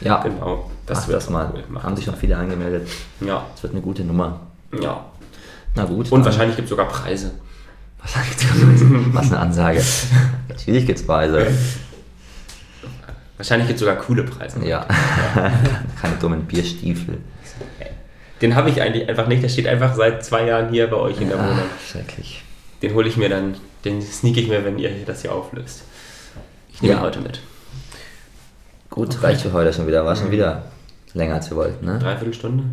Ja, 0.00 0.22
Genau. 0.22 0.70
das 0.86 1.06
wird 1.06 1.16
das 1.16 1.30
mal. 1.30 1.52
cool. 1.70 1.82
Haben 1.82 1.94
sich 1.96 2.04
schon 2.04 2.16
viele 2.16 2.36
angemeldet. 2.36 2.88
Ja, 3.20 3.46
Das 3.52 3.62
wird 3.62 3.72
eine 3.74 3.82
gute 3.82 4.04
Nummer. 4.04 4.40
ja. 4.80 5.04
Na 5.76 5.84
gut. 5.84 6.10
Und 6.12 6.20
dann- 6.20 6.24
wahrscheinlich 6.26 6.56
gibt 6.56 6.66
es 6.66 6.70
sogar 6.70 6.86
Preise. 6.86 7.32
Was 9.12 9.26
eine 9.32 9.40
Ansage. 9.40 9.82
Natürlich 10.48 10.86
gibt's 10.86 11.04
Preise. 11.06 11.46
Wahrscheinlich 13.36 13.66
gibt 13.68 13.76
es 13.76 13.80
sogar 13.80 13.96
coole 13.96 14.22
Preise. 14.24 14.64
Ja. 14.64 14.86
Keine 16.00 16.16
dummen 16.20 16.44
Bierstiefel. 16.44 17.18
Den 18.42 18.54
habe 18.56 18.68
ich 18.70 18.80
eigentlich 18.82 19.08
einfach 19.08 19.26
nicht. 19.26 19.42
Der 19.42 19.48
steht 19.48 19.66
einfach 19.66 19.94
seit 19.94 20.24
zwei 20.24 20.46
Jahren 20.46 20.70
hier 20.70 20.88
bei 20.88 20.96
euch 20.96 21.20
in 21.20 21.28
der 21.28 21.38
Wohnung. 21.38 21.58
Schrecklich. 21.90 22.42
Den 22.82 22.94
hole 22.94 23.08
ich 23.08 23.16
mir 23.16 23.28
dann, 23.28 23.54
den 23.84 24.02
sneak 24.02 24.36
ich 24.36 24.48
mir, 24.48 24.64
wenn 24.64 24.78
ihr 24.78 24.90
das 25.06 25.22
hier 25.22 25.32
auflöst. 25.32 25.82
Ich 26.72 26.82
nehme 26.82 26.94
Ja. 26.94 27.00
ihn 27.00 27.04
heute 27.04 27.20
mit. 27.20 27.40
Gut, 28.90 29.22
reicht 29.22 29.42
für 29.42 29.52
heute 29.52 29.72
schon 29.72 29.86
wieder. 29.86 30.04
War 30.04 30.16
schon 30.16 30.30
wieder 30.30 30.64
länger 31.14 31.34
als 31.34 31.50
wir 31.50 31.56
wollten, 31.56 31.84
ne? 31.86 31.98
Dreiviertel 31.98 32.34
Stunde? 32.34 32.64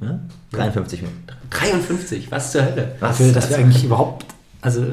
Ja? 0.00 0.18
53 0.52 1.02
Minuten. 1.02 1.26
53, 1.50 2.30
was 2.30 2.52
zur 2.52 2.64
Hölle? 2.64 2.94
Was? 3.00 3.18
Dafür, 3.18 3.32
dass 3.32 3.50
wir 3.50 3.58
eigentlich 3.58 3.84
überhaupt, 3.84 4.24
also 4.60 4.84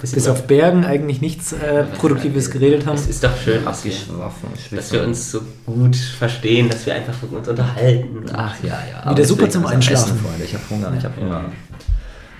Bisschen 0.00 0.16
bis 0.16 0.28
auf 0.28 0.46
Bergen 0.46 0.84
eigentlich 0.84 1.20
nichts 1.20 1.52
äh, 1.52 1.84
Produktives 1.84 2.50
geredet 2.50 2.86
haben. 2.86 2.96
Es 2.96 3.06
ist 3.06 3.24
doch 3.24 3.36
schön, 3.36 3.64
dass 3.64 3.84
wir, 3.84 3.92
Abgeschwaffen, 3.92 4.48
dass 4.70 4.92
wir 4.92 5.02
uns 5.02 5.30
so 5.30 5.40
gut 5.64 5.96
verstehen, 5.96 6.68
dass 6.68 6.86
wir 6.86 6.94
einfach 6.94 7.14
uns 7.30 7.48
unterhalten. 7.48 8.24
Ach 8.32 8.54
ja, 8.62 8.78
ja. 8.90 9.10
Wieder 9.10 9.24
super 9.24 9.48
zum 9.48 9.66
Einschlafen. 9.66 10.12
Essen, 10.12 10.18
Freunde. 10.18 10.44
Ich 10.44 10.54
habe 10.54 10.64
Hunger, 10.70 10.92
ich 10.98 11.04
habe 11.04 11.20
Hunger. 11.20 11.44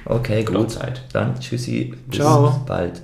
Okay, 0.04 0.44
Gute 0.44 0.58
gut. 0.58 0.70
Zeit. 0.70 1.02
Dann 1.12 1.38
tschüssi. 1.40 1.94
Bis 2.06 2.18
Ciao. 2.18 2.62
bald. 2.66 3.00